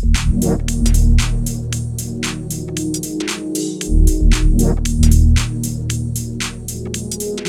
thank 0.00 0.70
you 0.98 1.17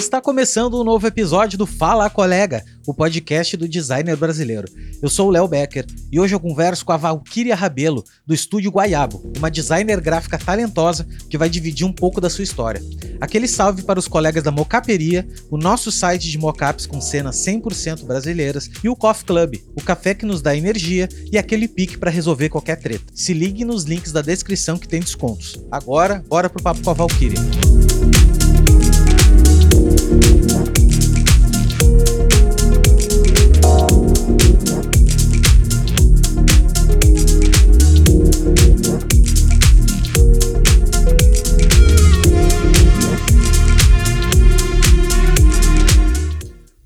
Está 0.09 0.19
começando 0.19 0.82
um 0.82 0.83
novo 0.83 1.06
episódio 1.06 1.56
do 1.56 1.67
Fala 1.67 2.09
Colega, 2.09 2.66
o 2.87 2.96
podcast 2.96 3.56
do 3.56 3.67
designer 3.67 4.16
brasileiro. 4.16 4.67
Eu 5.03 5.08
sou 5.08 5.28
o 5.28 5.30
Léo 5.30 5.48
Becker 5.48 5.85
e 6.12 6.19
hoje 6.19 6.33
eu 6.33 6.39
converso 6.39 6.83
com 6.83 6.92
a 6.92 6.98
Valkyria 6.98 7.53
Rabelo, 7.53 8.04
do 8.26 8.34
estúdio 8.34 8.72
Guaiabo, 8.72 9.22
uma 9.38 9.52
designer 9.52 10.02
gráfica 10.02 10.40
talentosa 10.40 11.08
que 11.30 11.38
vai 11.38 11.48
dividir 11.48 11.86
um 11.86 11.94
pouco 11.94 12.20
da 12.20 12.27
sua 12.27 12.44
história. 12.44 12.82
Aquele 13.22 13.48
salve 13.48 13.84
para 13.84 14.00
os 14.00 14.08
colegas 14.08 14.41
da 14.41 14.50
Mocaperia, 14.50 15.27
o 15.52 15.59
nosso 15.59 15.91
site 15.91 16.28
de 16.28 16.39
mockups 16.39 16.88
com 16.88 17.00
cenas 17.00 17.36
100% 17.46 18.04
brasileiras 18.04 18.68
e 18.84 18.89
o 18.89 18.96
Coffee 18.96 19.28
Club, 19.28 19.57
o 19.76 19.84
café 19.84 20.16
que 20.16 20.26
nos 20.26 20.41
dá 20.41 20.57
energia 20.57 21.07
e 21.32 21.38
aquele 21.38 21.68
pique 21.68 22.00
para 22.00 22.10
resolver 22.10 22.50
qualquer 22.50 22.78
treta. 22.78 23.14
Se 23.14 23.32
ligue 23.32 23.64
nos 23.64 23.84
links 23.84 24.12
da 24.12 24.23
descrição 24.23 24.76
que 24.80 24.88
tem 24.88 25.02
descontos. 25.02 25.55
Agora, 25.70 26.26
bora 26.27 26.49
pro 26.49 26.63
papo 26.63 26.82
com 26.82 26.90
a 26.90 26.94
Valkyria. 26.94 27.38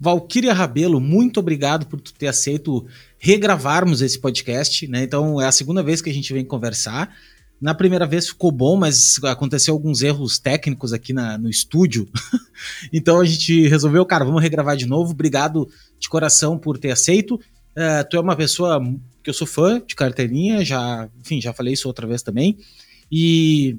Valquíria 0.03 0.51
Rabelo, 0.51 0.99
muito 0.99 1.39
obrigado 1.39 1.85
por 1.85 2.01
ter 2.01 2.27
aceito 2.27 2.85
regravarmos 3.17 4.01
esse 4.01 4.19
podcast, 4.19 4.85
né? 4.85 5.03
Então 5.03 5.39
é 5.39 5.45
a 5.45 5.51
segunda 5.51 5.81
vez 5.81 6.01
que 6.01 6.09
a 6.09 6.13
gente 6.13 6.33
vem 6.33 6.43
conversar. 6.43 7.15
Na 7.61 7.73
primeira 7.73 8.05
vez 8.05 8.27
ficou 8.27 8.51
bom, 8.51 8.75
mas 8.75 9.17
aconteceu 9.23 9.73
alguns 9.73 10.01
erros 10.01 10.37
técnicos 10.37 10.91
aqui 10.91 11.13
na, 11.13 11.37
no 11.37 11.49
estúdio. 11.49 12.05
então 12.91 13.21
a 13.21 13.25
gente 13.25 13.65
resolveu, 13.69 14.05
cara, 14.05 14.25
vamos 14.25 14.41
regravar 14.41 14.75
de 14.75 14.85
novo. 14.85 15.11
Obrigado 15.11 15.69
de 15.97 16.09
coração 16.09 16.57
por 16.57 16.77
ter 16.77 16.91
aceito. 16.91 17.35
Uh, 17.35 18.03
tu 18.09 18.17
é 18.17 18.19
uma 18.19 18.35
pessoa 18.35 18.83
que 19.23 19.29
eu 19.29 19.33
sou 19.33 19.47
fã 19.47 19.81
de 19.87 19.95
carteirinha, 19.95 20.65
já, 20.65 21.07
enfim, 21.21 21.39
já 21.39 21.53
falei 21.53 21.75
isso 21.75 21.87
outra 21.87 22.05
vez 22.05 22.21
também. 22.21 22.57
E 23.09 23.77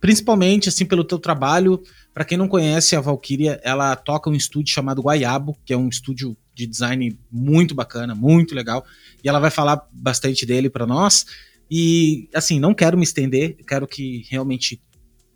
principalmente 0.00 0.70
assim 0.70 0.86
pelo 0.86 1.04
teu 1.04 1.18
trabalho, 1.18 1.82
para 2.16 2.24
quem 2.24 2.38
não 2.38 2.48
conhece 2.48 2.96
a 2.96 3.00
Valkyria, 3.02 3.60
ela 3.62 3.94
toca 3.94 4.30
um 4.30 4.34
estúdio 4.34 4.72
chamado 4.72 5.02
Guaiabo, 5.02 5.54
que 5.66 5.74
é 5.74 5.76
um 5.76 5.86
estúdio 5.86 6.34
de 6.54 6.66
design 6.66 7.14
muito 7.30 7.74
bacana, 7.74 8.14
muito 8.14 8.54
legal, 8.54 8.86
e 9.22 9.28
ela 9.28 9.38
vai 9.38 9.50
falar 9.50 9.86
bastante 9.92 10.46
dele 10.46 10.70
para 10.70 10.86
nós. 10.86 11.26
E 11.70 12.26
assim, 12.34 12.58
não 12.58 12.72
quero 12.72 12.96
me 12.96 13.04
estender, 13.04 13.58
quero 13.68 13.86
que 13.86 14.24
realmente 14.30 14.80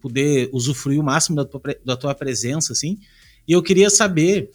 poder 0.01 0.49
usufruir 0.55 0.99
o 0.99 1.05
máximo 1.05 1.37
da 1.37 1.45
tua, 1.45 1.61
da 1.85 1.97
tua 1.99 2.15
presença, 2.15 2.73
assim. 2.73 2.99
E 3.47 3.53
eu 3.53 3.63
queria 3.63 3.91
saber 3.91 4.51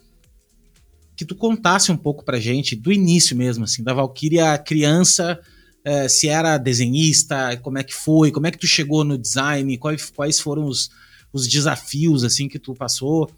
que 1.16 1.26
tu 1.26 1.36
contasse 1.36 1.92
um 1.92 1.98
pouco 1.98 2.26
pra 2.26 2.40
gente 2.40 2.76
do 2.76 2.92
início 2.92 3.38
mesmo, 3.38 3.66
assim, 3.66 3.84
da 3.84 3.94
Valkyria 3.94 4.58
criança, 4.58 5.40
eh, 5.84 6.10
se 6.10 6.28
era 6.28 6.58
desenhista, 6.58 7.56
como 7.58 7.78
é 7.78 7.84
que 7.84 7.94
foi, 7.94 8.32
como 8.32 8.48
é 8.48 8.52
que 8.52 8.58
tu 8.58 8.66
chegou 8.66 9.04
no 9.04 9.16
design, 9.16 9.78
quais, 9.78 10.10
quais 10.10 10.40
foram 10.40 10.66
os, 10.66 10.90
os 11.36 11.50
desafios 11.50 12.24
assim 12.24 12.48
que 12.48 12.58
tu 12.58 12.74
passou. 12.74 13.30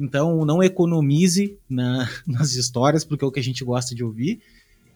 Então, 0.00 0.44
não 0.46 0.62
economize 0.62 1.58
na, 1.68 2.08
nas 2.26 2.54
histórias, 2.54 3.04
porque 3.04 3.22
é 3.22 3.28
o 3.28 3.30
que 3.30 3.38
a 3.38 3.42
gente 3.42 3.62
gosta 3.62 3.94
de 3.94 4.02
ouvir. 4.02 4.40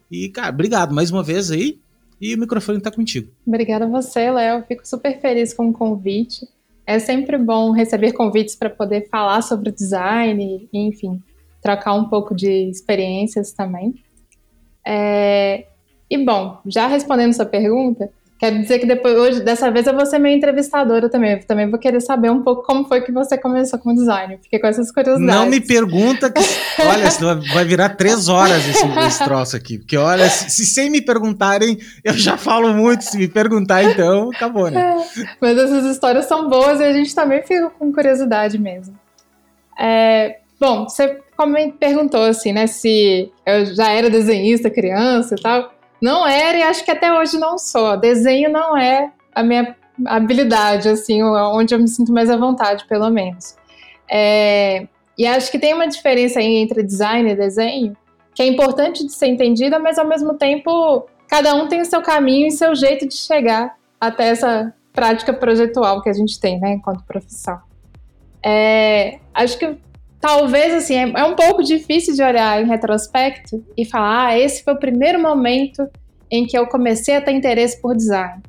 E, 0.09 0.29
cara, 0.29 0.49
obrigado 0.49 0.93
mais 0.93 1.11
uma 1.11 1.21
vez 1.21 1.51
aí. 1.51 1.79
E 2.19 2.33
o 2.33 2.39
microfone 2.39 2.79
está 2.79 2.91
contigo. 2.91 3.31
Obrigada 3.45 3.85
a 3.85 3.87
você, 3.87 4.29
Léo. 4.31 4.65
Fico 4.67 4.85
super 4.85 5.21
feliz 5.21 5.53
com 5.53 5.69
o 5.69 5.73
convite. 5.73 6.45
É 6.85 6.97
sempre 6.97 7.37
bom 7.37 7.71
receber 7.71 8.13
convites 8.13 8.55
para 8.55 8.69
poder 8.69 9.07
falar 9.09 9.43
sobre 9.43 9.71
design, 9.71 10.67
enfim, 10.73 11.21
trocar 11.61 11.93
um 11.93 12.09
pouco 12.09 12.35
de 12.35 12.67
experiências 12.69 13.53
também. 13.53 13.93
É... 14.85 15.67
E 16.09 16.17
bom, 16.17 16.59
já 16.65 16.87
respondendo 16.87 17.31
sua 17.31 17.45
pergunta, 17.45 18.11
Quero 18.39 18.57
dizer 18.61 18.79
que 18.79 18.85
depois, 18.85 19.17
hoje, 19.17 19.41
dessa 19.41 19.69
vez 19.69 19.85
eu 19.85 19.93
vou 19.93 20.05
ser 20.05 20.17
minha 20.17 20.33
entrevistadora 20.33 21.09
também. 21.09 21.33
Eu 21.33 21.45
também 21.45 21.69
vou 21.69 21.77
querer 21.77 21.99
saber 21.99 22.31
um 22.31 22.41
pouco 22.41 22.63
como 22.63 22.85
foi 22.85 23.01
que 23.01 23.11
você 23.11 23.37
começou 23.37 23.77
como 23.77 23.93
designer. 23.93 24.39
Fiquei 24.41 24.57
com 24.59 24.67
essas 24.67 24.89
curiosidades. 24.93 25.35
Não 25.35 25.45
me 25.45 25.59
pergunta 25.59 26.31
que. 26.31 26.39
olha, 26.81 27.11
senão 27.11 27.41
vai 27.53 27.65
virar 27.65 27.89
três 27.89 28.29
horas 28.29 28.65
esse, 28.65 28.85
esse 29.05 29.23
troço 29.25 29.57
aqui. 29.57 29.77
Porque, 29.77 29.97
olha, 29.97 30.29
se, 30.29 30.49
se, 30.51 30.65
sem 30.65 30.89
me 30.89 31.01
perguntarem, 31.01 31.77
eu 32.01 32.13
já 32.13 32.37
falo 32.37 32.73
muito. 32.73 33.03
Se 33.03 33.17
me 33.17 33.27
perguntar, 33.27 33.83
então, 33.83 34.29
acabou, 34.33 34.71
né? 34.71 34.79
É, 34.79 35.23
mas 35.41 35.57
essas 35.57 35.83
histórias 35.83 36.25
são 36.25 36.49
boas 36.49 36.79
e 36.79 36.83
a 36.85 36.93
gente 36.93 37.13
também 37.13 37.41
fica 37.41 37.69
com 37.71 37.91
curiosidade 37.91 38.57
mesmo. 38.57 38.97
É, 39.77 40.37
bom, 40.57 40.85
você 40.85 41.19
como 41.35 41.55
me 41.55 41.73
perguntou 41.73 42.23
assim, 42.23 42.53
né? 42.53 42.67
Se 42.67 43.29
eu 43.45 43.65
já 43.75 43.89
era 43.89 44.09
desenhista 44.09 44.69
criança 44.69 45.35
e 45.35 45.41
tal. 45.41 45.73
Não 46.01 46.25
era 46.27 46.57
e 46.57 46.63
acho 46.63 46.83
que 46.83 46.91
até 46.91 47.11
hoje 47.11 47.37
não 47.37 47.57
sou. 47.57 47.97
Desenho 47.97 48.51
não 48.51 48.77
é 48.77 49.11
a 49.33 49.43
minha 49.43 49.75
habilidade, 50.05 50.87
assim, 50.87 51.21
onde 51.23 51.73
eu 51.73 51.79
me 51.79 51.87
sinto 51.87 52.11
mais 52.11 52.29
à 52.29 52.37
vontade, 52.37 52.85
pelo 52.87 53.09
menos. 53.09 53.55
É, 54.09 54.87
e 55.17 55.27
acho 55.27 55.51
que 55.51 55.59
tem 55.59 55.73
uma 55.73 55.87
diferença 55.87 56.39
aí 56.39 56.55
entre 56.55 56.81
design 56.81 57.29
e 57.29 57.35
desenho, 57.35 57.95
que 58.33 58.41
é 58.41 58.47
importante 58.47 59.05
de 59.05 59.11
ser 59.11 59.27
entendida, 59.27 59.77
mas 59.77 59.99
ao 59.99 60.07
mesmo 60.07 60.35
tempo 60.35 61.05
cada 61.27 61.53
um 61.55 61.67
tem 61.67 61.81
o 61.81 61.85
seu 61.85 62.01
caminho 62.01 62.47
e 62.47 62.51
seu 62.51 62.73
jeito 62.73 63.07
de 63.07 63.15
chegar 63.15 63.75
até 63.99 64.29
essa 64.29 64.73
prática 64.93 65.33
projetual 65.33 66.01
que 66.01 66.09
a 66.09 66.13
gente 66.13 66.39
tem, 66.39 66.59
né, 66.59 66.73
enquanto 66.73 67.03
profissão. 67.03 67.59
É, 68.43 69.19
acho 69.33 69.57
que 69.57 69.77
talvez 70.19 70.73
assim 70.73 70.95
é, 70.95 71.21
é, 71.21 71.23
um 71.23 71.35
pouco 71.35 71.63
difícil 71.63 72.13
de 72.15 72.21
olhar 72.21 72.61
em 72.61 72.67
retrospecto 72.67 73.63
e 73.77 73.85
falar, 73.85 74.27
ah, 74.27 74.39
esse 74.39 74.63
foi 74.63 74.73
o 74.73 74.79
primeiro 74.79 75.21
momento 75.21 75.87
em 76.29 76.45
que 76.45 76.57
eu 76.57 76.67
comecei 76.67 77.15
a 77.15 77.21
ter 77.21 77.31
interesse 77.31 77.81
por 77.81 77.95
design. 77.95 78.41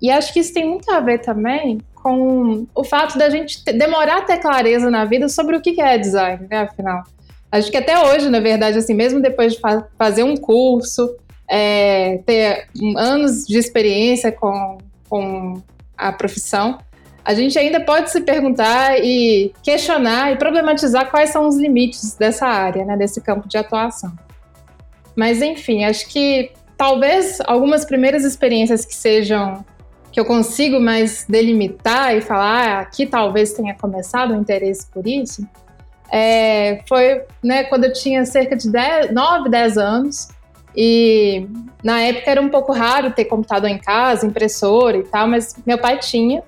E 0.00 0.10
acho 0.10 0.32
que 0.32 0.40
isso 0.40 0.52
tem 0.52 0.68
muito 0.68 0.90
a 0.90 1.00
ver 1.00 1.20
também 1.20 1.78
com 1.94 2.66
o 2.74 2.84
fato 2.84 3.16
da 3.16 3.30
gente 3.30 3.64
demorar 3.64 4.18
a 4.18 4.22
ter 4.22 4.38
clareza 4.38 4.90
na 4.90 5.04
vida 5.04 5.28
sobre 5.28 5.56
o 5.56 5.60
que 5.60 5.80
é 5.80 5.96
design, 5.96 6.46
né? 6.50 6.58
Afinal, 6.58 7.02
acho 7.50 7.70
que 7.70 7.76
até 7.76 7.98
hoje, 7.98 8.28
na 8.28 8.40
verdade, 8.40 8.76
assim, 8.76 8.92
mesmo 8.92 9.20
depois 9.20 9.54
de 9.54 9.60
fa 9.60 9.86
fazer 9.96 10.22
um 10.22 10.36
curso, 10.36 11.16
é, 11.48 12.18
ter 12.26 12.68
anos 12.96 13.46
de 13.46 13.56
experiência 13.56 14.30
com, 14.30 14.78
com 15.08 15.62
a 15.96 16.12
profissão, 16.12 16.78
a 17.24 17.32
gente 17.32 17.58
ainda 17.58 17.80
pode 17.80 18.10
se 18.10 18.20
perguntar 18.20 18.98
e 19.02 19.52
questionar 19.62 20.32
e 20.32 20.36
problematizar 20.36 21.10
quais 21.10 21.30
são 21.30 21.48
os 21.48 21.56
limites 21.56 22.14
dessa 22.14 22.46
área, 22.46 22.84
né, 22.84 22.96
desse 22.96 23.20
campo 23.20 23.48
de 23.48 23.56
atuação. 23.56 24.12
Mas 25.16 25.40
enfim, 25.40 25.84
acho 25.84 26.08
que 26.08 26.52
talvez 26.76 27.38
algumas 27.46 27.84
primeiras 27.84 28.24
experiências 28.24 28.84
que 28.84 28.94
sejam 28.94 29.64
que 30.12 30.20
eu 30.20 30.24
consigo 30.24 30.78
mais 30.78 31.24
delimitar 31.28 32.14
e 32.14 32.20
falar 32.20 32.68
ah, 32.68 32.80
aqui 32.80 33.04
talvez 33.04 33.52
tenha 33.52 33.74
começado 33.74 34.32
o 34.32 34.36
interesse 34.36 34.86
por 34.86 35.06
isso, 35.08 35.44
é, 36.10 36.82
foi 36.88 37.22
né, 37.42 37.64
quando 37.64 37.84
eu 37.84 37.92
tinha 37.92 38.24
cerca 38.24 38.54
de 38.54 38.70
10, 38.70 39.12
9, 39.12 39.48
10 39.48 39.78
anos. 39.78 40.28
E 40.76 41.48
na 41.82 42.00
época 42.00 42.30
era 42.30 42.40
um 42.40 42.48
pouco 42.48 42.72
raro 42.72 43.12
ter 43.12 43.24
computador 43.24 43.68
em 43.68 43.78
casa, 43.78 44.26
impressora 44.26 44.96
e 44.96 45.04
tal, 45.04 45.26
mas 45.26 45.56
meu 45.64 45.78
pai 45.78 45.98
tinha 45.98 46.42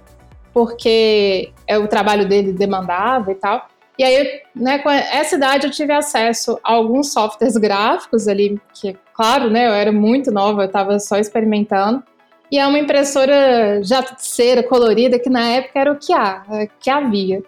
porque 0.57 1.51
é 1.67 1.77
o 1.77 1.87
trabalho 1.87 2.27
dele 2.27 2.51
demandava 2.51 3.31
e 3.31 3.35
tal. 3.35 3.69
E 3.99 4.03
aí, 4.03 4.41
né, 4.55 4.79
com 4.79 4.89
essa 4.89 5.37
idade 5.37 5.67
eu 5.67 5.71
tive 5.71 5.93
acesso 5.93 6.59
a 6.65 6.73
alguns 6.73 7.13
softwares 7.13 7.59
gráficos 7.59 8.27
ali, 8.27 8.59
que, 8.73 8.97
claro, 9.13 9.51
né, 9.51 9.67
eu 9.67 9.73
era 9.73 9.93
muito 9.93 10.31
nova, 10.31 10.63
eu 10.63 10.67
estava 10.67 10.99
só 10.99 11.19
experimentando. 11.19 12.03
E 12.51 12.59
é 12.59 12.67
uma 12.67 12.79
impressora 12.79 13.83
cera 14.17 14.63
colorida, 14.63 15.19
que 15.19 15.29
na 15.29 15.47
época 15.47 15.79
era 15.79 15.93
o 15.93 15.99
que, 15.99 16.15
há, 16.15 16.43
que 16.81 16.89
havia. 16.89 17.43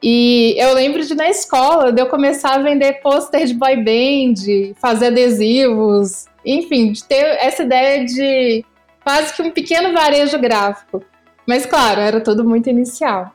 E 0.00 0.54
eu 0.58 0.74
lembro 0.74 1.04
de 1.04 1.16
na 1.16 1.28
escola, 1.28 1.92
de 1.92 2.00
eu 2.00 2.06
começar 2.06 2.54
a 2.54 2.62
vender 2.62 3.00
pôster 3.00 3.46
de 3.46 3.54
boy 3.54 3.74
band, 3.78 4.74
fazer 4.80 5.06
adesivos, 5.06 6.26
enfim, 6.46 6.92
de 6.92 7.02
ter 7.02 7.36
essa 7.40 7.64
ideia 7.64 8.04
de 8.04 8.64
quase 9.02 9.34
que 9.34 9.42
um 9.42 9.50
pequeno 9.50 9.92
varejo 9.92 10.38
gráfico. 10.38 11.02
Mas 11.48 11.64
claro, 11.64 12.02
era 12.02 12.20
tudo 12.20 12.44
muito 12.44 12.68
inicial. 12.68 13.32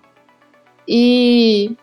E 0.87 1.75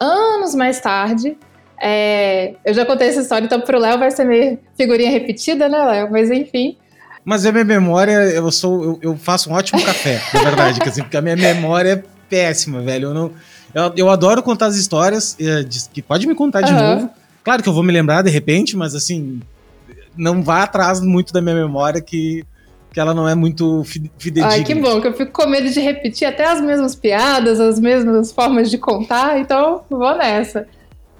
anos 0.00 0.54
mais 0.54 0.80
tarde, 0.80 1.36
é, 1.78 2.54
eu 2.64 2.72
já 2.72 2.86
contei 2.86 3.08
essa 3.08 3.20
história, 3.20 3.44
então 3.44 3.60
pro 3.60 3.78
Léo 3.78 3.98
vai 3.98 4.10
ser 4.10 4.24
meio 4.24 4.58
figurinha 4.74 5.10
repetida, 5.10 5.68
né, 5.68 5.84
Léo? 5.84 6.10
Mas 6.10 6.30
enfim. 6.30 6.78
Mas 7.22 7.44
a 7.44 7.52
minha 7.52 7.64
memória, 7.64 8.12
eu 8.12 8.50
sou. 8.50 8.84
Eu, 8.84 8.98
eu 9.02 9.16
faço 9.18 9.50
um 9.50 9.52
ótimo 9.52 9.84
café, 9.84 10.22
na 10.32 10.44
verdade, 10.44 10.80
assim, 10.82 11.02
porque 11.02 11.16
a 11.18 11.20
minha 11.20 11.36
memória 11.36 11.90
é 11.90 12.02
péssima, 12.30 12.80
velho. 12.80 13.08
Eu 13.08 13.14
não. 13.14 13.32
Eu, 13.74 13.92
eu 13.98 14.08
adoro 14.08 14.42
contar 14.42 14.66
as 14.66 14.76
histórias, 14.76 15.36
é, 15.38 15.62
que 15.92 16.00
pode 16.00 16.26
me 16.26 16.34
contar 16.34 16.62
de 16.62 16.72
uhum. 16.72 16.78
novo. 16.78 17.10
Claro 17.44 17.62
que 17.62 17.68
eu 17.68 17.74
vou 17.74 17.82
me 17.82 17.92
lembrar 17.92 18.22
de 18.22 18.30
repente, 18.30 18.78
mas 18.78 18.94
assim, 18.94 19.40
não 20.16 20.42
vá 20.42 20.62
atrás 20.62 21.02
muito 21.02 21.34
da 21.34 21.42
minha 21.42 21.54
memória 21.54 22.00
que 22.00 22.46
que 22.96 23.00
ela 23.00 23.12
não 23.12 23.28
é 23.28 23.34
muito 23.34 23.84
fidedigna. 23.84 24.46
Ai, 24.46 24.64
que 24.64 24.74
bom, 24.74 25.02
que 25.02 25.08
eu 25.08 25.12
fico 25.12 25.30
com 25.30 25.46
medo 25.46 25.68
de 25.68 25.78
repetir 25.80 26.26
até 26.26 26.46
as 26.46 26.62
mesmas 26.62 26.94
piadas, 26.96 27.60
as 27.60 27.78
mesmas 27.78 28.32
formas 28.32 28.70
de 28.70 28.78
contar, 28.78 29.38
então 29.38 29.82
vou 29.90 30.16
nessa. 30.16 30.66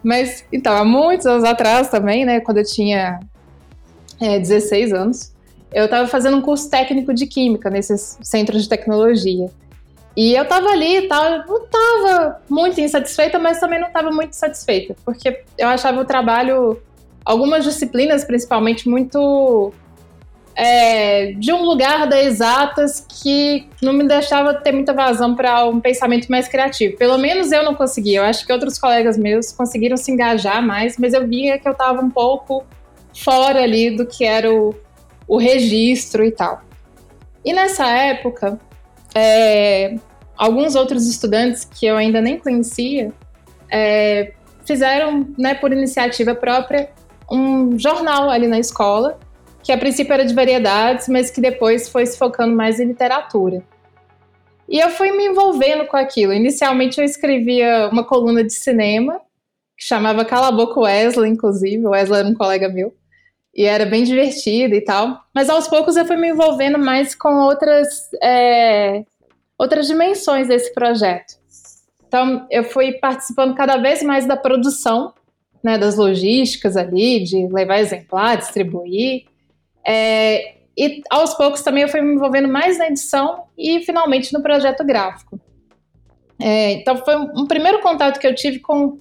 Mas, 0.03 0.43
então, 0.51 0.75
há 0.75 0.87
muitos 0.87 1.27
anos 1.27 1.45
atrás 1.45 1.91
também, 1.91 2.25
né, 2.25 2.41
quando 2.41 2.57
eu 2.57 2.65
tinha 2.65 3.21
é, 4.19 4.39
16 4.39 4.95
anos, 4.95 5.35
eu 5.71 5.85
estava 5.85 6.09
fazendo 6.09 6.39
um 6.39 6.41
curso 6.41 6.71
técnico 6.71 7.13
de 7.13 7.27
química 7.27 7.69
nesses 7.69 8.17
centros 8.23 8.63
de 8.63 8.71
tecnologia. 8.71 9.51
E 10.17 10.35
eu 10.35 10.45
estava 10.45 10.71
ali 10.71 10.97
e 10.97 11.09
tal, 11.09 11.47
não 11.47 11.63
estava 11.63 12.41
muito 12.49 12.81
insatisfeita, 12.81 13.39
mas 13.39 13.61
também 13.61 13.79
não 13.79 13.89
estava 13.89 14.11
muito 14.11 14.33
satisfeita, 14.33 14.97
porque 15.05 15.43
eu 15.59 15.69
achava 15.69 16.01
o 16.01 16.07
trabalho, 16.07 16.81
algumas 17.23 17.65
disciplinas 17.65 18.25
principalmente, 18.25 18.89
muito 18.89 19.75
é, 20.57 21.33
de 21.33 21.53
um 21.53 21.63
lugar 21.63 22.09
da 22.09 22.23
exatas 22.23 23.07
que 23.23 23.69
não 23.83 23.93
me 23.93 24.09
deixava 24.09 24.55
ter 24.55 24.73
muita 24.73 24.95
vazão 24.95 25.35
para 25.35 25.67
um 25.67 25.79
pensamento 25.79 26.29
mais 26.29 26.49
criativo. 26.49 26.97
Pelo 26.97 27.19
menos 27.19 27.53
eu 27.53 27.63
não 27.63 27.75
conseguia. 27.75 28.21
Eu 28.21 28.25
acho 28.25 28.47
que 28.47 28.53
outros 28.53 28.79
colegas 28.79 29.19
meus 29.19 29.53
conseguiram 29.53 29.99
se 29.99 30.11
engajar 30.11 30.67
mais, 30.67 30.97
mas 30.97 31.13
eu 31.13 31.29
via 31.29 31.59
que 31.59 31.69
eu 31.69 31.73
estava 31.73 32.01
um 32.01 32.09
pouco 32.09 32.65
fora 33.15 33.63
ali 33.63 33.95
do 33.95 34.07
que 34.07 34.25
era 34.25 34.51
o, 34.51 34.75
o 35.29 35.37
registro 35.37 36.25
e 36.25 36.31
tal. 36.31 36.63
E 37.45 37.53
nessa 37.53 37.87
época, 37.87 38.59
é, 39.15 39.97
alguns 40.39 40.75
outros 40.75 41.07
estudantes 41.07 41.67
que 41.67 41.85
eu 41.85 41.99
ainda 41.99 42.23
nem 42.23 42.39
conhecia 42.39 43.13
é, 43.71 44.33
fizeram, 44.65 45.29
né, 45.37 45.55
por 45.55 45.71
iniciativa 45.71 46.35
própria, 46.35 46.89
um 47.31 47.79
jornal 47.79 48.31
ali 48.31 48.47
na 48.47 48.59
escola 48.59 49.19
que 49.67 49.73
a 49.73 49.77
princípio 49.77 50.15
era 50.15 50.25
de 50.25 50.33
variedades, 50.33 51.09
mas 51.09 51.29
que 51.29 51.41
depois 51.41 51.89
foi 51.89 52.07
se 52.07 52.17
focando 52.17 52.55
mais 52.55 52.79
em 52.79 52.85
literatura. 52.85 53.65
E 54.69 54.79
eu 54.79 54.91
fui 54.91 55.11
me 55.11 55.27
envolvendo 55.27 55.87
com 55.87 55.97
aquilo. 55.97 56.33
Inicialmente 56.33 57.01
eu 57.01 57.05
escrevia 57.05 57.89
uma 57.91 58.05
coluna 58.05 58.45
de 58.45 58.53
cinema, 58.53 59.21
que 59.77 59.85
chamava 59.85 60.25
Cala 60.25 60.49
a 60.49 60.53
Boca 60.53 60.79
Wesley, 60.79 61.29
inclusive. 61.29 61.85
O 61.85 61.91
Wesley 61.91 62.21
era 62.21 62.29
um 62.29 62.35
colega 62.35 62.69
meu. 62.69 62.95
E 63.53 63.65
era 63.65 63.85
bem 63.85 64.05
divertido 64.05 64.73
e 64.73 64.81
tal. 64.81 65.21
Mas 65.35 65.51
aos 65.51 65.67
poucos 65.67 65.97
eu 65.97 66.07
fui 66.07 66.17
me 66.17 66.29
envolvendo 66.29 66.79
mais 66.79 67.17
com 67.17 67.35
outras, 67.35 67.89
é, 68.23 69.05
outras 69.59 69.89
dimensões 69.89 70.47
desse 70.47 70.73
projeto. 70.75 71.35
Então 72.07 72.47
eu 72.53 72.63
fui 72.63 72.93
participando 72.93 73.57
cada 73.57 73.79
vez 73.79 74.01
mais 74.01 74.27
da 74.27 74.37
produção, 74.37 75.13
né, 75.61 75.77
das 75.77 75.97
logísticas 75.97 76.77
ali, 76.77 77.25
de 77.25 77.49
levar 77.49 77.81
exemplar, 77.81 78.37
distribuir. 78.37 79.25
É, 79.87 80.57
e 80.77 81.03
aos 81.11 81.35
poucos 81.35 81.63
também 81.63 81.85
eu 81.85 81.89
fui 81.89 82.01
me 82.01 82.15
envolvendo 82.15 82.49
mais 82.49 82.79
na 82.79 82.89
edição 82.89 83.45
e 83.57 83.81
finalmente 83.81 84.33
no 84.33 84.43
projeto 84.43 84.85
gráfico. 84.85 85.41
É, 86.39 86.73
então 86.73 86.97
foi 86.99 87.17
um, 87.17 87.47
primeiro 87.47 87.81
contato 87.81 88.19
que 88.19 88.27
eu 88.27 88.35
tive 88.35 88.59
com 88.59 88.99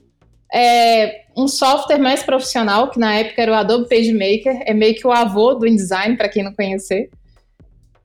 é, 0.54 1.26
um 1.36 1.48
software 1.48 1.98
mais 1.98 2.24
profissional, 2.24 2.90
que 2.90 3.00
na 3.00 3.16
época 3.16 3.42
era 3.42 3.52
o 3.52 3.56
Adobe 3.56 3.90
PageMaker, 3.90 4.62
é 4.66 4.74
meio 4.74 4.96
que 4.96 5.06
o 5.06 5.12
avô 5.12 5.54
do 5.54 5.68
InDesign, 5.68 6.16
para 6.16 6.30
quem 6.30 6.44
não 6.44 6.54
conhecer. 6.54 7.10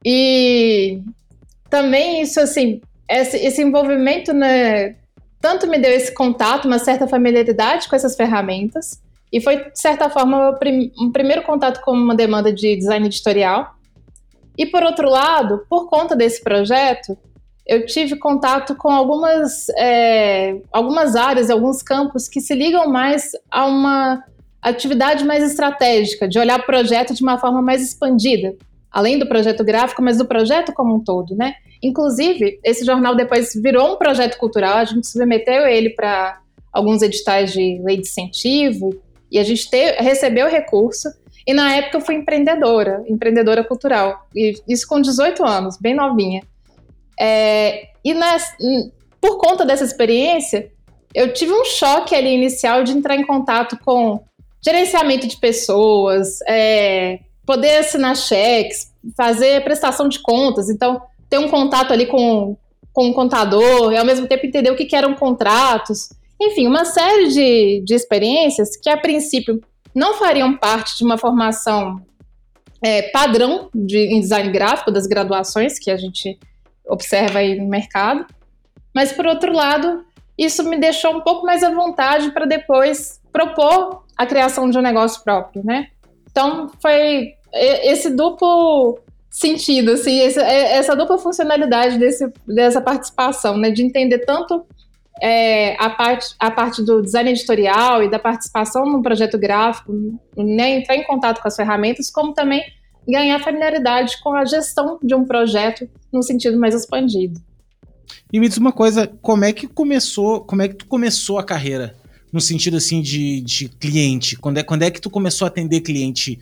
E 0.05 1.01
também 1.69 2.23
isso, 2.23 2.41
assim, 2.41 2.81
esse, 3.09 3.37
esse 3.37 3.63
envolvimento, 3.63 4.33
né, 4.33 4.97
tanto 5.41 5.69
me 5.69 5.79
deu 5.79 5.93
esse 5.93 6.13
contato, 6.13 6.67
uma 6.67 6.79
certa 6.81 7.07
familiaridade 7.07 7.89
com 7.89 7.95
essas 7.95 8.17
ferramentas, 8.17 9.01
e 9.33 9.41
foi, 9.41 9.71
de 9.71 9.81
certa 9.81 10.11
forma, 10.11 10.59
um 11.01 11.13
primeiro 11.13 11.43
contato 11.43 11.81
com 11.83 11.93
uma 11.93 12.15
demanda 12.15 12.53
de 12.53 12.77
design 12.77 13.07
editorial. 13.07 13.75
E, 14.59 14.67
por 14.67 14.83
outro 14.83 15.09
lado, 15.09 15.65
por 15.71 15.89
conta 15.89 16.17
desse 16.17 16.43
projeto, 16.43 17.17
eu 17.67 17.87
tive 17.87 18.17
contato 18.17 18.75
com 18.75 18.91
algumas, 18.91 19.69
é, 19.79 20.61
algumas 20.73 21.15
áreas, 21.15 21.49
alguns 21.49 21.83
campos 21.83 22.29
que 22.29 22.41
se 22.41 22.55
ligam 22.55 22.89
mais 22.89 23.31
a 23.49 23.67
uma 23.67 24.25
atividade 24.61 25.25
mais 25.25 25.45
estratégica, 25.45 26.29
de 26.29 26.39
olhar 26.39 26.59
o 26.59 26.67
projeto 26.67 27.15
de 27.15 27.23
uma 27.23 27.39
forma 27.39 27.63
mais 27.63 27.81
expandida, 27.81 28.57
além 28.91 29.19
do 29.19 29.29
projeto 29.29 29.65
gráfico, 29.65 30.03
mas 30.03 30.19
do 30.19 30.27
projeto 30.27 30.73
como 30.73 30.97
um 30.97 31.01
todo, 31.01 31.37
né? 31.37 31.55
Inclusive, 31.81 32.59
esse 32.65 32.85
jornal 32.85 33.15
depois 33.15 33.55
virou 33.55 33.95
um 33.95 33.97
projeto 33.97 34.37
cultural, 34.37 34.79
a 34.79 34.85
gente 34.85 35.07
submeteu 35.07 35.67
ele 35.67 35.91
para 35.91 36.41
alguns 36.73 37.01
editais 37.01 37.53
de 37.53 37.81
lei 37.83 37.97
de 37.97 38.03
incentivo 38.03 39.01
e 39.31 39.39
a 39.39 39.45
gente 39.45 39.69
te, 39.71 39.93
recebeu 40.03 40.47
o 40.47 40.51
recurso. 40.51 41.09
E 41.47 41.55
na 41.55 41.75
época 41.75 41.97
eu 41.97 42.01
fui 42.01 42.15
empreendedora, 42.15 43.03
empreendedora 43.09 43.65
cultural. 43.65 44.27
E 44.35 44.55
isso 44.69 44.87
com 44.87 45.01
18 45.01 45.45
anos, 45.45 45.79
bem 45.79 45.95
novinha. 45.95 46.43
É, 47.19 47.89
e 48.05 48.15
por 49.21 49.39
conta 49.39 49.65
dessa 49.65 49.85
experiência, 49.85 50.71
eu 51.15 51.33
tive 51.33 51.53
um 51.53 51.65
choque 51.65 52.15
ali 52.15 52.35
inicial 52.35 52.83
de 52.83 52.93
entrar 52.93 53.17
em 53.17 53.27
contato 53.27 53.79
com 53.85 54.23
gerenciamento 54.63 55.27
de 55.27 55.37
pessoas, 55.37 56.41
é, 56.47 57.21
poder 57.45 57.79
assinar 57.79 58.17
cheques, 58.17 58.93
fazer 59.17 59.63
prestação 59.65 60.09
de 60.09 60.21
contas. 60.21 60.69
Então, 60.69 61.03
ter 61.29 61.39
um 61.39 61.49
contato 61.49 61.93
ali 61.93 62.07
com, 62.07 62.57
com 62.93 63.07
um 63.07 63.13
contador 63.13 63.93
e 63.93 63.97
ao 63.97 64.05
mesmo 64.05 64.27
tempo 64.27 64.47
entender 64.47 64.71
o 64.71 64.77
que, 64.77 64.85
que 64.85 64.97
eram 64.97 65.15
contratos. 65.15 66.11
Enfim, 66.41 66.67
uma 66.67 66.85
série 66.85 67.29
de, 67.29 67.83
de 67.85 67.95
experiências 67.95 68.77
que, 68.77 68.89
a 68.89 68.97
princípio, 68.97 69.61
não 69.95 70.15
fariam 70.15 70.57
parte 70.57 70.97
de 70.97 71.05
uma 71.05 71.19
formação 71.19 72.01
é, 72.83 73.03
padrão 73.11 73.69
de, 73.75 73.99
em 73.99 74.21
design 74.21 74.51
gráfico, 74.51 74.91
das 74.91 75.07
graduações 75.07 75.79
que 75.79 75.91
a 75.91 75.97
gente 75.97 76.39
observa 76.87 77.41
aí 77.41 77.59
no 77.59 77.69
mercado. 77.69 78.25
Mas, 78.95 79.13
por 79.13 79.27
outro 79.27 79.53
lado, 79.53 80.05
isso 80.39 80.65
me 80.65 80.79
deixou 80.79 81.15
um 81.15 81.21
pouco 81.21 81.45
mais 81.45 81.63
à 81.63 81.71
vontade 81.71 82.31
para 82.33 82.47
depois 82.47 83.21
propor 83.31 84.05
a 84.17 84.27
criação 84.27 84.71
de 84.71 84.79
um 84.79 84.83
negócio 84.83 85.23
próprio, 85.23 85.63
né? 85.65 85.89
Então, 86.31 86.71
foi 86.81 87.35
esse 87.53 88.11
duplo 88.11 88.99
sentido, 89.29 89.93
assim, 89.93 90.21
essa 90.21 90.97
dupla 90.97 91.19
funcionalidade 91.19 91.99
desse, 91.99 92.33
dessa 92.47 92.81
participação, 92.81 93.57
né? 93.57 93.71
De 93.71 93.83
entender 93.83 94.21
tanto 94.21 94.65
é, 95.21 95.77
a, 95.83 95.91
parte, 95.91 96.35
a 96.39 96.51
parte 96.51 96.83
do 96.83 97.03
design 97.03 97.31
editorial 97.31 98.03
e 98.03 98.11
da 98.11 98.19
participação 98.19 98.87
no 98.87 99.03
projeto 99.03 99.39
gráfico, 99.39 99.93
né, 100.37 100.77
entrar 100.77 100.97
em 100.97 101.05
contato 101.05 101.41
com 101.43 101.49
as 101.49 101.57
ferramentas, 101.57 102.11
como 102.11 102.33
também 102.33 102.63
ganhar 103.07 103.39
familiaridade 103.41 104.21
com 104.23 104.35
a 104.35 104.45
gestão 104.45 104.99
de 105.03 105.15
um 105.15 105.25
projeto 105.25 105.89
no 106.13 106.23
sentido 106.23 106.59
mais 106.59 106.75
expandido. 106.75 107.41
E 108.33 108.39
me 108.39 108.49
diz 108.49 108.57
uma 108.57 108.73
coisa, 108.73 109.07
como 109.21 109.45
é 109.45 109.53
que 109.53 109.67
começou, 109.67 110.41
como 110.41 110.63
é 110.63 110.69
que 110.69 110.75
tu 110.75 110.87
começou 110.87 111.39
a 111.39 111.45
carreira? 111.45 111.97
No 112.33 112.41
sentido 112.41 112.77
assim 112.77 113.03
de, 113.03 113.41
de 113.41 113.69
cliente, 113.69 114.37
quando 114.37 114.59
é, 114.59 114.63
quando 114.63 114.83
é 114.83 114.91
que 114.91 115.01
tu 115.01 115.11
começou 115.11 115.47
a 115.47 115.49
atender 115.49 115.81
cliente? 115.81 116.39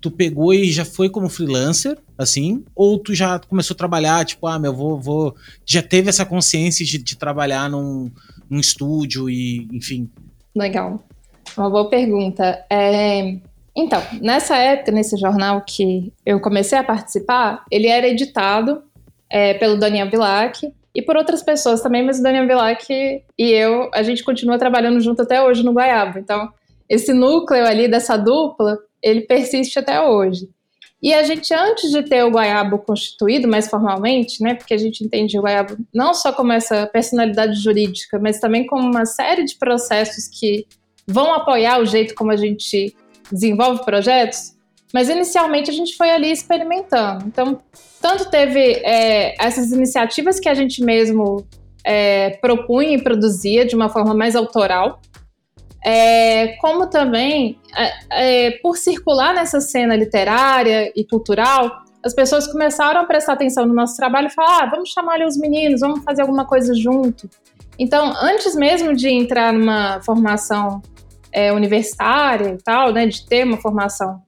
Tu 0.00 0.10
pegou 0.10 0.52
e 0.54 0.70
já 0.70 0.84
foi 0.84 1.08
como 1.08 1.28
freelancer, 1.28 1.96
assim? 2.16 2.64
Ou 2.74 2.98
tu 2.98 3.14
já 3.14 3.38
começou 3.38 3.74
a 3.74 3.76
trabalhar, 3.76 4.24
tipo, 4.24 4.46
ah, 4.46 4.58
meu, 4.58 4.74
vou, 4.74 5.00
vou. 5.00 5.34
Já 5.64 5.82
teve 5.82 6.08
essa 6.08 6.24
consciência 6.24 6.84
de, 6.84 6.98
de 6.98 7.16
trabalhar 7.16 7.68
num, 7.70 8.10
num 8.52 8.60
estúdio 8.60 9.30
e, 9.30 9.66
enfim. 9.72 10.10
Legal. 10.54 11.02
Uma 11.56 11.70
boa 11.70 11.88
pergunta. 11.88 12.62
É, 12.68 13.38
então, 13.74 14.02
nessa 14.20 14.58
época, 14.58 14.92
nesse 14.92 15.16
jornal 15.16 15.62
que 15.66 16.12
eu 16.24 16.38
comecei 16.38 16.76
a 16.76 16.84
participar, 16.84 17.64
ele 17.70 17.88
era 17.88 18.06
editado 18.06 18.82
é, 19.30 19.54
pelo 19.54 19.78
Daniel 19.78 20.10
Vilac 20.10 20.70
e 20.94 21.00
por 21.00 21.16
outras 21.16 21.42
pessoas 21.42 21.80
também, 21.80 22.04
mas 22.04 22.20
o 22.20 22.22
Daniel 22.22 22.46
Vilac 22.46 22.86
e 22.90 23.22
eu, 23.38 23.90
a 23.94 24.02
gente 24.02 24.22
continua 24.22 24.58
trabalhando 24.58 25.00
junto 25.00 25.22
até 25.22 25.42
hoje 25.42 25.64
no 25.64 25.72
Goiaba. 25.72 26.18
Então, 26.18 26.52
esse 26.86 27.14
núcleo 27.14 27.64
ali 27.64 27.88
dessa 27.88 28.18
dupla, 28.18 28.76
ele 29.02 29.22
persiste 29.22 29.78
até 29.78 30.02
hoje. 30.02 30.46
E 31.02 31.12
a 31.12 31.24
gente, 31.24 31.52
antes 31.52 31.90
de 31.90 32.02
ter 32.04 32.22
o 32.22 32.30
Goiabo 32.30 32.78
constituído 32.78 33.48
mais 33.48 33.68
formalmente, 33.68 34.40
né, 34.40 34.54
porque 34.54 34.72
a 34.72 34.78
gente 34.78 35.02
entende 35.02 35.36
o 35.36 35.42
Goiabo 35.42 35.76
não 35.92 36.14
só 36.14 36.32
como 36.32 36.52
essa 36.52 36.86
personalidade 36.86 37.60
jurídica, 37.60 38.20
mas 38.20 38.38
também 38.38 38.64
como 38.66 38.88
uma 38.88 39.04
série 39.04 39.44
de 39.44 39.56
processos 39.56 40.28
que 40.28 40.64
vão 41.04 41.34
apoiar 41.34 41.80
o 41.80 41.86
jeito 41.86 42.14
como 42.14 42.30
a 42.30 42.36
gente 42.36 42.94
desenvolve 43.32 43.84
projetos, 43.84 44.54
mas 44.94 45.08
inicialmente 45.08 45.70
a 45.70 45.74
gente 45.74 45.96
foi 45.96 46.10
ali 46.10 46.30
experimentando. 46.30 47.24
Então, 47.26 47.60
tanto 48.00 48.30
teve 48.30 48.60
é, 48.84 49.34
essas 49.44 49.72
iniciativas 49.72 50.38
que 50.38 50.48
a 50.48 50.54
gente 50.54 50.84
mesmo 50.84 51.44
é, 51.84 52.30
propunha 52.40 52.96
e 52.96 53.02
produzia 53.02 53.64
de 53.64 53.74
uma 53.74 53.88
forma 53.88 54.14
mais 54.14 54.36
autoral, 54.36 55.00
é, 55.84 56.56
como 56.58 56.88
também 56.88 57.58
é, 57.76 58.46
é, 58.46 58.50
por 58.62 58.76
circular 58.76 59.34
nessa 59.34 59.60
cena 59.60 59.96
literária 59.96 60.92
e 60.94 61.04
cultural, 61.04 61.82
as 62.04 62.14
pessoas 62.14 62.46
começaram 62.46 63.00
a 63.00 63.04
prestar 63.04 63.34
atenção 63.34 63.66
no 63.66 63.74
nosso 63.74 63.96
trabalho 63.96 64.28
e 64.28 64.30
falar: 64.30 64.62
ah, 64.62 64.66
vamos 64.66 64.90
chamar 64.90 65.14
ali 65.14 65.24
os 65.24 65.36
meninos, 65.36 65.80
vamos 65.80 66.02
fazer 66.04 66.22
alguma 66.22 66.44
coisa 66.44 66.74
junto. 66.74 67.28
Então, 67.78 68.12
antes 68.20 68.54
mesmo 68.54 68.94
de 68.94 69.08
entrar 69.08 69.52
numa 69.52 70.00
formação 70.02 70.82
é, 71.32 71.52
universitária 71.52 72.50
e 72.50 72.62
tal, 72.62 72.92
né, 72.92 73.06
de 73.06 73.26
ter 73.26 73.44
uma 73.44 73.56
formação 73.56 74.22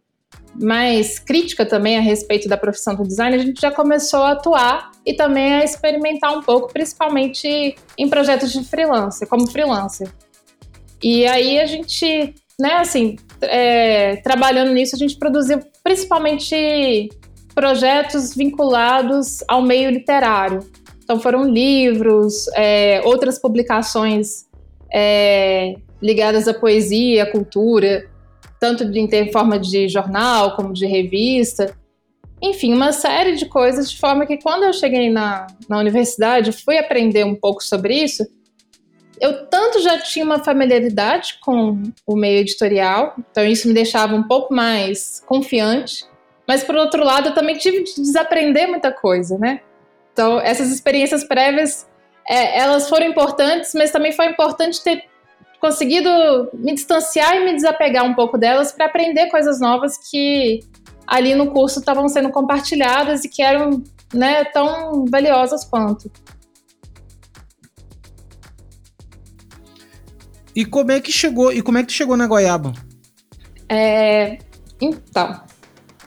mais 0.61 1.18
crítica 1.18 1.66
também 1.66 1.99
a 1.99 2.00
respeito 2.00 2.49
da 2.49 2.56
profissão 2.56 2.94
do 2.94 3.02
design, 3.02 3.37
a 3.37 3.38
gente 3.38 3.61
já 3.61 3.70
começou 3.70 4.23
a 4.23 4.32
atuar 4.32 4.92
e 5.04 5.12
também 5.12 5.54
a 5.54 5.64
experimentar 5.64 6.37
um 6.37 6.42
pouco, 6.42 6.73
principalmente 6.73 7.76
em 7.99 8.08
projetos 8.08 8.52
de 8.52 8.64
freelancer, 8.64 9.28
como 9.28 9.50
freelancer. 9.50 10.08
E 11.03 11.27
aí 11.27 11.61
a 11.61 11.67
gente, 11.67 12.35
né, 12.59 12.75
assim, 12.75 13.17
é, 13.43 14.17
trabalhando 14.17 14.73
nisso, 14.73 14.97
a 14.97 14.99
gente 14.99 15.17
produziu 15.17 15.61
principalmente 15.83 17.09
projetos 17.55 18.35
vinculados 18.35 19.45
ao 19.49 19.63
meio 19.63 19.91
literário. 19.91 20.61
Então 21.03 21.21
foram 21.21 21.45
livros, 21.45 22.49
é, 22.55 23.03
outras 23.05 23.39
publicações 23.39 24.47
é, 24.93 25.75
ligadas 26.01 26.49
à 26.49 26.55
poesia, 26.55 27.25
à 27.25 27.31
cultura, 27.31 28.09
tanto 28.59 28.85
de, 28.91 28.99
em 28.99 29.31
forma 29.31 29.59
de 29.59 29.89
jornal 29.89 30.57
como 30.57 30.73
de 30.73 30.87
revista. 30.87 31.77
Enfim, 32.43 32.73
uma 32.75 32.93
série 32.93 33.37
de 33.37 33.47
coisas, 33.47 33.91
de 33.91 33.99
forma 33.99 34.27
que 34.27 34.39
quando 34.39 34.65
eu 34.65 34.73
cheguei 34.73 35.11
na, 35.11 35.47
na 35.69 35.79
universidade, 35.79 36.53
fui 36.53 36.79
aprender 36.79 37.25
um 37.25 37.35
pouco 37.35 37.63
sobre 37.63 37.95
isso, 37.95 38.27
eu 39.21 39.47
tanto 39.47 39.80
já 39.80 39.99
tinha 39.99 40.25
uma 40.25 40.42
familiaridade 40.42 41.38
com 41.40 41.83
o 42.06 42.16
meio 42.16 42.40
editorial, 42.40 43.14
então 43.30 43.44
isso 43.44 43.68
me 43.68 43.75
deixava 43.75 44.14
um 44.14 44.23
pouco 44.23 44.52
mais 44.52 45.23
confiante, 45.26 46.04
mas 46.47 46.62
por 46.64 46.75
outro 46.75 47.04
lado 47.04 47.28
eu 47.28 47.35
também 47.35 47.56
tive 47.56 47.85
de 47.85 47.94
desaprender 47.97 48.68
muita 48.68 48.92
coisa, 48.92 49.38
né? 49.38 49.61
Então 50.12 50.40
essas 50.40 50.71
experiências 50.71 51.25
prévias, 51.25 51.87
é, 52.28 52.59
elas 52.59 52.88
foram 52.88 53.06
importantes, 53.06 53.73
mas 53.75 53.90
também 53.90 54.12
foi 54.12 54.26
importante 54.26 54.83
ter 54.83 55.04
conseguido 55.61 56.11
me 56.52 56.75
distanciar 56.75 57.37
e 57.37 57.44
me 57.44 57.54
desapegar 57.54 58.04
um 58.04 58.14
pouco 58.14 58.37
delas 58.37 58.71
para 58.73 58.87
aprender 58.87 59.30
coisas 59.30 59.61
novas 59.61 59.97
que 60.11 60.61
ali 61.06 61.35
no 61.35 61.50
curso 61.50 61.80
estavam 61.80 62.09
sendo 62.09 62.30
compartilhadas 62.30 63.25
e 63.25 63.28
que 63.28 63.42
eram 63.42 63.83
né, 64.12 64.44
tão 64.44 65.04
valiosas 65.06 65.64
quanto. 65.64 66.11
E 70.54 70.64
como 70.64 70.92
é 70.92 71.00
que 71.00 71.11
chegou? 71.11 71.52
E 71.52 71.61
como 71.61 71.78
é 71.78 71.82
que 71.82 71.88
tu 71.88 71.94
chegou 71.94 72.16
na 72.16 72.26
Goiaba? 72.26 72.73
É, 73.68 74.38
então. 74.80 75.40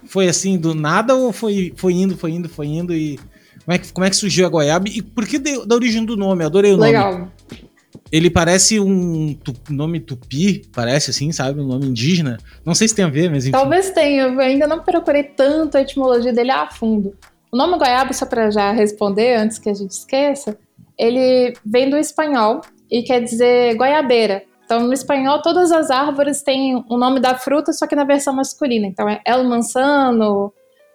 Foi 0.05 0.27
assim 0.27 0.57
do 0.57 0.73
nada 0.73 1.15
ou 1.15 1.33
foi, 1.33 1.73
foi 1.75 1.93
indo, 1.93 2.17
foi 2.17 2.31
indo, 2.31 2.47
foi 2.47 2.67
indo 2.67 2.93
e 2.93 3.19
como 3.65 3.75
é 3.75 3.77
que, 3.77 3.91
como 3.91 4.05
é 4.05 4.09
que 4.09 4.15
surgiu 4.15 4.45
a 4.45 4.49
Goiaba 4.49 4.87
e 4.87 5.01
por 5.01 5.27
que 5.27 5.37
da 5.37 5.75
origem 5.75 6.05
do 6.05 6.15
nome? 6.15 6.45
Adorei 6.45 6.71
o 6.71 6.77
Legal. 6.77 7.11
nome. 7.11 7.31
Legal. 7.51 7.67
Ele 8.09 8.29
parece 8.29 8.79
um 8.79 9.33
tu, 9.33 9.53
nome 9.69 9.99
tupi, 9.99 10.61
parece 10.73 11.11
assim, 11.11 11.33
sabe? 11.33 11.59
Um 11.59 11.67
nome 11.67 11.87
indígena. 11.87 12.37
Não 12.65 12.73
sei 12.73 12.87
se 12.87 12.95
tem 12.95 13.03
a 13.03 13.09
ver, 13.09 13.29
mas 13.29 13.43
enfim. 13.43 13.51
Talvez 13.51 13.91
tenha, 13.91 14.23
eu 14.23 14.39
ainda 14.39 14.65
não 14.65 14.79
procurei 14.79 15.23
tanto 15.23 15.77
a 15.77 15.81
etimologia 15.81 16.31
dele 16.31 16.51
a 16.51 16.69
fundo. 16.69 17.13
O 17.51 17.57
nome 17.57 17.77
goiaba, 17.77 18.13
só 18.13 18.25
para 18.25 18.49
já 18.49 18.71
responder 18.71 19.35
antes 19.35 19.59
que 19.59 19.69
a 19.69 19.73
gente 19.73 19.91
esqueça, 19.91 20.57
ele 20.97 21.53
vem 21.65 21.89
do 21.89 21.97
espanhol 21.97 22.61
e 22.89 23.03
quer 23.03 23.21
dizer 23.21 23.75
goiabeira. 23.75 24.43
Então, 24.65 24.81
no 24.81 24.93
espanhol, 24.93 25.41
todas 25.41 25.71
as 25.71 25.89
árvores 25.89 26.43
têm 26.43 26.83
o 26.89 26.97
nome 26.97 27.21
da 27.21 27.35
fruta, 27.35 27.71
só 27.71 27.87
que 27.87 27.95
na 27.95 28.03
versão 28.03 28.35
masculina. 28.35 28.85
Então, 28.85 29.07
é 29.07 29.21
el 29.25 29.45
manzano 29.45 30.51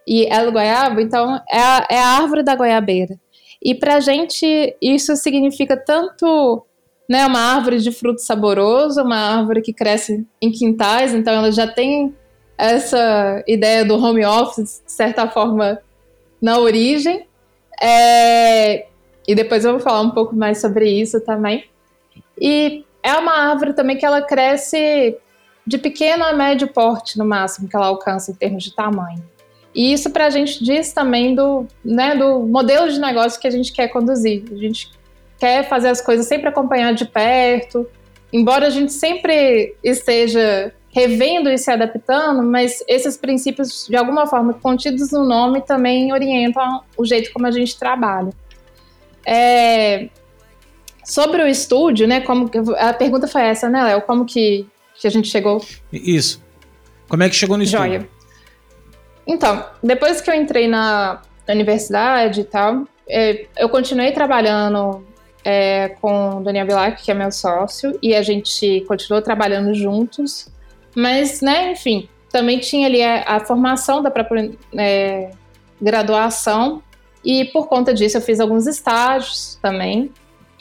e 0.07 0.27
el 0.31 0.51
goiabo. 0.51 0.99
Então, 0.99 1.39
é 1.51 1.59
a, 1.59 1.87
é 1.89 1.97
a 1.97 2.07
árvore 2.09 2.43
da 2.43 2.55
goiabeira. 2.55 3.15
E 3.63 3.73
para 3.73 3.95
a 3.95 3.99
gente, 3.99 4.75
isso 4.79 5.15
significa 5.15 5.75
tanto 5.75 6.63
né, 7.09 7.25
uma 7.25 7.39
árvore 7.39 7.79
de 7.79 7.91
fruto 7.91 8.21
saboroso, 8.21 9.01
uma 9.01 9.17
árvore 9.17 9.61
que 9.61 9.73
cresce 9.73 10.25
em 10.41 10.51
quintais, 10.51 11.13
então 11.13 11.33
ela 11.33 11.51
já 11.51 11.67
tem 11.67 12.13
essa 12.57 13.43
ideia 13.47 13.83
do 13.83 13.95
home 13.95 14.25
office, 14.25 14.83
de 14.85 14.91
certa 14.91 15.27
forma, 15.27 15.79
na 16.41 16.59
origem. 16.59 17.27
É, 17.81 18.85
e 19.27 19.33
depois 19.33 19.65
eu 19.65 19.71
vou 19.71 19.79
falar 19.79 20.01
um 20.01 20.11
pouco 20.11 20.35
mais 20.35 20.61
sobre 20.61 20.89
isso 20.89 21.19
também. 21.21 21.65
E 22.39 22.85
é 23.01 23.13
uma 23.13 23.33
árvore 23.33 23.73
também 23.73 23.97
que 23.97 24.05
ela 24.05 24.21
cresce 24.21 25.17
de 25.65 25.77
pequeno 25.77 26.23
a 26.23 26.33
médio 26.33 26.67
porte, 26.67 27.17
no 27.17 27.25
máximo, 27.25 27.67
que 27.67 27.75
ela 27.75 27.87
alcança 27.87 28.31
em 28.31 28.35
termos 28.35 28.63
de 28.63 28.75
tamanho. 28.75 29.23
E 29.73 29.91
isso 29.91 30.09
para 30.11 30.27
a 30.27 30.29
gente 30.29 30.63
diz 30.63 30.93
também 30.93 31.33
do, 31.33 31.65
né, 31.83 32.15
do 32.15 32.41
modelo 32.41 32.91
de 32.91 32.99
negócio 32.99 33.39
que 33.39 33.47
a 33.47 33.51
gente 33.51 33.71
quer 33.71 33.87
conduzir. 33.87 34.43
A 34.51 34.55
gente 34.55 34.91
quer 35.39 35.67
fazer 35.67 35.89
as 35.89 35.99
coisas 35.99 36.27
sempre 36.27 36.47
acompanhar 36.47 36.93
de 36.93 37.05
perto, 37.05 37.87
embora 38.31 38.67
a 38.67 38.69
gente 38.69 38.93
sempre 38.93 39.75
esteja 39.83 40.73
revendo 40.89 41.49
e 41.49 41.57
se 41.57 41.71
adaptando, 41.71 42.43
mas 42.43 42.83
esses 42.87 43.17
princípios, 43.17 43.87
de 43.89 43.95
alguma 43.95 44.27
forma, 44.27 44.53
contidos 44.53 45.11
no 45.11 45.25
nome, 45.25 45.61
também 45.61 46.13
orientam 46.13 46.83
o 46.95 47.03
jeito 47.03 47.33
como 47.33 47.47
a 47.47 47.51
gente 47.51 47.77
trabalha. 47.77 48.29
É, 49.25 50.09
sobre 51.03 51.43
o 51.43 51.47
estúdio, 51.47 52.07
né? 52.07 52.21
Como 52.21 52.49
a 52.77 52.93
pergunta 52.93 53.27
foi 53.27 53.41
essa, 53.41 53.69
né, 53.69 53.83
Léo? 53.83 54.01
Como 54.01 54.25
que, 54.25 54.65
que 54.95 55.07
a 55.07 55.09
gente 55.09 55.27
chegou? 55.27 55.63
Isso. 55.91 56.41
Como 57.07 57.23
é 57.23 57.29
que 57.29 57.35
chegou 57.35 57.57
no 57.57 57.63
estúdio? 57.63 57.85
Joia. 57.85 58.09
Então, 59.25 59.65
depois 59.81 60.21
que 60.21 60.29
eu 60.29 60.35
entrei 60.35 60.67
na, 60.67 61.21
universidade 61.47 62.41
e 62.41 62.43
tal, 62.43 62.85
é, 63.07 63.45
eu 63.57 63.69
continuei 63.69 64.11
trabalhando 64.11 65.05
é, 65.43 65.89
com 66.01 66.37
o 66.37 66.43
Daniel 66.43 66.65
Bilac, 66.65 67.03
que 67.03 67.11
é 67.11 67.13
meu 67.13 67.31
sócio, 67.31 67.97
e 68.01 68.15
a 68.15 68.21
gente 68.21 68.81
continuou 68.87 69.21
trabalhando 69.21 69.73
juntos. 69.73 70.47
Mas, 70.95 71.41
né, 71.41 71.71
enfim, 71.71 72.07
também 72.31 72.59
tinha 72.59 72.87
ali 72.87 73.03
a, 73.03 73.23
a 73.35 73.39
formação 73.39 74.01
da 74.01 74.09
própria 74.09 74.51
é, 74.77 75.31
graduação, 75.81 76.81
e 77.23 77.45
por 77.45 77.67
conta 77.67 77.93
disso 77.93 78.17
eu 78.17 78.21
fiz 78.21 78.39
alguns 78.39 78.67
estágios 78.67 79.57
também 79.61 80.11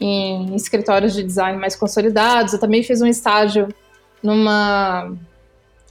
em 0.02 0.54
escritórios 0.54 1.14
de 1.14 1.22
design 1.22 1.58
mais 1.58 1.76
consolidados. 1.76 2.52
Eu 2.52 2.60
também 2.60 2.82
fiz 2.82 3.00
um 3.00 3.06
estágio 3.06 3.68
numa 4.22 5.12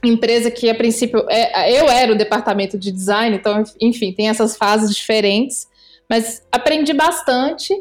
empresa 0.04 0.50
que 0.50 0.68
a 0.68 0.74
princípio 0.74 1.24
é, 1.28 1.80
eu 1.80 1.88
era 1.88 2.12
o 2.12 2.16
departamento 2.16 2.76
de 2.76 2.90
design, 2.90 3.36
então 3.36 3.62
enfim 3.80 4.12
tem 4.12 4.28
essas 4.28 4.56
fases 4.56 4.94
diferentes, 4.94 5.68
mas 6.10 6.42
aprendi 6.50 6.92
bastante 6.92 7.72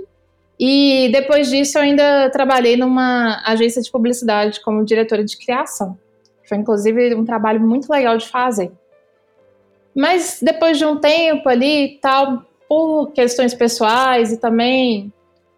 e 0.60 1.10
depois 1.12 1.50
disso 1.50 1.78
eu 1.78 1.82
ainda 1.82 2.30
trabalhei 2.30 2.78
numa 2.78 3.42
agência 3.46 3.82
de 3.82 3.92
publicidade 3.92 4.62
como 4.62 4.86
diretora 4.86 5.24
de 5.24 5.36
criação. 5.38 5.98
Foi 6.48 6.58
inclusive 6.58 7.16
um 7.16 7.26
trabalho 7.26 7.60
muito 7.60 7.92
legal 7.92 8.18
de 8.18 8.28
fazer. 8.28 8.72
Mas 9.96 10.40
depois 10.42 10.78
de 10.78 10.86
um 10.86 10.98
tempo 10.98 11.50
ali, 11.50 11.98
tal, 12.02 12.46
por 12.70 13.12
questões 13.12 13.54
pessoais 13.54 14.32
e 14.32 14.38
também 14.38 15.12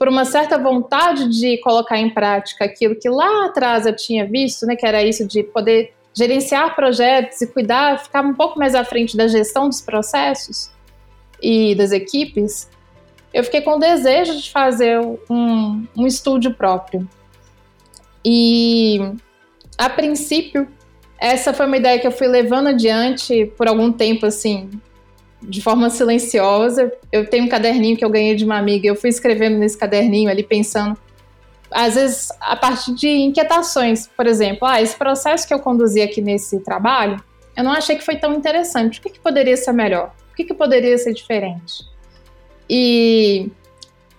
por 0.04 0.10
uma 0.10 0.26
certa 0.26 0.58
vontade 0.58 1.30
de 1.30 1.58
colocar 1.60 1.98
em 1.98 2.10
prática 2.10 2.66
aquilo 2.66 2.94
que 2.94 3.08
lá 3.08 3.46
atrás 3.46 3.86
eu 3.86 3.96
tinha 3.96 4.26
visto, 4.26 4.66
né, 4.66 4.76
que 4.76 4.86
era 4.86 5.02
isso 5.02 5.26
de 5.26 5.44
poder 5.44 5.94
gerenciar 6.14 6.76
projetos 6.76 7.40
e 7.40 7.48
cuidar, 7.48 8.04
ficar 8.04 8.22
um 8.22 8.34
pouco 8.34 8.60
mais 8.60 8.76
à 8.76 8.84
frente 8.84 9.16
da 9.16 9.30
gestão 9.30 9.70
dos 9.70 9.80
processos 9.80 10.70
e 11.42 11.74
das 11.76 11.94
equipes, 11.94 12.70
eu 13.34 13.46
fiquei 13.46 13.62
com 13.62 13.78
o 13.78 13.80
desejo 13.80 14.36
de 14.42 14.52
fazer 14.52 15.00
um, 15.30 15.88
um 15.96 16.06
estúdio 16.06 16.54
próprio. 16.54 17.08
E, 18.26 19.00
a 19.78 19.90
princípio, 19.90 20.68
essa 21.18 21.54
foi 21.54 21.66
uma 21.66 21.78
ideia 21.78 21.98
que 21.98 22.06
eu 22.06 22.12
fui 22.12 22.28
levando 22.28 22.68
adiante 22.68 23.46
por 23.58 23.70
algum 23.70 23.90
tempo, 23.90 24.26
assim, 24.26 24.70
de 25.44 25.62
forma 25.62 25.90
silenciosa. 25.90 26.92
Eu 27.12 27.30
tenho 27.30 27.46
um 27.46 27.50
caderninho 27.50 27.98
que 27.98 28.04
eu 28.04 28.10
ganhei 28.10 28.36
de 28.36 28.46
uma 28.46 28.58
amiga, 28.58 28.88
eu 28.88 28.96
fui 28.96 29.10
escrevendo 29.10 29.58
nesse 29.58 29.78
caderninho 29.78 30.30
ali, 30.30 30.44
pensando, 30.44 30.98
às 31.72 31.96
vezes, 31.96 32.30
a 32.40 32.56
partir 32.56 32.94
de 32.94 33.08
inquietações. 33.08 34.08
Por 34.08 34.28
exemplo, 34.28 34.68
ah, 34.68 34.82
esse 34.82 34.96
processo 34.96 35.48
que 35.48 35.54
eu 35.54 35.60
conduzi 35.60 36.02
aqui 36.02 36.22
nesse 36.22 36.60
trabalho, 36.60 37.22
eu 37.56 37.64
não 37.64 37.72
achei 37.72 37.96
que 37.96 38.04
foi 38.04 38.16
tão 38.16 38.34
interessante. 38.34 39.00
O 39.00 39.02
que, 39.02 39.10
que 39.10 39.20
poderia 39.20 39.58
ser 39.58 39.74
melhor? 39.74 40.14
O 40.32 40.36
que, 40.36 40.44
que 40.44 40.54
poderia 40.54 40.98
ser 40.98 41.14
diferente? 41.14 41.86
E 42.70 43.52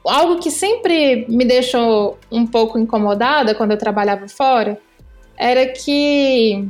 algo 0.04 0.38
que 0.38 0.50
sempre 0.50 1.26
me 1.28 1.44
deixou 1.44 2.18
um 2.30 2.46
pouco 2.46 2.78
incomodada 2.78 3.54
quando 3.54 3.72
eu 3.72 3.78
trabalhava 3.78 4.28
fora 4.28 4.78
era 5.36 5.66
que 5.66 6.68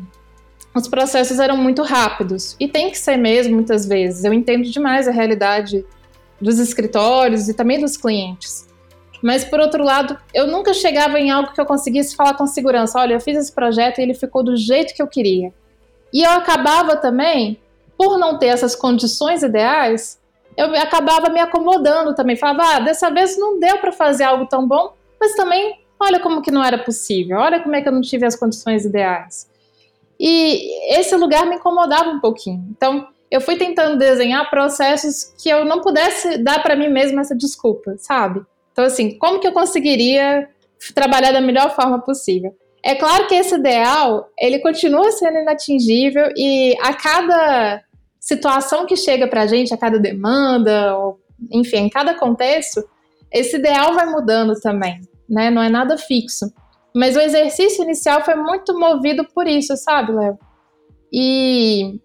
os 0.75 0.89
processos 0.89 1.39
eram 1.39 1.57
muito 1.57 1.83
rápidos. 1.83 2.57
E 2.59 2.67
tem 2.67 2.91
que 2.91 2.99
ser 2.99 3.17
mesmo, 3.17 3.55
muitas 3.55 3.87
vezes. 3.87 4.25
Eu 4.25 4.33
entendo 4.33 4.65
demais 4.65 5.07
a 5.07 5.13
realidade 5.13 5.85
dos 6.41 6.59
escritórios 6.59 7.49
e 7.49 7.55
também 7.55 7.81
dos 7.81 7.97
clientes. 7.97 8.67
Mas, 9.23 9.45
por 9.45 9.61
outro 9.61 9.83
lado, 9.83 10.19
eu 10.35 10.47
nunca 10.47 10.75
chegava 10.75 11.19
em 11.19 11.31
algo 11.31 11.53
que 11.53 11.61
eu 11.61 11.65
conseguisse 11.65 12.15
falar 12.15 12.35
com 12.35 12.47
segurança. 12.47 12.99
Olha, 12.99 13.15
eu 13.15 13.21
fiz 13.21 13.39
esse 13.39 13.53
projeto 13.53 13.99
e 13.99 14.03
ele 14.03 14.15
ficou 14.15 14.43
do 14.43 14.57
jeito 14.57 14.95
que 14.95 15.01
eu 15.01 15.07
queria. 15.07 15.53
E 16.13 16.23
eu 16.23 16.31
acabava 16.33 16.97
também, 16.97 17.59
por 17.97 18.19
não 18.19 18.39
ter 18.39 18.47
essas 18.47 18.75
condições 18.75 19.43
ideais, 19.43 20.19
eu 20.57 20.75
acabava 20.77 21.31
me 21.31 21.41
acomodando 21.41 22.15
também. 22.15 22.37
Falava, 22.37 22.77
ah, 22.77 22.81
dessa 22.81 23.11
vez 23.11 23.39
não 23.39 23.59
deu 23.59 23.79
para 23.79 23.93
fazer 23.93 24.25
algo 24.25 24.47
tão 24.47 24.67
bom, 24.67 24.93
mas 25.21 25.35
também 25.35 25.81
olha 25.99 26.21
como 26.21 26.43
que 26.43 26.51
não 26.51 26.63
era 26.63 26.79
possível, 26.79 27.39
olha 27.39 27.61
como 27.61 27.75
é 27.75 27.81
que 27.81 27.89
eu 27.89 27.93
não 27.93 28.03
tive 28.03 28.27
as 28.27 28.37
condições 28.37 28.85
ideais. 28.85 29.49
E 30.27 30.97
esse 30.99 31.15
lugar 31.17 31.45
me 31.45 31.57
incomodava 31.57 32.09
um 32.09 32.19
pouquinho. 32.19 32.65
Então, 32.71 33.07
eu 33.31 33.43
fui 33.43 33.57
tentando 33.57 33.99
desenhar 33.99 34.49
processos 34.49 35.35
que 35.39 35.51
eu 35.51 35.67
não 35.67 35.83
pudesse 35.83 36.39
dar 36.39 36.63
para 36.63 36.75
mim 36.75 36.89
mesma 36.89 37.21
essa 37.21 37.37
desculpa, 37.37 37.95
sabe? 37.99 38.41
Então, 38.73 38.87
assim, 38.87 39.19
como 39.19 39.39
que 39.39 39.47
eu 39.47 39.53
conseguiria 39.53 40.49
trabalhar 40.95 41.31
da 41.31 41.43
melhor 41.43 41.77
forma 41.77 42.01
possível? 42.01 42.57
É 42.83 42.95
claro 42.95 43.27
que 43.27 43.35
esse 43.35 43.55
ideal, 43.55 44.31
ele 44.39 44.61
continua 44.61 45.13
sendo 45.13 45.37
inatingível 45.37 46.33
e 46.35 46.75
a 46.81 46.95
cada 46.95 47.83
situação 48.19 48.87
que 48.87 48.97
chega 48.97 49.29
para 49.29 49.43
a 49.43 49.47
gente, 49.47 49.75
a 49.75 49.79
cada 49.79 49.99
demanda, 49.99 50.97
ou, 50.97 51.21
enfim, 51.53 51.81
em 51.81 51.91
cada 51.91 52.15
contexto, 52.15 52.83
esse 53.31 53.57
ideal 53.57 53.93
vai 53.93 54.07
mudando 54.07 54.59
também, 54.59 55.03
né? 55.29 55.51
Não 55.51 55.63
é 55.63 55.69
nada 55.69 55.99
fixo. 55.99 56.51
Mas 56.95 57.17
o 57.17 57.21
exercício 57.21 57.83
inicial 57.83 58.25
foi 58.25 58.37
muito 58.37 58.79
movido 58.79 59.27
por 59.35 59.49
isso, 59.49 59.77
sabe, 59.77 60.13
Léo? 60.13 60.39
E 61.13 62.01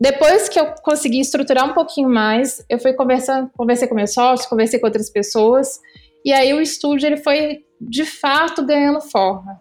depois 0.00 0.48
que 0.48 0.58
eu 0.58 0.74
consegui 0.82 1.20
estruturar 1.20 1.68
um 1.68 1.74
pouquinho 1.74 2.08
mais, 2.08 2.64
eu 2.68 2.78
fui 2.78 2.92
conversando, 2.92 3.50
conversei 3.56 3.86
com 3.86 3.94
meus 3.94 4.12
sócios, 4.12 4.48
conversei 4.48 4.80
com 4.80 4.86
outras 4.86 5.10
pessoas, 5.10 5.78
e 6.24 6.32
aí 6.32 6.52
o 6.52 6.60
estúdio 6.60 7.06
ele 7.06 7.18
foi 7.18 7.60
de 7.80 8.04
fato 8.04 8.64
ganhando 8.64 9.00
forma. 9.00 9.60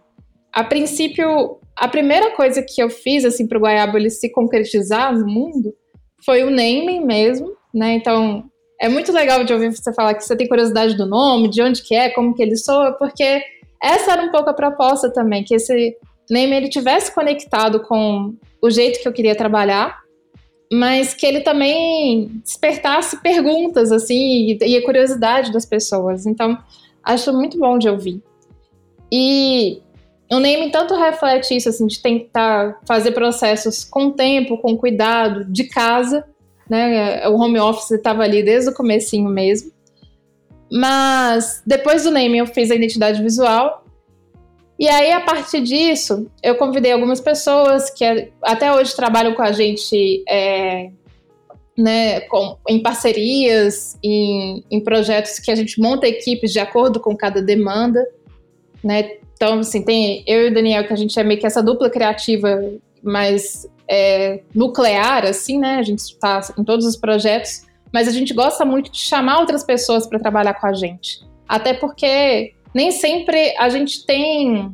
A 0.54 0.63
princípio, 0.63 1.60
a 1.75 1.88
primeira 1.88 2.32
coisa 2.32 2.62
que 2.62 2.82
eu 2.82 2.90
fiz 2.90 3.25
assim 3.25 3.48
para 3.48 3.58
o 3.58 3.62
Guaiabo 3.62 3.98
ele 3.98 4.10
se 4.10 4.32
concretizar 4.32 5.18
no 5.18 5.25
mundo 5.25 5.74
foi 6.25 6.44
o 6.44 6.50
naming 6.50 7.06
mesmo, 7.06 7.56
né? 7.74 7.94
Então 7.94 8.46
é 8.80 8.90
muito 8.90 9.12
legal 9.12 9.44
de 9.44 9.54
ouvir 9.54 9.75
você 9.75 9.94
falar 9.94 10.16
que 10.16 10.24
você 10.24 10.36
tem 10.36 10.48
curiosidade 10.48 10.96
do 10.96 11.06
nome, 11.06 11.50
de 11.50 11.62
onde 11.62 11.84
que 11.84 11.94
é, 11.94 12.10
como 12.10 12.34
que 12.34 12.42
ele 12.42 12.58
soa, 12.58 12.94
porque 12.94 13.44
essa 13.82 14.12
era 14.12 14.24
um 14.24 14.32
pouco 14.32 14.50
a 14.50 14.54
proposta 14.54 15.12
também, 15.12 15.44
que 15.44 15.56
esse 15.56 15.98
name 16.30 16.56
ele 16.56 16.70
tivesse 16.70 17.14
conectado 17.14 17.82
com 17.82 18.36
o 18.62 18.70
jeito 18.70 19.02
que 19.02 19.08
eu 19.08 19.14
queria 19.14 19.36
trabalhar, 19.36 20.00
mas 20.72 21.14
que 21.14 21.26
ele 21.26 21.42
também 21.42 22.32
despertasse 22.44 23.22
perguntas 23.22 23.92
assim 23.92 24.58
e, 24.62 24.78
a 24.78 24.86
curiosidade 24.86 25.52
das 25.52 25.66
pessoas. 25.66 26.26
Então, 26.26 26.58
acho 27.04 27.34
muito 27.34 27.58
bom 27.58 27.78
de 27.78 27.90
ouvir. 27.90 28.22
E 29.12 29.82
o 30.32 30.40
name 30.40 30.72
tanto 30.72 30.96
reflete 30.96 31.58
isso, 31.58 31.68
assim, 31.68 31.88
de 31.88 32.02
tentar 32.02 32.80
fazer 32.88 33.12
processos 33.12 33.84
com 33.84 34.12
tempo, 34.12 34.58
com 34.60 34.78
cuidado, 34.78 35.44
de 35.44 35.66
casa, 35.66 36.24
né? 36.70 37.28
O 37.28 37.36
home 37.36 37.60
office 37.60 37.92
estava 37.92 38.24
ali 38.24 38.42
desde 38.42 38.70
o 38.70 38.74
comecinho 38.74 39.30
mesmo. 39.30 39.74
Mas 40.72 41.62
depois 41.66 42.04
do 42.04 42.12
name 42.12 42.38
eu 42.38 42.48
fiz 42.48 42.72
a 42.72 42.75
identidade 42.75 43.22
visual. 43.22 43.84
E 44.80 44.88
aí, 44.88 45.12
a 45.12 45.22
partir 45.22 45.62
disso, 45.62 46.32
eu 46.42 46.56
convidei 46.56 46.92
algumas 46.92 47.20
pessoas 47.20 47.90
que 47.92 48.32
até 48.42 48.74
hoje 48.74 48.96
trabalham 48.96 49.36
com 49.36 49.44
a 49.44 49.51
gente 49.51 50.24
é, 50.28 50.90
né, 51.78 52.22
com, 52.22 52.58
em 52.68 52.82
parcerias, 52.82 53.98
em, 54.04 54.63
em 54.72 54.80
projetos 54.84 55.40
que 55.40 55.51
a 55.51 55.56
gente 55.56 55.80
monta 55.80 56.08
equipes 56.08 56.51
de 56.51 56.60
acordo 56.60 57.00
com 57.00 57.16
cada 57.16 57.42
demanda. 57.42 58.04
Né? 58.84 59.18
Então, 59.34 59.60
assim, 59.60 59.84
tem 59.84 60.24
eu 60.25 60.48
e 60.48 60.48
o 60.50 60.54
Daniel, 60.54 60.86
que 60.86 60.94
a 60.94 60.98
gente 60.98 61.20
é 61.20 61.24
meio 61.24 61.40
que 61.40 61.46
essa 61.46 61.62
dupla 61.62 61.90
criativa, 61.90 62.60
mas 63.04 63.68
é, 63.88 64.42
nuclear, 64.54 65.25
assim, 65.25 65.60
né? 65.60 65.75
A 65.75 65.84
gente 65.84 66.00
está 66.00 66.42
em 66.58 66.63
todos 66.63 66.86
os 66.86 66.96
projetos, 66.96 67.63
mas 67.94 68.08
a 68.08 68.12
gente 68.12 68.34
gosta 68.34 68.66
muito 68.66 68.92
de 68.92 69.00
chamar 69.00 69.40
outras 69.40 69.64
pessoas 69.64 70.08
para 70.08 70.20
trabalhar 70.20 70.54
com 70.54 70.68
a 70.68 70.74
gente. 70.74 71.20
Até 71.48 71.74
porque 71.74 72.54
nem 72.74 72.92
sempre 72.92 73.56
a 73.58 73.70
gente 73.70 74.06
tem 74.06 74.72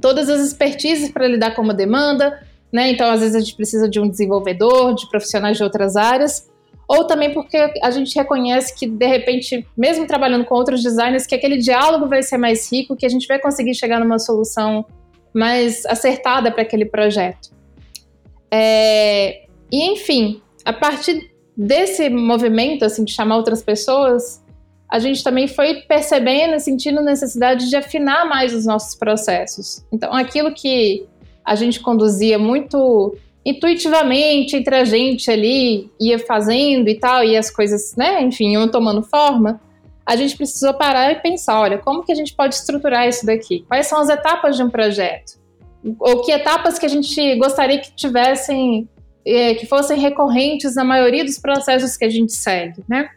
todas 0.00 0.28
as 0.28 0.40
expertises 0.40 1.10
para 1.10 1.26
lidar 1.26 1.54
com 1.54 1.62
uma 1.62 1.74
demanda, 1.74 2.40
né? 2.72 2.90
Então, 2.90 3.10
às 3.10 3.20
vezes, 3.20 3.34
a 3.34 3.40
gente 3.40 3.56
precisa 3.56 3.88
de 3.88 3.98
um 3.98 4.08
desenvolvedor, 4.08 4.94
de 4.94 5.08
profissionais 5.08 5.56
de 5.56 5.64
outras 5.64 5.96
áreas 5.96 6.48
ou 6.88 7.06
também 7.06 7.34
porque 7.34 7.70
a 7.82 7.90
gente 7.90 8.16
reconhece 8.16 8.74
que, 8.74 8.86
de 8.86 9.06
repente, 9.06 9.66
mesmo 9.76 10.06
trabalhando 10.06 10.46
com 10.46 10.54
outros 10.54 10.82
designers, 10.82 11.26
que 11.26 11.34
aquele 11.34 11.58
diálogo 11.58 12.08
vai 12.08 12.22
ser 12.22 12.38
mais 12.38 12.72
rico, 12.72 12.96
que 12.96 13.04
a 13.04 13.08
gente 13.10 13.28
vai 13.28 13.38
conseguir 13.38 13.74
chegar 13.74 14.00
numa 14.00 14.18
solução 14.18 14.86
mais 15.34 15.84
acertada 15.84 16.50
para 16.50 16.62
aquele 16.62 16.86
projeto. 16.86 17.50
É, 18.50 19.42
e, 19.70 19.92
enfim, 19.92 20.40
a 20.64 20.72
partir 20.72 21.30
desse 21.58 22.08
movimento, 22.08 22.84
assim, 22.84 23.02
de 23.02 23.12
chamar 23.12 23.36
outras 23.36 23.60
pessoas, 23.60 24.40
a 24.88 25.00
gente 25.00 25.24
também 25.24 25.48
foi 25.48 25.82
percebendo, 25.82 26.58
sentindo 26.60 27.02
necessidade 27.02 27.68
de 27.68 27.74
afinar 27.74 28.28
mais 28.28 28.54
os 28.54 28.64
nossos 28.64 28.94
processos. 28.94 29.84
Então, 29.92 30.14
aquilo 30.14 30.54
que 30.54 31.04
a 31.44 31.56
gente 31.56 31.80
conduzia 31.80 32.38
muito 32.38 33.16
intuitivamente 33.44 34.56
entre 34.56 34.76
a 34.76 34.84
gente 34.84 35.30
ali 35.30 35.90
ia 36.00 36.18
fazendo 36.18 36.88
e 36.88 36.94
tal, 36.94 37.24
e 37.24 37.36
as 37.36 37.50
coisas, 37.50 37.96
né, 37.96 38.22
enfim, 38.22 38.52
iam 38.52 38.68
tomando 38.70 39.02
forma, 39.02 39.60
a 40.06 40.14
gente 40.16 40.36
precisou 40.36 40.72
parar 40.74 41.12
e 41.12 41.16
pensar, 41.16 41.60
olha, 41.60 41.78
como 41.78 42.04
que 42.04 42.12
a 42.12 42.14
gente 42.14 42.34
pode 42.34 42.54
estruturar 42.54 43.08
isso 43.08 43.26
daqui? 43.26 43.64
Quais 43.66 43.86
são 43.86 44.00
as 44.00 44.08
etapas 44.08 44.56
de 44.56 44.62
um 44.62 44.70
projeto? 44.70 45.38
Ou 45.98 46.22
que 46.22 46.32
etapas 46.32 46.78
que 46.78 46.86
a 46.86 46.88
gente 46.88 47.36
gostaria 47.36 47.78
que 47.78 47.90
tivessem, 47.94 48.88
é, 49.28 49.54
que 49.54 49.66
fossem 49.66 49.98
recorrentes 49.98 50.74
na 50.74 50.84
maioria 50.84 51.24
dos 51.24 51.38
processos 51.38 51.96
que 51.96 52.04
a 52.04 52.08
gente 52.08 52.32
segue, 52.32 52.82
né? 52.88 53.10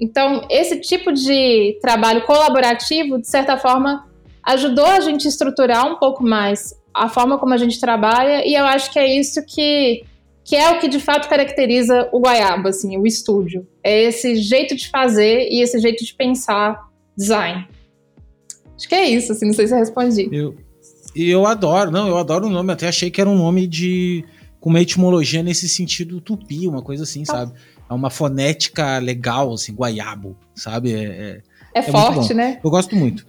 Então, 0.00 0.46
esse 0.50 0.80
tipo 0.80 1.12
de 1.12 1.78
trabalho 1.80 2.22
colaborativo, 2.22 3.20
de 3.20 3.28
certa 3.28 3.56
forma, 3.56 4.08
ajudou 4.42 4.86
a 4.86 5.00
gente 5.00 5.26
a 5.26 5.30
estruturar 5.30 5.86
um 5.86 5.96
pouco 5.96 6.22
mais 6.22 6.74
a 6.92 7.08
forma 7.08 7.38
como 7.38 7.52
a 7.52 7.56
gente 7.56 7.80
trabalha, 7.80 8.46
e 8.46 8.54
eu 8.54 8.64
acho 8.64 8.92
que 8.92 8.98
é 8.98 9.18
isso 9.18 9.44
que, 9.44 10.04
que 10.44 10.54
é 10.54 10.70
o 10.70 10.78
que 10.78 10.88
de 10.88 11.00
fato 11.00 11.28
caracteriza 11.28 12.08
o 12.12 12.20
Guaiaba, 12.20 12.68
assim, 12.68 12.96
o 12.96 13.06
estúdio. 13.06 13.66
É 13.82 14.02
esse 14.04 14.36
jeito 14.36 14.76
de 14.76 14.88
fazer 14.88 15.48
e 15.50 15.60
esse 15.60 15.78
jeito 15.80 16.04
de 16.04 16.14
pensar 16.14 16.88
design. 17.16 17.66
Acho 18.76 18.88
que 18.88 18.94
é 18.94 19.08
isso, 19.08 19.32
assim, 19.32 19.46
não 19.46 19.54
sei 19.54 19.66
se 19.66 19.74
eu 19.74 19.78
respondi. 19.78 20.28
Eu, 20.32 20.54
eu 21.16 21.46
adoro, 21.46 21.90
não, 21.90 22.06
eu 22.06 22.16
adoro 22.16 22.46
o 22.46 22.50
nome, 22.50 22.72
até 22.72 22.88
achei 22.88 23.10
que 23.10 23.20
era 23.20 23.30
um 23.30 23.36
nome 23.36 23.66
de. 23.66 24.24
Com 24.64 24.70
uma 24.70 24.80
etimologia 24.80 25.42
nesse 25.42 25.68
sentido 25.68 26.22
tupi, 26.22 26.66
uma 26.66 26.80
coisa 26.80 27.02
assim, 27.02 27.22
tá. 27.22 27.34
sabe? 27.34 27.52
É 27.86 27.92
uma 27.92 28.08
fonética 28.08 28.96
legal, 28.96 29.52
assim, 29.52 29.74
guaiabo, 29.74 30.38
sabe? 30.54 30.94
É, 30.94 31.02
é, 31.04 31.42
é, 31.74 31.78
é 31.80 31.82
forte, 31.82 32.32
né? 32.32 32.58
Eu 32.64 32.70
gosto 32.70 32.96
muito 32.96 33.26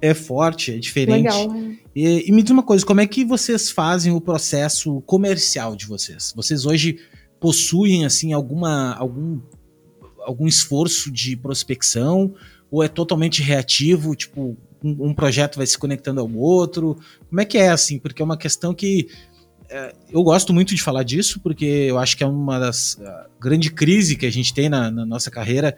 é 0.00 0.14
forte, 0.14 0.72
é 0.72 0.78
diferente. 0.78 1.24
Legal. 1.24 1.52
Né? 1.52 1.76
E, 1.94 2.24
e, 2.26 2.32
me 2.32 2.42
diz 2.42 2.50
uma 2.52 2.62
coisa, 2.62 2.86
como 2.86 3.02
é 3.02 3.06
que 3.06 3.22
vocês 3.22 3.70
fazem 3.70 4.14
o 4.14 4.20
processo 4.20 5.02
comercial 5.02 5.76
de 5.76 5.84
vocês? 5.84 6.32
Vocês 6.34 6.64
hoje 6.64 7.00
possuem 7.38 8.06
assim 8.06 8.32
alguma 8.32 8.94
algum 8.94 9.40
algum 10.20 10.46
esforço 10.46 11.12
de 11.12 11.36
prospecção 11.36 12.34
ou 12.70 12.82
é 12.82 12.88
totalmente 12.88 13.42
reativo, 13.42 14.14
tipo 14.14 14.56
um, 14.82 15.08
um 15.08 15.14
projeto 15.14 15.56
vai 15.56 15.66
se 15.66 15.76
conectando 15.76 16.20
ao 16.20 16.32
outro? 16.32 16.96
Como 17.28 17.40
é 17.42 17.44
que 17.44 17.58
é 17.58 17.68
assim? 17.68 17.98
Porque 17.98 18.22
é 18.22 18.24
uma 18.24 18.38
questão 18.38 18.72
que 18.72 19.08
eu 20.10 20.22
gosto 20.22 20.52
muito 20.52 20.74
de 20.74 20.82
falar 20.82 21.02
disso 21.02 21.40
porque 21.40 21.64
eu 21.64 21.98
acho 21.98 22.16
que 22.16 22.24
é 22.24 22.26
uma 22.26 22.58
das 22.58 22.98
grande 23.40 23.70
crise 23.70 24.16
que 24.16 24.26
a 24.26 24.32
gente 24.32 24.52
tem 24.54 24.68
na, 24.68 24.90
na 24.90 25.04
nossa 25.06 25.30
carreira. 25.30 25.76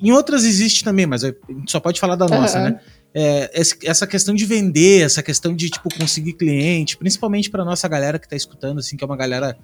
Em 0.00 0.12
outras 0.12 0.44
existe 0.44 0.84
também, 0.84 1.06
mas 1.06 1.24
a 1.24 1.28
gente 1.28 1.70
só 1.70 1.80
pode 1.80 2.00
falar 2.00 2.16
da 2.16 2.26
nossa, 2.26 2.58
uhum. 2.58 2.64
né? 2.64 2.80
é, 3.14 3.48
essa 3.84 4.06
questão 4.06 4.34
de 4.34 4.44
vender, 4.44 5.04
essa 5.04 5.22
questão 5.22 5.54
de 5.54 5.70
tipo 5.70 5.88
conseguir 5.96 6.32
cliente, 6.32 6.96
principalmente 6.96 7.48
para 7.48 7.64
nossa 7.64 7.86
galera 7.86 8.18
que 8.18 8.26
está 8.26 8.34
escutando, 8.34 8.80
assim, 8.80 8.96
que 8.96 9.04
é 9.04 9.06
uma 9.06 9.16
galera 9.16 9.56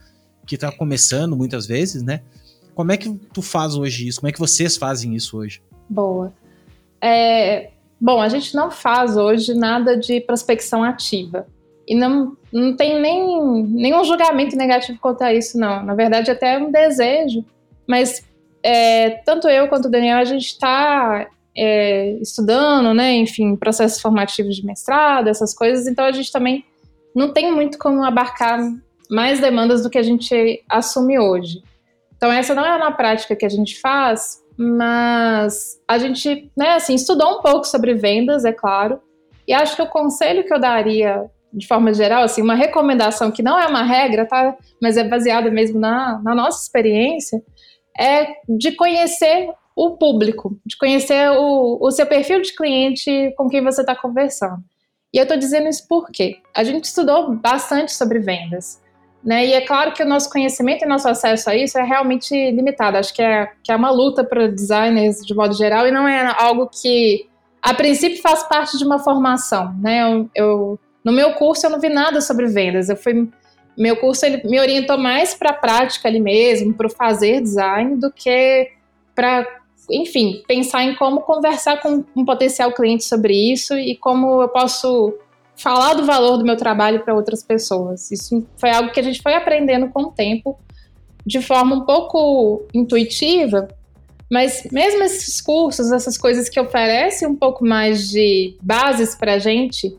que 0.47 0.55
está 0.55 0.71
começando 0.71 1.37
muitas 1.37 1.67
vezes, 1.67 2.03
né? 2.03 2.23
Como 2.75 2.93
é 2.93 2.97
que 2.97 3.13
tu 3.33 3.43
faz 3.43 3.75
hoje 3.75 4.07
isso? 4.07 4.21
Como 4.21 4.29
é 4.29 4.33
que 4.33 4.39
vocês 4.39 4.77
fazem 4.77 5.17
isso 5.17 5.37
hoje? 5.37 5.61
Boa. 5.89 6.33
É, 7.01 7.73
bom, 8.01 8.21
a 8.21 8.29
gente 8.29 8.55
não 8.55 8.71
faz 8.71 9.17
hoje 9.17 9.53
nada 9.53 9.97
de 9.97 10.21
prospecção 10.21 10.85
ativa. 10.85 11.47
E 11.89 11.97
não, 11.97 12.37
não 12.53 12.77
tem 12.77 13.01
nem 13.01 13.65
nenhum 13.65 14.05
julgamento 14.05 14.57
negativo 14.57 14.99
quanto 15.01 15.23
a 15.23 15.33
isso, 15.33 15.59
não. 15.59 15.85
Na 15.85 15.95
verdade, 15.95 16.31
até 16.31 16.55
é 16.55 16.59
um 16.59 16.71
desejo. 16.71 17.45
Mas 17.87 18.25
é, 18.63 19.11
tanto 19.25 19.49
eu 19.49 19.69
quanto 19.69 19.87
o 19.87 19.91
Daniel, 19.91 20.19
a 20.19 20.25
gente 20.25 20.47
está 20.47 21.29
é, 21.57 22.13
estudando, 22.21 22.95
né, 22.95 23.15
enfim, 23.15 23.57
processos 23.57 24.01
formativos 24.01 24.57
de 24.57 24.65
mestrado, 24.65 25.29
essas 25.29 25.55
coisas, 25.55 25.87
então 25.87 26.05
a 26.05 26.13
gente 26.13 26.31
também 26.31 26.65
não 27.15 27.33
tem 27.33 27.53
muito 27.53 27.79
como 27.79 28.05
abarcar 28.05 28.61
mais 29.11 29.41
demandas 29.41 29.83
do 29.83 29.91
que 29.91 29.99
a 29.99 30.03
gente 30.03 30.63
assume 30.69 31.19
hoje. 31.19 31.63
Então 32.17 32.31
essa 32.31 32.55
não 32.55 32.65
é 32.65 32.77
uma 32.77 32.93
prática 32.93 33.35
que 33.35 33.45
a 33.45 33.49
gente 33.49 33.81
faz, 33.81 34.43
mas 34.57 35.81
a 35.89 35.99
gente, 35.99 36.51
né, 36.57 36.73
assim, 36.75 36.95
estudou 36.95 37.39
um 37.39 37.43
pouco 37.43 37.65
sobre 37.65 37.95
vendas, 37.95 38.45
é 38.45 38.53
claro, 38.53 39.01
e 39.49 39.53
acho 39.53 39.75
que 39.75 39.83
o 39.83 39.89
conselho 39.89 40.45
que 40.45 40.55
eu 40.55 40.61
daria 40.61 41.25
de 41.53 41.67
forma 41.67 41.93
geral, 41.93 42.23
assim, 42.23 42.43
uma 42.43 42.55
recomendação 42.55 43.31
que 43.31 43.43
não 43.43 43.59
é 43.59 43.67
uma 43.67 43.83
regra, 43.83 44.27
tá? 44.27 44.57
Mas 44.81 44.97
é 44.97 45.05
baseada 45.05 45.51
mesmo 45.51 45.79
na, 45.79 46.21
na 46.23 46.35
nossa 46.35 46.63
experiência, 46.63 47.43
é 47.99 48.29
de 48.49 48.73
conhecer 48.73 49.49
o 49.77 49.97
público, 49.97 50.59
de 50.65 50.77
conhecer 50.77 51.31
o, 51.31 51.79
o 51.81 51.91
seu 51.91 52.07
perfil 52.07 52.41
de 52.43 52.55
cliente 52.55 53.33
com 53.37 53.49
quem 53.49 53.63
você 53.63 53.81
está 53.81 53.95
conversando. 53.97 54.63
E 55.13 55.19
eu 55.19 55.25
estou 55.25 55.37
dizendo 55.37 55.69
isso 55.69 55.87
porque 55.89 56.39
a 56.55 56.63
gente 56.63 56.85
estudou 56.85 57.35
bastante 57.35 57.93
sobre 57.93 58.21
vendas. 58.21 58.81
Né? 59.23 59.47
E 59.47 59.53
é 59.53 59.61
claro 59.61 59.93
que 59.93 60.03
o 60.03 60.09
nosso 60.09 60.31
conhecimento 60.31 60.85
e 60.85 60.89
nosso 60.89 61.09
acesso 61.09 61.51
a 61.51 61.55
isso 61.55 61.79
é 61.79 61.83
realmente 61.83 62.33
limitado. 62.53 62.97
Acho 62.97 63.13
que 63.13 63.23
é, 63.23 63.49
que 63.63 63.71
é 63.71 63.77
uma 63.77 63.91
luta 63.91 64.25
para 64.25 64.49
designers 64.49 65.19
de 65.27 65.35
modo 65.35 65.55
geral 65.55 65.87
e 65.87 65.91
não 65.91 66.09
é 66.09 66.35
algo 66.39 66.69
que, 66.69 67.29
a 67.61 67.75
princípio, 67.75 68.23
faz 68.23 68.43
parte 68.45 68.79
de 68.79 68.85
uma 68.85 68.99
formação. 68.99 69.75
Né? 69.79 70.03
Eu, 70.03 70.31
eu 70.35 70.81
no 71.05 71.13
meu 71.13 71.35
curso 71.35 71.67
eu 71.67 71.71
não 71.71 71.81
vi 71.81 71.89
nada 71.89 72.21
sobre 72.21 72.47
vendas. 72.47 72.89
Eu 72.89 72.97
fui, 72.97 73.29
meu 73.77 73.97
curso 73.97 74.25
ele 74.27 74.43
me 74.49 74.61
orientou 74.61 74.99
mais 74.99 75.35
para 75.35 75.51
a 75.51 75.55
prática 75.55 76.09
ali 76.09 76.21
mesmo, 76.21 76.75
para 76.75 76.87
o 76.87 76.91
fazer 76.91 77.41
design, 77.41 77.97
do 77.97 78.11
que 78.11 78.71
para, 79.15 79.47
enfim, 79.91 80.43
pensar 80.47 80.85
em 80.85 80.95
como 80.95 81.21
conversar 81.23 81.81
com 81.81 82.05
um 82.15 82.25
potencial 82.25 82.73
cliente 82.73 83.05
sobre 83.05 83.35
isso 83.35 83.77
e 83.77 83.97
como 83.97 84.43
eu 84.43 84.49
posso 84.49 85.15
falar 85.57 85.95
do 85.95 86.07
valor 86.07 86.39
do 86.39 86.45
meu 86.45 86.57
trabalho 86.57 87.05
para 87.05 87.15
outras 87.15 87.43
pessoas. 87.43 88.11
Isso 88.11 88.47
foi 88.57 88.71
algo 88.71 88.93
que 88.93 89.01
a 89.01 89.03
gente 89.03 89.23
foi 89.23 89.35
aprendendo 89.35 89.89
com 89.91 90.05
o 90.05 90.11
tempo, 90.11 90.59
de 91.25 91.43
forma 91.43 91.77
um 91.77 91.85
pouco 91.85 92.67
intuitiva, 92.73 93.69
mas 94.31 94.67
mesmo 94.71 95.03
esses 95.03 95.41
cursos, 95.41 95.93
essas 95.93 96.17
coisas 96.17 96.49
que 96.49 96.59
oferecem 96.59 97.29
um 97.29 97.37
pouco 97.37 97.65
mais 97.65 98.09
de 98.09 98.57
bases 98.63 99.15
para 99.15 99.35
a 99.35 99.39
gente, 99.39 99.95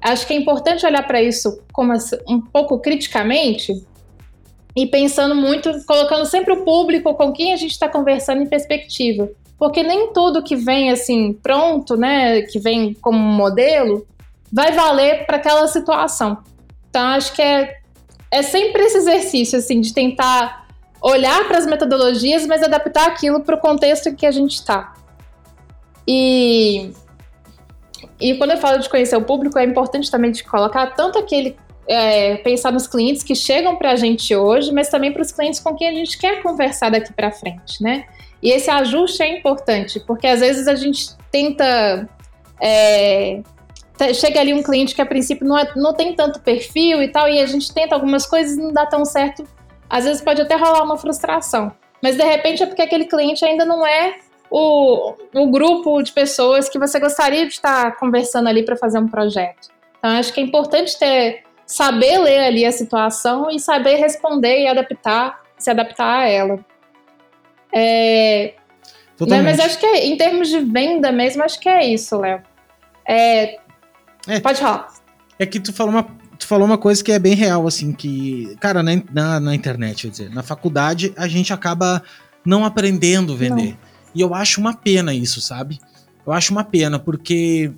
acho 0.00 0.26
que 0.26 0.32
é 0.32 0.36
importante 0.36 0.86
olhar 0.86 1.06
para 1.06 1.22
isso 1.22 1.62
como 1.72 1.92
um 2.28 2.40
pouco 2.40 2.78
criticamente 2.78 3.84
e 4.76 4.86
pensando 4.86 5.34
muito, 5.34 5.70
colocando 5.84 6.24
sempre 6.26 6.54
o 6.54 6.64
público 6.64 7.14
com 7.14 7.32
quem 7.32 7.52
a 7.52 7.56
gente 7.56 7.72
está 7.72 7.88
conversando 7.88 8.42
em 8.42 8.46
perspectiva. 8.46 9.28
Porque 9.58 9.82
nem 9.82 10.12
tudo 10.12 10.42
que 10.42 10.56
vem 10.56 10.90
assim 10.90 11.32
pronto, 11.32 11.96
né, 11.96 12.42
que 12.42 12.58
vem 12.58 12.94
como 12.94 13.18
modelo, 13.18 14.06
vai 14.50 14.72
valer 14.72 15.26
para 15.26 15.36
aquela 15.36 15.66
situação. 15.68 16.38
Então, 16.88 17.06
acho 17.08 17.32
que 17.34 17.42
é, 17.42 17.78
é 18.30 18.42
sempre 18.42 18.82
esse 18.82 18.98
exercício, 18.98 19.58
assim, 19.58 19.80
de 19.80 19.92
tentar 19.92 20.66
olhar 21.00 21.46
para 21.46 21.58
as 21.58 21.66
metodologias, 21.66 22.46
mas 22.46 22.62
adaptar 22.62 23.06
aquilo 23.06 23.40
para 23.40 23.54
o 23.54 23.60
contexto 23.60 24.08
em 24.08 24.14
que 24.14 24.26
a 24.26 24.30
gente 24.30 24.54
está. 24.54 24.94
E, 26.06 26.90
e 28.20 28.34
quando 28.36 28.52
eu 28.52 28.58
falo 28.58 28.78
de 28.78 28.88
conhecer 28.88 29.16
o 29.16 29.22
público, 29.22 29.58
é 29.58 29.64
importante 29.64 30.10
também 30.10 30.30
de 30.30 30.44
colocar 30.44 30.86
tanto 30.88 31.18
aquele. 31.18 31.56
É, 31.88 32.36
pensar 32.36 32.70
nos 32.70 32.86
clientes 32.86 33.24
que 33.24 33.34
chegam 33.34 33.74
para 33.74 33.90
a 33.90 33.96
gente 33.96 34.36
hoje, 34.36 34.70
mas 34.72 34.88
também 34.88 35.12
para 35.12 35.22
os 35.22 35.32
clientes 35.32 35.58
com 35.58 35.74
quem 35.74 35.88
a 35.88 35.92
gente 35.92 36.16
quer 36.18 36.40
conversar 36.40 36.88
daqui 36.88 37.12
para 37.12 37.32
frente, 37.32 37.82
né? 37.82 38.04
E 38.40 38.52
esse 38.52 38.70
ajuste 38.70 39.20
é 39.24 39.38
importante, 39.38 39.98
porque 39.98 40.28
às 40.28 40.38
vezes 40.38 40.68
a 40.68 40.76
gente 40.76 41.16
tenta 41.32 42.08
é, 42.60 43.42
chega 44.14 44.40
ali 44.40 44.54
um 44.54 44.62
cliente 44.62 44.94
que 44.94 45.02
a 45.02 45.06
princípio 45.06 45.46
não, 45.46 45.58
é, 45.58 45.70
não 45.76 45.92
tem 45.92 46.14
tanto 46.14 46.40
perfil 46.40 47.02
e 47.02 47.08
tal, 47.08 47.28
e 47.28 47.40
a 47.40 47.46
gente 47.46 47.72
tenta 47.72 47.94
algumas 47.94 48.26
coisas 48.26 48.56
e 48.56 48.60
não 48.60 48.72
dá 48.72 48.86
tão 48.86 49.04
certo. 49.04 49.44
Às 49.88 50.04
vezes 50.04 50.22
pode 50.22 50.40
até 50.40 50.54
rolar 50.56 50.82
uma 50.82 50.96
frustração. 50.96 51.72
Mas 52.02 52.16
de 52.16 52.24
repente 52.24 52.62
é 52.62 52.66
porque 52.66 52.82
aquele 52.82 53.04
cliente 53.04 53.44
ainda 53.44 53.64
não 53.64 53.86
é 53.86 54.18
o, 54.50 55.14
o 55.34 55.50
grupo 55.50 56.02
de 56.02 56.12
pessoas 56.12 56.68
que 56.68 56.78
você 56.78 56.98
gostaria 56.98 57.46
de 57.46 57.52
estar 57.52 57.96
conversando 57.96 58.48
ali 58.48 58.64
para 58.64 58.76
fazer 58.76 58.98
um 58.98 59.08
projeto. 59.08 59.68
Então 59.98 60.10
acho 60.10 60.32
que 60.32 60.40
é 60.40 60.42
importante 60.42 60.98
ter 60.98 61.44
saber 61.64 62.18
ler 62.18 62.40
ali 62.40 62.66
a 62.66 62.72
situação 62.72 63.48
e 63.48 63.60
saber 63.60 63.94
responder 63.94 64.62
e 64.62 64.66
adaptar, 64.66 65.40
se 65.56 65.70
adaptar 65.70 66.22
a 66.22 66.28
ela. 66.28 66.58
É, 67.72 68.54
né, 69.20 69.42
mas 69.42 69.60
acho 69.60 69.78
que 69.78 69.86
é, 69.86 70.06
em 70.06 70.16
termos 70.16 70.48
de 70.48 70.58
venda 70.58 71.12
mesmo, 71.12 71.44
acho 71.44 71.60
que 71.60 71.68
é 71.68 71.86
isso, 71.86 72.18
Léo. 72.18 72.42
É, 73.06 73.58
é, 74.26 74.40
Pode 74.40 74.58
falar. 74.58 74.88
É 75.38 75.46
que 75.46 75.60
tu 75.60 75.72
falou 75.72 75.92
uma, 75.92 76.02
tu 76.36 76.46
falou 76.46 76.66
uma 76.66 76.76
coisa 76.76 77.04
que 77.04 77.12
é 77.12 77.18
bem 77.20 77.34
real, 77.34 77.66
assim, 77.68 77.92
que, 77.92 78.56
cara, 78.60 78.82
na, 78.82 78.92
na, 79.12 79.38
na 79.38 79.54
internet, 79.54 80.02
quer 80.02 80.10
dizer, 80.10 80.30
na 80.30 80.42
faculdade 80.42 81.12
a 81.16 81.28
gente 81.28 81.52
acaba 81.52 82.02
não 82.44 82.64
aprendendo 82.64 83.32
a 83.32 83.36
vender. 83.36 83.70
Não. 83.70 83.89
E 84.14 84.20
eu 84.20 84.34
acho 84.34 84.60
uma 84.60 84.74
pena 84.74 85.14
isso, 85.14 85.40
sabe? 85.40 85.78
Eu 86.26 86.32
acho 86.32 86.52
uma 86.52 86.64
pena, 86.64 86.98
porque 86.98 87.72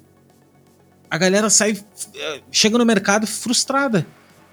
a 1.11 1.19
galera 1.19 1.51
sai, 1.51 1.79
eh, 2.15 2.41
chega 2.51 2.79
no 2.79 2.87
mercado 2.87 3.27
frustrada. 3.27 4.07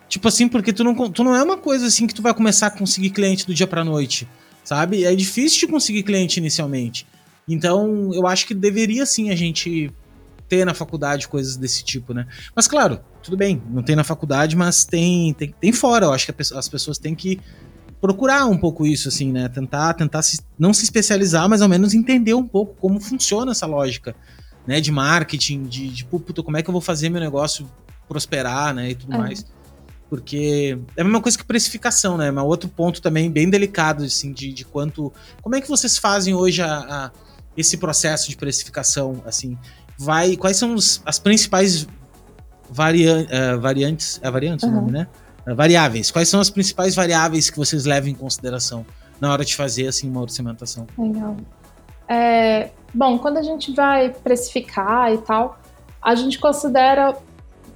Tipo 0.07 0.27
assim, 0.27 0.47
porque 0.47 0.73
tu 0.73 0.83
não, 0.83 1.09
tu 1.09 1.23
não 1.23 1.35
é 1.35 1.43
uma 1.43 1.57
coisa 1.57 1.85
assim 1.85 2.07
que 2.07 2.13
tu 2.13 2.21
vai 2.21 2.33
começar 2.33 2.67
a 2.67 2.71
conseguir 2.71 3.11
cliente 3.11 3.45
do 3.45 3.53
dia 3.53 3.67
pra 3.67 3.83
noite, 3.83 4.27
sabe? 4.63 5.05
É 5.05 5.15
difícil 5.15 5.59
de 5.59 5.67
conseguir 5.67 6.03
cliente 6.03 6.39
inicialmente. 6.39 7.05
Então, 7.47 8.11
eu 8.13 8.27
acho 8.27 8.45
que 8.45 8.53
deveria 8.53 9.05
sim 9.05 9.29
a 9.29 9.35
gente 9.35 9.91
ter 10.49 10.65
na 10.65 10.73
faculdade 10.73 11.27
coisas 11.27 11.55
desse 11.55 11.83
tipo, 11.83 12.13
né? 12.13 12.25
Mas 12.55 12.67
claro, 12.67 12.99
tudo 13.21 13.37
bem, 13.37 13.61
não 13.69 13.83
tem 13.83 13.95
na 13.95 14.03
faculdade, 14.03 14.55
mas 14.55 14.83
tem, 14.83 15.33
tem, 15.35 15.53
tem 15.61 15.71
fora. 15.71 16.07
Eu 16.07 16.13
acho 16.13 16.25
que 16.25 16.33
as 16.55 16.67
pessoas 16.67 16.97
têm 16.97 17.13
que 17.13 17.39
procurar 18.01 18.45
um 18.45 18.57
pouco 18.57 18.85
isso, 18.85 19.07
assim, 19.07 19.31
né? 19.31 19.47
Tentar, 19.49 19.93
tentar 19.93 20.21
se, 20.21 20.41
não 20.57 20.73
se 20.73 20.83
especializar, 20.83 21.47
mas 21.49 21.62
ao 21.62 21.69
menos 21.69 21.93
entender 21.93 22.33
um 22.33 22.47
pouco 22.47 22.75
como 22.79 22.99
funciona 22.99 23.51
essa 23.51 23.65
lógica, 23.65 24.15
né? 24.65 24.79
De 24.79 24.91
marketing, 24.91 25.63
de, 25.63 25.89
de 25.89 26.05
puta, 26.05 26.41
como 26.41 26.57
é 26.57 26.63
que 26.63 26.69
eu 26.69 26.73
vou 26.73 26.81
fazer 26.81 27.09
meu 27.09 27.21
negócio 27.21 27.69
prosperar, 28.07 28.73
né? 28.73 28.91
E 28.91 28.95
tudo 28.95 29.13
é. 29.13 29.17
mais. 29.17 29.45
Porque 30.09 30.79
é 30.97 31.01
a 31.01 31.03
mesma 31.03 31.21
coisa 31.21 31.38
que 31.38 31.43
precificação, 31.43 32.17
né? 32.17 32.31
Mas 32.31 32.43
outro 32.43 32.67
ponto 32.67 33.01
também 33.01 33.29
bem 33.29 33.49
delicado, 33.49 34.03
assim, 34.03 34.33
de, 34.33 34.51
de 34.51 34.65
quanto. 34.65 35.13
Como 35.41 35.55
é 35.55 35.62
que 35.62 35.69
vocês 35.69 35.97
fazem 35.97 36.33
hoje 36.33 36.62
a, 36.62 36.77
a 36.77 37.12
esse 37.55 37.77
processo 37.77 38.29
de 38.29 38.38
precificação, 38.38 39.21
assim? 39.25 39.57
vai. 39.99 40.38
Quais 40.38 40.55
são 40.55 40.73
os, 40.73 41.01
as 41.05 41.19
principais 41.19 41.85
varia, 42.71 43.27
uh, 43.27 43.59
variantes. 43.59 44.19
É 44.23 44.31
variantes 44.31 44.63
uhum. 44.63 44.71
o 44.71 44.75
nome, 44.75 44.91
né? 44.91 45.07
Uh, 45.47 45.56
variáveis. 45.56 46.12
Quais 46.12 46.30
são 46.30 46.39
as 46.39 46.49
principais 46.49 46.95
variáveis 46.95 47.49
que 47.49 47.58
vocês 47.58 47.86
levam 47.86 48.10
em 48.10 48.15
consideração 48.15 48.86
na 49.19 49.32
hora 49.32 49.43
de 49.43 49.56
fazer 49.56 49.88
assim, 49.88 50.10
uma 50.10 50.21
orçamentação? 50.21 50.88
Legal. 50.97 51.36
É, 52.08 52.71
bom, 52.93 53.19
quando 53.19 53.38
a 53.38 53.43
gente 53.43 53.73
vai 53.73 54.10
precificar 54.10 55.13
e 55.13 55.17
tal, 55.19 55.60
a 56.02 56.15
gente 56.15 56.39
considera 56.39 57.15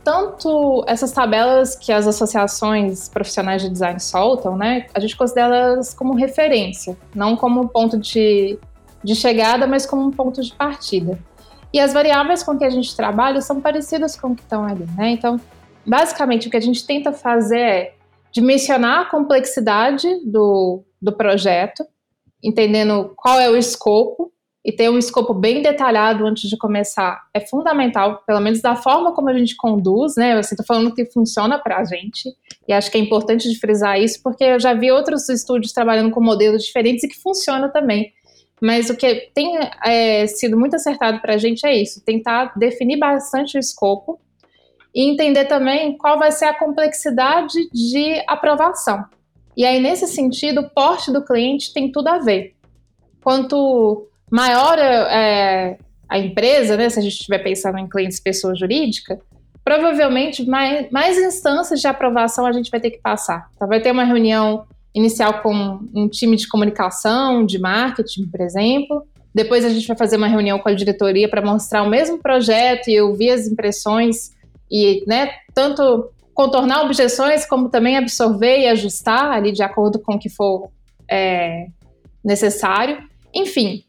tanto 0.04 0.84
essas 0.88 1.12
tabelas 1.12 1.76
que 1.76 1.92
as 1.92 2.06
associações 2.06 3.08
profissionais 3.08 3.62
de 3.62 3.70
design 3.70 4.00
soltam, 4.00 4.58
né? 4.58 4.88
A 4.94 5.00
gente 5.00 5.16
considera 5.16 5.56
elas 5.56 5.94
como 5.94 6.14
referência, 6.14 6.98
não 7.16 7.38
como 7.38 7.70
ponto 7.70 7.98
de, 7.98 8.60
de 9.04 9.16
chegada, 9.16 9.66
mas 9.66 9.86
como 9.86 10.06
um 10.06 10.12
ponto 10.12 10.42
de 10.42 10.54
partida. 10.54 11.18
E 11.72 11.80
as 11.80 11.94
variáveis 11.94 12.44
com 12.44 12.58
que 12.58 12.66
a 12.66 12.70
gente 12.70 12.96
trabalha 12.96 13.42
são 13.42 13.62
parecidas 13.62 14.16
com 14.16 14.30
o 14.30 14.36
que 14.36 14.42
estão 14.42 14.66
ali, 14.66 14.86
né? 14.98 15.12
Então, 15.12 15.40
basicamente, 15.86 16.48
o 16.48 16.52
que 16.52 16.58
a 16.58 16.62
gente 16.62 16.86
tenta 16.86 17.12
fazer 17.12 17.60
é 17.60 17.94
dimensionar 18.32 19.02
a 19.02 19.06
complexidade 19.06 20.08
do, 20.26 20.84
do 21.02 21.12
projeto, 21.12 21.86
entendendo 22.44 23.14
qual 23.16 23.40
é 23.40 23.50
o 23.50 23.56
escopo, 23.56 24.34
e 24.66 24.72
ter 24.72 24.90
um 24.90 24.98
escopo 24.98 25.34
bem 25.34 25.62
detalhado 25.62 26.26
antes 26.26 26.50
de 26.50 26.58
começar 26.58 27.22
é 27.34 27.42
fundamental, 27.42 28.24
pelo 28.26 28.40
menos 28.40 28.62
da 28.62 28.76
forma 28.76 29.14
como 29.14 29.30
a 29.30 29.38
gente 29.38 29.58
conduz, 29.58 30.16
né? 30.16 30.34
Eu 30.34 30.40
estou 30.40 30.66
falando 30.66 30.94
que 30.94 31.06
funciona 31.06 31.60
para 31.60 31.80
a 31.80 31.84
gente, 31.84 32.34
e 32.66 32.72
acho 32.72 32.90
que 32.90 32.98
é 32.98 33.02
importante 33.02 33.50
de 33.50 33.60
frisar 33.60 34.00
isso, 34.00 34.22
porque 34.24 34.44
eu 34.44 34.60
já 34.60 34.74
vi 34.74 34.90
outros 34.90 35.28
estúdios 35.28 35.74
trabalhando 35.74 36.12
com 36.12 36.22
modelos 36.22 36.64
diferentes 36.64 37.04
e 37.04 37.10
que 37.10 37.22
funciona 37.22 37.68
também. 37.68 38.14
Mas 38.62 38.90
o 38.90 38.96
que 38.96 39.30
tem 39.34 39.60
é, 39.86 40.26
sido 40.28 40.58
muito 40.58 40.78
acertado 40.78 41.20
para 41.20 41.34
a 41.34 41.38
gente 41.38 41.66
é 41.68 41.76
isso: 41.76 42.02
tentar 42.06 42.54
definir 42.58 42.98
bastante 42.98 43.58
o 43.58 43.60
escopo 43.60 44.18
e 44.94 45.10
entender 45.10 45.46
também 45.46 45.98
qual 45.98 46.20
vai 46.20 46.32
ser 46.32 46.46
a 46.46 46.58
complexidade 46.58 47.70
de 47.74 48.24
aprovação. 48.28 49.04
E 49.58 49.66
aí, 49.66 49.80
nesse 49.80 50.08
sentido, 50.08 50.62
o 50.62 50.70
porte 50.70 51.12
do 51.12 51.24
cliente 51.24 51.74
tem 51.74 51.92
tudo 51.92 52.08
a 52.08 52.20
ver. 52.20 52.56
Quanto 53.24 54.08
maior 54.30 54.78
é, 54.78 55.78
a 56.10 56.18
empresa, 56.18 56.76
né, 56.76 56.90
se 56.90 57.00
a 57.00 57.02
gente 57.02 57.14
estiver 57.14 57.40
pensando 57.40 57.78
em 57.78 57.88
clientes 57.88 58.20
pessoa 58.20 58.56
jurídica, 58.56 59.20
provavelmente 59.64 60.46
mais, 60.46 60.90
mais 60.92 61.18
instâncias 61.18 61.80
de 61.80 61.88
aprovação 61.88 62.46
a 62.46 62.52
gente 62.52 62.70
vai 62.70 62.80
ter 62.80 62.92
que 62.92 63.00
passar. 63.00 63.50
Então, 63.56 63.68
vai 63.68 63.80
ter 63.80 63.92
uma 63.92 64.04
reunião 64.04 64.66
inicial 64.94 65.42
com 65.42 65.80
um 65.94 66.08
time 66.08 66.36
de 66.36 66.48
comunicação, 66.48 67.46
de 67.46 67.58
marketing, 67.58 68.28
por 68.28 68.42
exemplo. 68.42 69.08
Depois 69.34 69.66
a 69.66 69.70
gente 69.70 69.88
vai 69.88 69.98
fazer 69.98 70.18
uma 70.18 70.28
reunião 70.28 70.60
com 70.60 70.70
a 70.70 70.74
diretoria 70.74 71.28
para 71.28 71.42
mostrar 71.42 71.82
o 71.82 71.90
mesmo 71.90 72.20
projeto 72.20 72.90
e 72.90 73.02
ouvir 73.02 73.32
as 73.32 73.48
impressões 73.48 74.32
e, 74.74 75.04
né, 75.06 75.30
tanto 75.54 76.10
contornar 76.34 76.84
objeções 76.84 77.46
como 77.46 77.70
também 77.70 77.96
absorver 77.96 78.62
e 78.62 78.68
ajustar 78.68 79.32
ali 79.32 79.52
de 79.52 79.62
acordo 79.62 80.00
com 80.00 80.16
o 80.16 80.20
que 80.20 80.30
for 80.30 80.72
é, 81.08 81.68
necessário. 82.26 82.98
Enfim, 83.32 83.84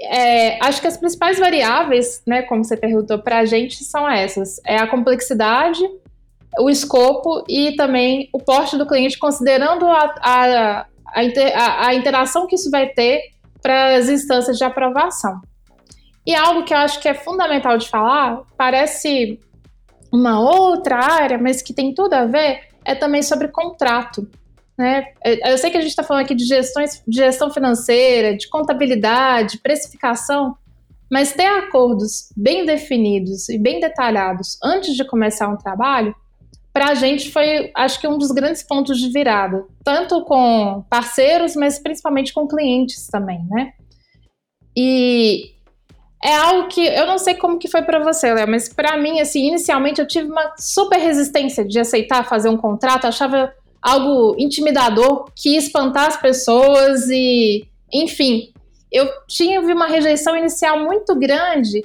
é, 0.00 0.64
acho 0.64 0.80
que 0.80 0.86
as 0.86 0.96
principais 0.96 1.40
variáveis, 1.40 2.22
né, 2.24 2.42
como 2.42 2.62
você 2.62 2.76
perguntou 2.76 3.18
para 3.18 3.40
a 3.40 3.44
gente, 3.44 3.82
são 3.82 4.08
essas: 4.08 4.60
é 4.64 4.76
a 4.76 4.86
complexidade 4.86 5.82
o 6.58 6.68
escopo 6.68 7.44
e 7.48 7.76
também 7.76 8.28
o 8.32 8.38
porte 8.38 8.76
do 8.76 8.86
cliente, 8.86 9.18
considerando 9.18 9.86
a, 9.86 10.14
a, 10.20 10.86
a, 11.14 11.24
inter, 11.24 11.52
a, 11.56 11.88
a 11.88 11.94
interação 11.94 12.46
que 12.46 12.56
isso 12.56 12.70
vai 12.70 12.88
ter 12.88 13.30
para 13.62 13.96
as 13.96 14.08
instâncias 14.08 14.58
de 14.58 14.64
aprovação. 14.64 15.40
E 16.26 16.34
algo 16.34 16.64
que 16.64 16.74
eu 16.74 16.78
acho 16.78 17.00
que 17.00 17.08
é 17.08 17.14
fundamental 17.14 17.78
de 17.78 17.88
falar, 17.88 18.42
parece 18.56 19.38
uma 20.12 20.40
outra 20.40 20.96
área, 20.96 21.38
mas 21.38 21.62
que 21.62 21.72
tem 21.72 21.94
tudo 21.94 22.14
a 22.14 22.24
ver, 22.24 22.62
é 22.84 22.94
também 22.94 23.22
sobre 23.22 23.48
contrato. 23.48 24.28
Né? 24.76 25.04
É, 25.22 25.52
eu 25.52 25.58
sei 25.58 25.70
que 25.70 25.76
a 25.76 25.80
gente 25.80 25.90
está 25.90 26.02
falando 26.02 26.24
aqui 26.24 26.34
de, 26.34 26.44
gestões, 26.44 27.02
de 27.06 27.18
gestão 27.18 27.50
financeira, 27.50 28.36
de 28.36 28.48
contabilidade, 28.48 29.58
precificação, 29.58 30.56
mas 31.10 31.32
ter 31.32 31.46
acordos 31.46 32.32
bem 32.36 32.64
definidos 32.64 33.48
e 33.48 33.58
bem 33.58 33.80
detalhados 33.80 34.58
antes 34.62 34.94
de 34.94 35.04
começar 35.04 35.48
um 35.48 35.56
trabalho, 35.56 36.14
para 36.72 36.90
a 36.90 36.94
gente 36.94 37.30
foi, 37.32 37.70
acho 37.76 38.00
que, 38.00 38.06
um 38.06 38.16
dos 38.16 38.30
grandes 38.30 38.62
pontos 38.62 38.98
de 38.98 39.12
virada, 39.12 39.66
tanto 39.84 40.24
com 40.24 40.84
parceiros, 40.88 41.56
mas 41.56 41.80
principalmente 41.80 42.32
com 42.32 42.46
clientes 42.46 43.08
também, 43.08 43.44
né? 43.50 43.72
E 44.76 45.50
é 46.22 46.36
algo 46.36 46.68
que 46.68 46.86
eu 46.86 47.06
não 47.06 47.18
sei 47.18 47.34
como 47.34 47.58
que 47.58 47.68
foi 47.68 47.82
para 47.82 47.98
você, 47.98 48.32
Léo, 48.32 48.48
mas 48.48 48.68
para 48.68 48.96
mim, 48.98 49.20
assim, 49.20 49.48
inicialmente 49.48 50.00
eu 50.00 50.06
tive 50.06 50.30
uma 50.30 50.52
super 50.58 50.98
resistência 50.98 51.64
de 51.64 51.78
aceitar 51.78 52.28
fazer 52.28 52.50
um 52.50 52.58
contrato, 52.58 53.06
achava 53.06 53.52
algo 53.80 54.36
intimidador, 54.38 55.30
que 55.34 55.56
espantar 55.56 56.08
as 56.08 56.16
pessoas 56.18 57.08
e, 57.08 57.66
enfim, 57.90 58.52
eu 58.92 59.08
tive 59.26 59.72
uma 59.72 59.86
rejeição 59.86 60.36
inicial 60.36 60.84
muito 60.84 61.14
grande 61.14 61.82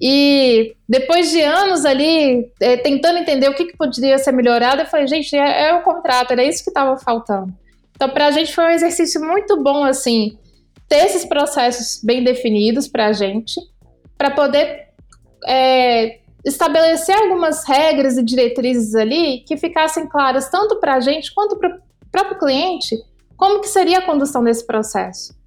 e 0.00 0.74
depois 0.86 1.30
de 1.30 1.40
anos 1.40 1.84
ali 1.84 2.52
é, 2.60 2.76
tentando 2.76 3.18
entender 3.18 3.48
o 3.48 3.54
que, 3.54 3.64
que 3.64 3.76
poderia 3.76 4.18
ser 4.18 4.32
melhorado, 4.32 4.82
eu 4.82 4.86
falei, 4.86 5.06
gente, 5.06 5.34
é, 5.34 5.70
é 5.70 5.74
o 5.74 5.82
contrato, 5.82 6.32
era 6.32 6.44
isso 6.44 6.62
que 6.62 6.70
estava 6.70 6.96
faltando. 6.98 7.52
Então, 7.96 8.08
para 8.10 8.26
a 8.26 8.30
gente 8.30 8.54
foi 8.54 8.64
um 8.64 8.70
exercício 8.70 9.20
muito 9.20 9.60
bom, 9.60 9.82
assim, 9.82 10.38
ter 10.88 11.06
esses 11.06 11.24
processos 11.24 12.00
bem 12.04 12.22
definidos 12.22 12.86
para 12.86 13.06
a 13.06 13.12
gente, 13.12 13.60
para 14.18 14.32
poder 14.32 14.88
é, 15.46 16.18
estabelecer 16.44 17.16
algumas 17.16 17.64
regras 17.64 18.18
e 18.18 18.22
diretrizes 18.22 18.94
ali 18.94 19.44
que 19.46 19.56
ficassem 19.56 20.08
claras 20.08 20.50
tanto 20.50 20.76
para 20.80 20.96
a 20.96 21.00
gente 21.00 21.32
quanto 21.32 21.56
para 21.56 21.76
o 21.76 21.80
próprio 22.10 22.38
cliente, 22.38 22.96
como 23.36 23.60
que 23.60 23.68
seria 23.68 23.98
a 23.98 24.02
condução 24.02 24.42
desse 24.42 24.66
processo. 24.66 25.38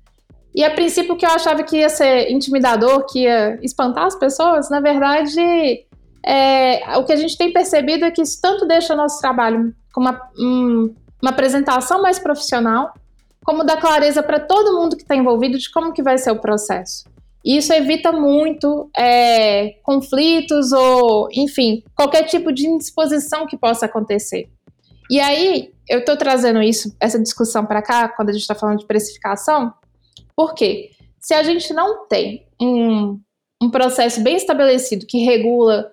E 0.55 0.63
a 0.63 0.71
princípio 0.71 1.15
que 1.15 1.25
eu 1.25 1.29
achava 1.29 1.63
que 1.63 1.77
ia 1.77 1.89
ser 1.89 2.29
intimidador, 2.31 3.05
que 3.05 3.23
ia 3.23 3.59
espantar 3.61 4.05
as 4.05 4.15
pessoas, 4.15 4.69
na 4.69 4.79
verdade, 4.79 5.85
é, 6.23 6.97
o 6.97 7.03
que 7.03 7.13
a 7.13 7.15
gente 7.15 7.37
tem 7.37 7.51
percebido 7.51 8.05
é 8.05 8.11
que 8.11 8.21
isso 8.21 8.39
tanto 8.41 8.65
deixa 8.65 8.93
o 8.93 8.97
nosso 8.97 9.19
trabalho 9.19 9.73
com 9.93 10.01
uma, 10.01 10.21
um, 10.37 10.93
uma 11.21 11.31
apresentação 11.31 12.01
mais 12.01 12.19
profissional, 12.19 12.93
como 13.43 13.63
dá 13.63 13.77
clareza 13.77 14.21
para 14.21 14.39
todo 14.39 14.77
mundo 14.77 14.95
que 14.95 15.03
está 15.03 15.15
envolvido 15.15 15.57
de 15.57 15.71
como 15.71 15.93
que 15.93 16.03
vai 16.03 16.17
ser 16.17 16.31
o 16.31 16.39
processo. 16.39 17.05
Isso 17.43 17.73
evita 17.73 18.11
muito 18.11 18.89
é, 18.97 19.75
conflitos 19.83 20.71
ou, 20.71 21.27
enfim, 21.31 21.83
qualquer 21.95 22.23
tipo 22.23 22.51
de 22.51 22.67
indisposição 22.67 23.47
que 23.47 23.57
possa 23.57 23.87
acontecer. 23.87 24.49
E 25.09 25.19
aí, 25.19 25.73
eu 25.89 25.99
estou 25.99 26.15
trazendo 26.15 26.61
isso, 26.61 26.95
essa 26.99 27.19
discussão 27.19 27.65
para 27.65 27.81
cá, 27.81 28.07
quando 28.09 28.29
a 28.29 28.31
gente 28.31 28.43
está 28.43 28.55
falando 28.55 28.79
de 28.79 28.85
precificação, 28.85 29.73
por 30.35 30.53
quê? 30.53 30.91
Se 31.19 31.33
a 31.33 31.43
gente 31.43 31.73
não 31.73 32.07
tem 32.07 32.45
um, 32.61 33.19
um 33.61 33.69
processo 33.69 34.21
bem 34.21 34.35
estabelecido 34.35 35.05
que 35.05 35.23
regula 35.23 35.91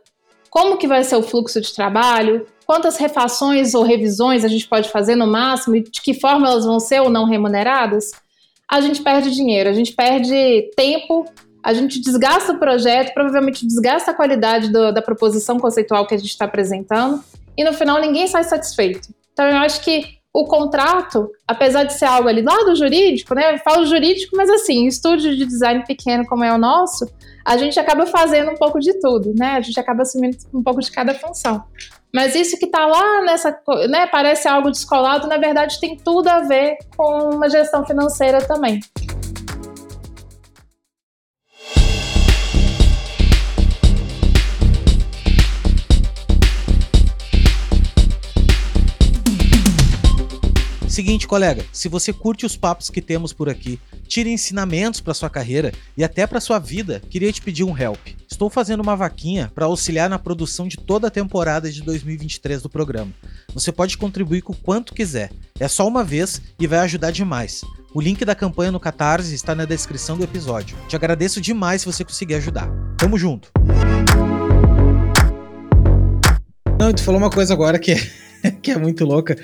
como 0.50 0.78
que 0.78 0.86
vai 0.86 1.04
ser 1.04 1.16
o 1.16 1.22
fluxo 1.22 1.60
de 1.60 1.74
trabalho, 1.74 2.46
quantas 2.66 2.96
refações 2.96 3.74
ou 3.74 3.82
revisões 3.82 4.44
a 4.44 4.48
gente 4.48 4.68
pode 4.68 4.88
fazer 4.88 5.16
no 5.16 5.26
máximo 5.26 5.76
e 5.76 5.82
de 5.82 6.00
que 6.00 6.14
forma 6.14 6.46
elas 6.46 6.64
vão 6.64 6.78
ser 6.78 7.00
ou 7.00 7.10
não 7.10 7.24
remuneradas, 7.24 8.10
a 8.70 8.80
gente 8.80 9.02
perde 9.02 9.30
dinheiro, 9.30 9.70
a 9.70 9.72
gente 9.72 9.92
perde 9.94 10.70
tempo, 10.76 11.24
a 11.62 11.72
gente 11.72 12.00
desgasta 12.00 12.52
o 12.52 12.58
projeto, 12.58 13.14
provavelmente 13.14 13.66
desgasta 13.66 14.10
a 14.10 14.14
qualidade 14.14 14.70
do, 14.70 14.92
da 14.92 15.02
proposição 15.02 15.58
conceitual 15.58 16.06
que 16.06 16.14
a 16.14 16.18
gente 16.18 16.30
está 16.30 16.44
apresentando 16.44 17.22
e 17.56 17.64
no 17.64 17.72
final 17.72 18.00
ninguém 18.00 18.26
sai 18.26 18.44
satisfeito. 18.44 19.08
Então 19.32 19.46
eu 19.46 19.56
acho 19.56 19.80
que 19.82 20.18
o 20.32 20.44
contrato, 20.44 21.30
apesar 21.46 21.84
de 21.84 21.94
ser 21.94 22.04
algo 22.04 22.28
ali 22.28 22.42
lá 22.42 22.56
do 22.64 22.76
jurídico, 22.76 23.34
né? 23.34 23.54
Eu 23.54 23.58
falo 23.58 23.86
jurídico, 23.86 24.36
mas 24.36 24.48
assim, 24.50 24.86
estúdio 24.86 25.34
de 25.34 25.44
design 25.44 25.84
pequeno 25.84 26.26
como 26.26 26.44
é 26.44 26.52
o 26.52 26.58
nosso, 26.58 27.10
a 27.44 27.56
gente 27.56 27.80
acaba 27.80 28.06
fazendo 28.06 28.50
um 28.50 28.54
pouco 28.54 28.78
de 28.78 28.92
tudo, 29.00 29.32
né? 29.34 29.52
A 29.52 29.60
gente 29.60 29.80
acaba 29.80 30.02
assumindo 30.02 30.36
um 30.52 30.62
pouco 30.62 30.80
de 30.80 30.90
cada 30.92 31.14
função. 31.14 31.64
Mas 32.12 32.34
isso 32.34 32.58
que 32.58 32.64
está 32.64 32.86
lá 32.86 33.22
nessa, 33.22 33.58
né, 33.88 34.06
parece 34.06 34.48
algo 34.48 34.70
descolado, 34.70 35.26
na 35.26 35.36
verdade 35.36 35.78
tem 35.78 35.96
tudo 35.96 36.28
a 36.28 36.40
ver 36.40 36.78
com 36.96 37.34
uma 37.34 37.48
gestão 37.50 37.84
financeira 37.84 38.38
também. 38.46 38.80
Seguinte, 50.98 51.28
colega, 51.28 51.64
se 51.72 51.88
você 51.88 52.12
curte 52.12 52.44
os 52.44 52.56
papos 52.56 52.90
que 52.90 53.00
temos 53.00 53.32
por 53.32 53.48
aqui, 53.48 53.78
tire 54.08 54.32
ensinamentos 54.32 55.00
para 55.00 55.14
sua 55.14 55.30
carreira 55.30 55.72
e 55.96 56.02
até 56.02 56.26
para 56.26 56.40
sua 56.40 56.58
vida, 56.58 57.00
queria 57.08 57.32
te 57.32 57.40
pedir 57.40 57.62
um 57.62 57.78
help. 57.78 58.00
Estou 58.28 58.50
fazendo 58.50 58.80
uma 58.80 58.96
vaquinha 58.96 59.48
para 59.54 59.66
auxiliar 59.66 60.10
na 60.10 60.18
produção 60.18 60.66
de 60.66 60.76
toda 60.76 61.06
a 61.06 61.10
temporada 61.10 61.70
de 61.70 61.82
2023 61.82 62.62
do 62.62 62.68
programa. 62.68 63.12
Você 63.54 63.70
pode 63.70 63.96
contribuir 63.96 64.42
com 64.42 64.52
quanto 64.52 64.92
quiser. 64.92 65.30
É 65.60 65.68
só 65.68 65.86
uma 65.86 66.02
vez 66.02 66.42
e 66.58 66.66
vai 66.66 66.80
ajudar 66.80 67.12
demais. 67.12 67.60
O 67.94 68.00
link 68.00 68.24
da 68.24 68.34
campanha 68.34 68.72
no 68.72 68.80
Catarse 68.80 69.32
está 69.32 69.54
na 69.54 69.64
descrição 69.64 70.18
do 70.18 70.24
episódio. 70.24 70.76
Te 70.88 70.96
agradeço 70.96 71.40
demais 71.40 71.82
se 71.82 71.86
você 71.86 72.04
conseguir 72.04 72.34
ajudar. 72.34 72.68
Tamo 72.96 73.16
junto. 73.16 73.52
Não, 76.76 76.92
tu 76.92 77.04
falou 77.04 77.20
uma 77.20 77.30
coisa 77.30 77.54
agora 77.54 77.78
que 77.78 77.92
é, 77.92 78.50
que 78.60 78.72
é 78.72 78.76
muito 78.76 79.04
louca 79.04 79.36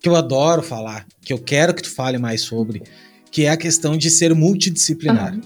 que 0.00 0.08
eu 0.08 0.16
adoro 0.16 0.62
falar, 0.62 1.06
que 1.20 1.32
eu 1.32 1.38
quero 1.38 1.74
que 1.74 1.82
tu 1.82 1.90
fale 1.90 2.18
mais 2.18 2.42
sobre, 2.42 2.82
que 3.30 3.44
é 3.44 3.50
a 3.50 3.56
questão 3.56 3.96
de 3.96 4.10
ser 4.10 4.34
multidisciplinar. 4.34 5.34
Uhum. 5.34 5.40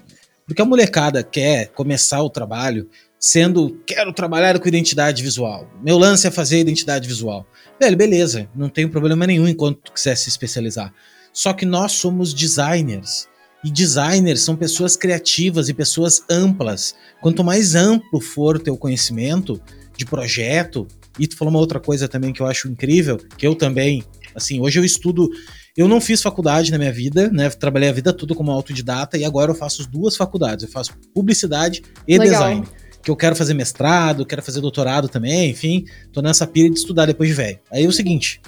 Porque 0.47 0.61
a 0.61 0.65
molecada 0.65 1.23
quer 1.23 1.69
começar 1.69 2.23
o 2.23 2.31
trabalho 2.31 2.89
sendo, 3.19 3.81
quero 3.87 4.13
trabalhar 4.13 4.59
com 4.59 4.69
identidade 4.69 5.23
visual. 5.23 5.71
Meu 5.83 5.97
lance 5.97 6.27
é 6.27 6.31
fazer 6.31 6.59
identidade 6.59 7.07
visual. 7.07 7.47
Velho, 7.81 7.97
beleza, 7.97 8.49
não 8.55 8.69
tem 8.69 8.89
problema 8.89 9.27
nenhum 9.27 9.49
enquanto 9.49 9.79
tu 9.79 9.93
quiser 9.93 10.17
se 10.17 10.29
especializar. 10.29 10.93
Só 11.33 11.53
que 11.53 11.65
nós 11.65 11.93
somos 11.93 12.35
designers. 12.35 13.29
E 13.65 13.71
designers 13.71 14.43
são 14.43 14.57
pessoas 14.57 14.97
criativas 14.97 15.69
e 15.69 15.75
pessoas 15.75 16.23
amplas. 16.29 16.97
Quanto 17.21 17.45
mais 17.45 17.77
amplo 17.77 18.21
for 18.21 18.57
o 18.57 18.61
teu 18.61 18.77
conhecimento 18.77 19.63
de 19.97 20.05
projeto, 20.05 20.87
e 21.19 21.27
tu 21.27 21.37
falou 21.37 21.53
uma 21.53 21.61
outra 21.61 21.79
coisa 21.79 22.09
também 22.09 22.33
que 22.33 22.43
eu 22.43 22.47
acho 22.47 22.69
incrível, 22.69 23.19
que 23.39 23.47
eu 23.47 23.55
também 23.55 24.03
Assim, 24.35 24.61
hoje 24.61 24.79
eu 24.79 24.85
estudo. 24.85 25.29
Eu 25.77 25.89
não 25.89 26.01
fiz 26.01 26.23
faculdade 26.23 26.71
na 26.71 26.79
minha 26.79 26.93
vida, 26.93 27.31
né? 27.31 27.49
Trabalhei 27.51 27.89
a 27.89 27.93
vida 27.93 28.13
toda 28.13 28.35
como 28.35 28.51
autodidata 28.51 29.17
e 29.17 29.25
agora 29.25 29.51
eu 29.51 29.55
faço 29.55 29.89
duas 29.89 30.17
faculdades. 30.17 30.65
Eu 30.65 30.71
faço 30.71 30.93
publicidade 31.15 31.83
e 32.07 32.19
Legal. 32.19 32.35
design. 32.35 32.67
Que 33.03 33.11
eu 33.11 33.17
quero 33.17 33.35
fazer 33.35 33.55
mestrado, 33.55 34.25
quero 34.25 34.43
fazer 34.43 34.61
doutorado 34.61 35.09
também, 35.09 35.51
enfim. 35.51 35.85
Tô 36.13 36.23
nessa 36.23 36.47
pira 36.47 36.71
de 36.71 36.79
estudar 36.79 37.07
depois 37.07 37.29
de 37.29 37.35
velho. 37.35 37.59
Aí 37.71 37.85
é 37.85 37.89
o 37.89 37.93
seguinte: 37.93 38.41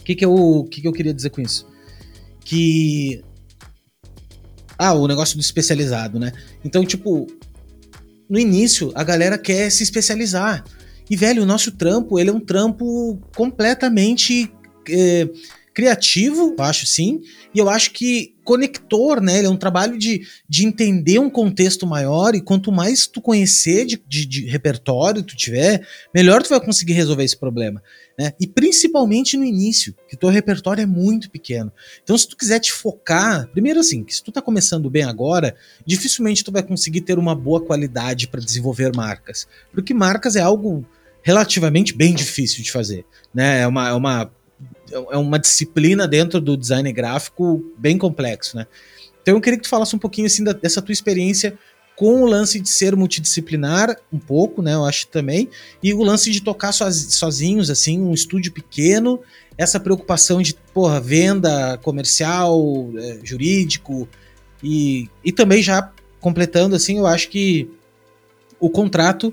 o 0.00 0.02
que, 0.02 0.14
que, 0.14 0.24
eu, 0.24 0.66
que, 0.70 0.80
que 0.80 0.88
eu 0.88 0.92
queria 0.92 1.14
dizer 1.14 1.30
com 1.30 1.40
isso? 1.40 1.66
Que. 2.40 3.22
Ah, 4.78 4.92
o 4.92 5.06
negócio 5.06 5.36
do 5.36 5.40
especializado, 5.40 6.18
né? 6.18 6.32
Então, 6.64 6.84
tipo, 6.84 7.26
no 8.28 8.38
início 8.38 8.92
a 8.94 9.04
galera 9.04 9.38
quer 9.38 9.70
se 9.70 9.82
especializar. 9.82 10.64
E, 11.08 11.16
velho, 11.16 11.42
o 11.42 11.46
nosso 11.46 11.70
trampo, 11.72 12.18
ele 12.18 12.30
é 12.30 12.32
um 12.32 12.40
trampo 12.40 13.18
completamente 13.34 14.52
é, 14.90 15.28
criativo, 15.76 16.54
eu 16.58 16.64
acho 16.64 16.86
sim, 16.86 17.20
e 17.54 17.58
eu 17.58 17.68
acho 17.68 17.90
que 17.90 18.34
conector, 18.42 19.20
né? 19.20 19.36
Ele 19.36 19.46
é 19.46 19.50
um 19.50 19.58
trabalho 19.58 19.98
de, 19.98 20.26
de 20.48 20.64
entender 20.64 21.18
um 21.18 21.28
contexto 21.28 21.86
maior, 21.86 22.34
e 22.34 22.40
quanto 22.40 22.72
mais 22.72 23.06
tu 23.06 23.20
conhecer 23.20 23.84
de, 23.84 24.02
de, 24.08 24.24
de 24.24 24.46
repertório 24.46 25.22
tu 25.22 25.36
tiver, 25.36 25.86
melhor 26.14 26.42
tu 26.42 26.48
vai 26.48 26.64
conseguir 26.64 26.94
resolver 26.94 27.24
esse 27.24 27.36
problema. 27.36 27.82
Né? 28.18 28.32
E 28.40 28.46
principalmente 28.46 29.36
no 29.36 29.44
início, 29.44 29.94
que 30.08 30.16
teu 30.16 30.30
repertório 30.30 30.80
é 30.80 30.86
muito 30.86 31.30
pequeno. 31.30 31.70
Então, 32.02 32.16
se 32.16 32.26
tu 32.26 32.38
quiser 32.38 32.58
te 32.58 32.72
focar, 32.72 33.46
primeiro 33.48 33.78
assim, 33.78 34.02
que 34.02 34.14
se 34.14 34.22
tu 34.22 34.32
tá 34.32 34.40
começando 34.40 34.88
bem 34.88 35.02
agora, 35.02 35.54
dificilmente 35.84 36.42
tu 36.42 36.50
vai 36.50 36.62
conseguir 36.62 37.02
ter 37.02 37.18
uma 37.18 37.34
boa 37.34 37.60
qualidade 37.60 38.28
para 38.28 38.40
desenvolver 38.40 38.96
marcas. 38.96 39.46
Porque 39.74 39.92
marcas 39.92 40.36
é 40.36 40.40
algo 40.40 40.86
relativamente 41.22 41.92
bem 41.92 42.14
difícil 42.14 42.62
de 42.62 42.72
fazer. 42.72 43.04
Né? 43.34 43.60
É 43.60 43.66
uma, 43.66 43.88
é 43.88 43.92
uma 43.92 44.30
é 44.90 45.16
uma 45.16 45.38
disciplina 45.38 46.06
dentro 46.06 46.40
do 46.40 46.56
design 46.56 46.90
gráfico 46.92 47.64
bem 47.76 47.98
complexo, 47.98 48.56
né? 48.56 48.66
Então 49.22 49.34
eu 49.34 49.40
queria 49.40 49.58
que 49.58 49.64
tu 49.64 49.68
falasse 49.68 49.94
um 49.96 49.98
pouquinho 49.98 50.26
assim 50.26 50.44
da, 50.44 50.52
dessa 50.52 50.80
tua 50.80 50.92
experiência 50.92 51.58
com 51.96 52.22
o 52.22 52.26
lance 52.26 52.60
de 52.60 52.68
ser 52.68 52.94
multidisciplinar, 52.94 53.96
um 54.12 54.18
pouco, 54.18 54.60
né? 54.60 54.74
Eu 54.74 54.84
acho 54.84 55.08
também, 55.08 55.48
e 55.82 55.94
o 55.94 56.02
lance 56.02 56.30
de 56.30 56.42
tocar 56.42 56.70
sozinhos, 56.72 57.70
assim, 57.70 57.98
um 57.98 58.12
estúdio 58.12 58.52
pequeno, 58.52 59.18
essa 59.56 59.80
preocupação 59.80 60.42
de, 60.42 60.54
porra, 60.74 61.00
venda 61.00 61.78
comercial, 61.78 62.90
é, 62.98 63.20
jurídico, 63.24 64.06
e, 64.62 65.08
e 65.24 65.32
também 65.32 65.62
já 65.62 65.90
completando, 66.20 66.76
assim, 66.76 66.98
eu 66.98 67.06
acho 67.06 67.30
que 67.30 67.70
o 68.60 68.68
contrato 68.68 69.32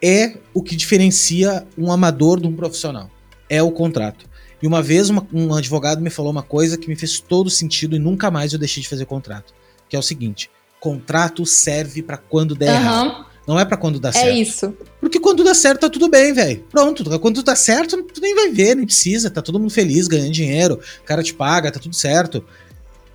é 0.00 0.38
o 0.54 0.62
que 0.62 0.74
diferencia 0.74 1.66
um 1.76 1.92
amador 1.92 2.40
de 2.40 2.46
um 2.46 2.56
profissional. 2.56 3.10
É 3.50 3.62
o 3.62 3.70
contrato. 3.70 4.31
E 4.62 4.66
uma 4.66 4.80
vez 4.80 5.10
uma, 5.10 5.26
um 5.32 5.52
advogado 5.54 6.00
me 6.00 6.08
falou 6.08 6.30
uma 6.30 6.42
coisa 6.42 6.78
que 6.78 6.88
me 6.88 6.94
fez 6.94 7.18
todo 7.18 7.50
sentido 7.50 7.96
e 7.96 7.98
nunca 7.98 8.30
mais 8.30 8.52
eu 8.52 8.58
deixei 8.58 8.82
de 8.82 8.88
fazer 8.88 9.04
contrato. 9.04 9.52
Que 9.88 9.96
é 9.96 9.98
o 9.98 10.02
seguinte: 10.02 10.48
contrato 10.78 11.44
serve 11.44 12.02
para 12.02 12.16
quando 12.16 12.54
der 12.54 12.70
uhum. 12.70 12.76
errado. 12.76 13.32
Não 13.46 13.58
é 13.58 13.64
para 13.64 13.76
quando 13.76 13.98
dá 13.98 14.10
é 14.10 14.12
certo. 14.12 14.28
É 14.28 14.38
isso. 14.38 14.76
Porque 15.00 15.18
quando 15.18 15.42
dá 15.42 15.52
certo 15.52 15.80
tá 15.80 15.90
tudo 15.90 16.08
bem, 16.08 16.32
velho. 16.32 16.64
Pronto, 16.70 17.18
quando 17.18 17.42
dá 17.42 17.56
certo, 17.56 18.00
tu 18.04 18.20
nem 18.20 18.34
vai 18.34 18.50
ver, 18.50 18.76
nem 18.76 18.86
precisa, 18.86 19.30
tá 19.30 19.42
todo 19.42 19.58
mundo 19.58 19.72
feliz, 19.72 20.06
ganhando 20.06 20.30
dinheiro, 20.30 20.78
o 21.00 21.04
cara 21.04 21.22
te 21.22 21.34
paga, 21.34 21.72
tá 21.72 21.80
tudo 21.80 21.94
certo. 21.94 22.44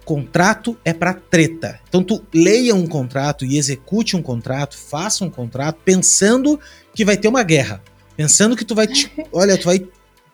Contrato 0.04 0.78
é 0.84 0.94
para 0.94 1.14
treta. 1.14 1.80
Então 1.88 2.04
tu 2.04 2.22
leia 2.34 2.76
um 2.76 2.86
contrato 2.88 3.46
e 3.46 3.58
execute 3.58 4.18
um 4.18 4.22
contrato, 4.22 4.78
faça 4.78 5.24
um 5.24 5.30
contrato 5.30 5.80
pensando 5.84 6.60
que 6.94 7.06
vai 7.06 7.16
ter 7.16 7.30
uma 7.30 7.44
guerra, 7.44 7.82
pensando 8.18 8.56
que 8.56 8.66
tu 8.66 8.76
vai 8.76 8.88
te, 8.88 9.10
olha, 9.32 9.58
tu 9.58 9.66
vai 9.66 9.88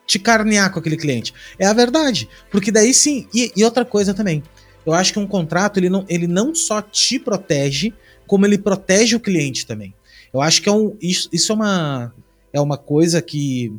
te 0.05 0.19
carnear 0.19 0.71
com 0.71 0.79
aquele 0.79 0.97
cliente. 0.97 1.33
É 1.57 1.65
a 1.65 1.73
verdade, 1.73 2.27
porque 2.51 2.71
daí 2.71 2.93
sim. 2.93 3.27
E, 3.33 3.51
e 3.55 3.63
outra 3.63 3.85
coisa 3.85 4.13
também, 4.13 4.43
eu 4.85 4.93
acho 4.93 5.13
que 5.13 5.19
um 5.19 5.27
contrato 5.27 5.77
ele 5.77 5.89
não, 5.89 6.05
ele 6.07 6.27
não 6.27 6.53
só 6.53 6.81
te 6.81 7.19
protege, 7.19 7.93
como 8.27 8.45
ele 8.45 8.57
protege 8.57 9.15
o 9.15 9.19
cliente 9.19 9.65
também. 9.65 9.93
Eu 10.33 10.41
acho 10.41 10.61
que 10.61 10.69
é 10.69 10.71
um, 10.71 10.97
isso, 11.01 11.29
isso 11.31 11.51
é 11.51 11.55
uma 11.55 12.13
é 12.51 12.61
uma 12.61 12.77
coisa 12.77 13.21
que 13.21 13.73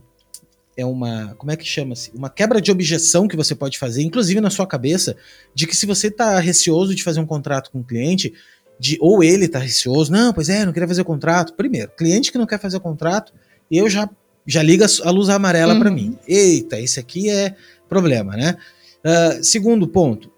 é 0.76 0.84
uma, 0.84 1.34
como 1.38 1.52
é 1.52 1.56
que 1.56 1.64
chama-se? 1.64 2.10
Uma 2.14 2.28
quebra 2.28 2.60
de 2.60 2.72
objeção 2.72 3.28
que 3.28 3.36
você 3.36 3.54
pode 3.54 3.78
fazer, 3.78 4.02
inclusive 4.02 4.40
na 4.40 4.50
sua 4.50 4.66
cabeça, 4.66 5.16
de 5.54 5.68
que 5.68 5.76
se 5.76 5.86
você 5.86 6.08
está 6.08 6.40
receoso 6.40 6.94
de 6.94 7.04
fazer 7.04 7.20
um 7.20 7.26
contrato 7.26 7.70
com 7.70 7.78
o 7.78 7.80
um 7.80 7.84
cliente, 7.84 8.34
de 8.78 8.98
ou 9.00 9.22
ele 9.22 9.44
está 9.44 9.60
receoso, 9.60 10.10
não, 10.10 10.32
pois 10.32 10.48
é, 10.48 10.64
não 10.66 10.72
queria 10.72 10.88
fazer 10.88 11.04
contrato. 11.04 11.54
Primeiro, 11.54 11.92
cliente 11.96 12.32
que 12.32 12.38
não 12.38 12.46
quer 12.46 12.58
fazer 12.58 12.80
contrato, 12.80 13.32
eu 13.70 13.88
já 13.88 14.08
já 14.46 14.62
liga 14.62 14.86
a 15.02 15.10
luz 15.10 15.28
amarela 15.28 15.74
uhum. 15.74 15.80
para 15.80 15.90
mim. 15.90 16.18
Eita, 16.26 16.78
isso 16.78 17.00
aqui 17.00 17.30
é 17.30 17.54
problema, 17.88 18.36
né? 18.36 18.56
Uh, 19.04 19.44
segundo 19.44 19.86
ponto, 19.86 20.30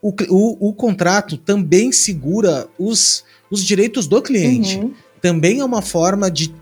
o, 0.00 0.14
o, 0.28 0.68
o, 0.68 0.72
contrato 0.72 1.36
também 1.36 1.90
segura 1.90 2.68
os, 2.78 3.24
os 3.50 3.64
direitos 3.64 4.06
do 4.06 4.22
cliente. 4.22 4.78
Uhum. 4.78 4.92
Também 5.20 5.60
é 5.60 5.64
uma 5.64 5.82
forma 5.82 6.30
de 6.30 6.54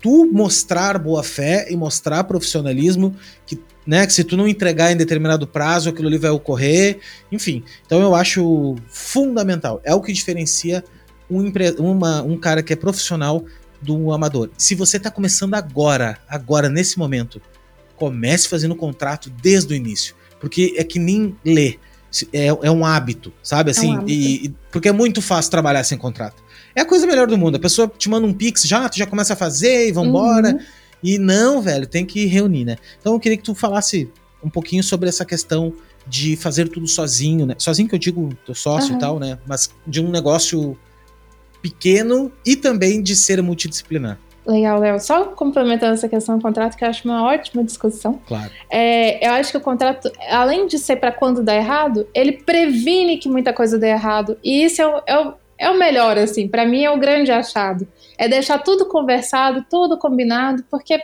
tu 0.00 0.30
mostrar 0.30 0.98
boa 0.98 1.22
fé 1.22 1.66
e 1.70 1.76
mostrar 1.76 2.24
profissionalismo 2.24 3.16
que, 3.46 3.58
né, 3.86 4.06
que 4.06 4.12
se 4.12 4.22
tu 4.22 4.36
não 4.36 4.46
entregar 4.46 4.92
em 4.92 4.96
determinado 4.96 5.46
prazo, 5.46 5.88
aquilo 5.88 6.08
ali 6.08 6.18
vai 6.18 6.30
ocorrer, 6.30 6.98
enfim. 7.32 7.64
Então 7.86 8.00
eu 8.00 8.14
acho 8.14 8.76
fundamental. 8.86 9.80
É 9.82 9.94
o 9.94 10.00
que 10.00 10.12
diferencia 10.12 10.84
um, 11.30 11.50
uma, 11.78 12.22
um 12.22 12.36
cara 12.36 12.62
que 12.62 12.72
é 12.72 12.76
profissional 12.76 13.44
do 13.84 14.12
amador. 14.12 14.50
Se 14.56 14.74
você 14.74 14.96
está 14.96 15.10
começando 15.10 15.54
agora, 15.54 16.18
agora, 16.28 16.68
nesse 16.68 16.98
momento, 16.98 17.40
comece 17.96 18.48
fazendo 18.48 18.74
contrato 18.74 19.30
desde 19.30 19.74
o 19.74 19.76
início. 19.76 20.14
Porque 20.40 20.74
é 20.76 20.84
que 20.84 20.98
nem 20.98 21.36
ler. 21.44 21.78
É, 22.32 22.46
é 22.46 22.70
um 22.70 22.86
hábito, 22.86 23.32
sabe? 23.42 23.72
Assim, 23.72 23.88
é 23.88 23.90
um 23.90 23.92
assim, 23.92 24.02
hábito. 24.02 24.12
E, 24.12 24.46
e, 24.46 24.54
porque 24.70 24.88
é 24.88 24.92
muito 24.92 25.20
fácil 25.20 25.50
trabalhar 25.50 25.84
sem 25.84 25.98
contrato. 25.98 26.42
É 26.74 26.80
a 26.80 26.84
coisa 26.84 27.06
melhor 27.06 27.26
do 27.26 27.36
mundo. 27.36 27.56
A 27.56 27.60
pessoa 27.60 27.88
te 27.88 28.08
manda 28.08 28.26
um 28.26 28.32
pix 28.32 28.62
já, 28.62 28.88
tu 28.88 28.98
já 28.98 29.06
começa 29.06 29.34
a 29.34 29.36
fazer 29.36 29.88
e 29.88 29.92
vambora. 29.92 30.52
Uhum. 30.52 30.60
E 31.02 31.18
não, 31.18 31.60
velho, 31.60 31.86
tem 31.86 32.06
que 32.06 32.24
reunir, 32.24 32.64
né? 32.64 32.76
Então 33.00 33.14
eu 33.14 33.20
queria 33.20 33.36
que 33.36 33.44
tu 33.44 33.54
falasse 33.54 34.08
um 34.42 34.48
pouquinho 34.48 34.82
sobre 34.82 35.08
essa 35.08 35.24
questão 35.24 35.72
de 36.06 36.36
fazer 36.36 36.68
tudo 36.68 36.86
sozinho, 36.86 37.46
né? 37.46 37.54
Sozinho 37.58 37.88
que 37.88 37.94
eu 37.94 37.98
digo, 37.98 38.30
teu 38.44 38.54
sócio 38.54 38.92
uhum. 38.92 38.96
e 38.96 39.00
tal, 39.00 39.18
né? 39.18 39.38
Mas 39.46 39.70
de 39.86 40.00
um 40.00 40.10
negócio 40.10 40.76
pequeno 41.64 42.30
e 42.44 42.56
também 42.56 43.02
de 43.02 43.16
ser 43.16 43.42
multidisciplinar. 43.42 44.18
Legal, 44.46 44.78
Léo. 44.78 45.00
Só 45.00 45.24
complementando 45.24 45.94
essa 45.94 46.06
questão 46.06 46.36
do 46.36 46.42
contrato, 46.42 46.76
que 46.76 46.84
eu 46.84 46.88
acho 46.88 47.08
uma 47.08 47.24
ótima 47.24 47.64
discussão. 47.64 48.20
Claro. 48.26 48.50
É, 48.70 49.26
eu 49.26 49.32
acho 49.32 49.50
que 49.50 49.56
o 49.56 49.60
contrato, 49.62 50.12
além 50.30 50.66
de 50.66 50.78
ser 50.78 50.96
para 50.96 51.10
quando 51.10 51.42
dá 51.42 51.56
errado, 51.56 52.06
ele 52.12 52.32
previne 52.32 53.16
que 53.16 53.26
muita 53.26 53.54
coisa 53.54 53.78
dê 53.78 53.88
errado. 53.88 54.36
E 54.44 54.64
isso 54.64 54.82
é 54.82 54.86
o, 54.86 55.02
é 55.06 55.18
o, 55.18 55.34
é 55.58 55.70
o 55.70 55.78
melhor, 55.78 56.18
assim. 56.18 56.46
Para 56.46 56.66
mim 56.66 56.84
é 56.84 56.90
o 56.90 56.98
grande 56.98 57.32
achado. 57.32 57.88
É 58.18 58.28
deixar 58.28 58.58
tudo 58.58 58.86
conversado, 58.86 59.64
tudo 59.70 59.96
combinado, 59.96 60.62
porque, 60.70 61.00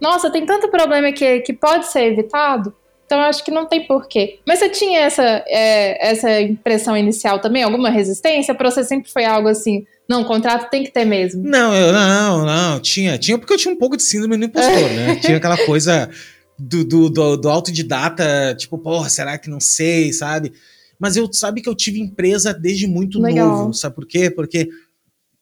nossa, 0.00 0.28
tem 0.28 0.44
tanto 0.44 0.68
problema 0.68 1.12
que, 1.12 1.40
que 1.42 1.52
pode 1.52 1.86
ser 1.86 2.06
evitado. 2.06 2.74
Então 3.10 3.18
eu 3.18 3.24
acho 3.24 3.44
que 3.44 3.50
não 3.50 3.66
tem 3.66 3.88
porquê. 3.88 4.38
Mas 4.46 4.60
você 4.60 4.68
tinha 4.68 5.00
essa, 5.00 5.44
é, 5.48 6.10
essa 6.10 6.40
impressão 6.40 6.96
inicial 6.96 7.40
também? 7.40 7.60
Alguma 7.64 7.90
resistência? 7.90 8.54
Para 8.54 8.70
você 8.70 8.84
sempre 8.84 9.10
foi 9.10 9.24
algo 9.24 9.48
assim, 9.48 9.84
não, 10.10 10.22
o 10.22 10.24
contrato 10.24 10.68
tem 10.68 10.82
que 10.82 10.90
ter 10.90 11.04
mesmo. 11.04 11.40
Não, 11.44 11.72
eu, 11.72 11.92
não, 11.92 12.44
não, 12.44 12.80
tinha. 12.80 13.16
Tinha 13.16 13.38
porque 13.38 13.52
eu 13.52 13.56
tinha 13.56 13.72
um 13.72 13.76
pouco 13.76 13.96
de 13.96 14.02
síndrome 14.02 14.36
do 14.36 14.44
impostor, 14.46 14.90
né? 14.90 15.14
Tinha 15.22 15.36
aquela 15.36 15.56
coisa 15.64 16.10
do, 16.58 16.84
do, 16.84 17.08
do, 17.08 17.36
do 17.36 17.48
autodidata, 17.48 18.52
tipo, 18.58 18.76
porra, 18.76 19.08
será 19.08 19.38
que 19.38 19.48
não 19.48 19.60
sei, 19.60 20.12
sabe? 20.12 20.52
Mas 20.98 21.16
eu 21.16 21.32
sabe 21.32 21.62
que 21.62 21.68
eu 21.68 21.76
tive 21.76 22.00
empresa 22.00 22.52
desde 22.52 22.88
muito 22.88 23.20
Legal. 23.20 23.48
novo, 23.56 23.72
sabe 23.72 23.94
por 23.94 24.04
quê? 24.04 24.28
Porque 24.28 24.68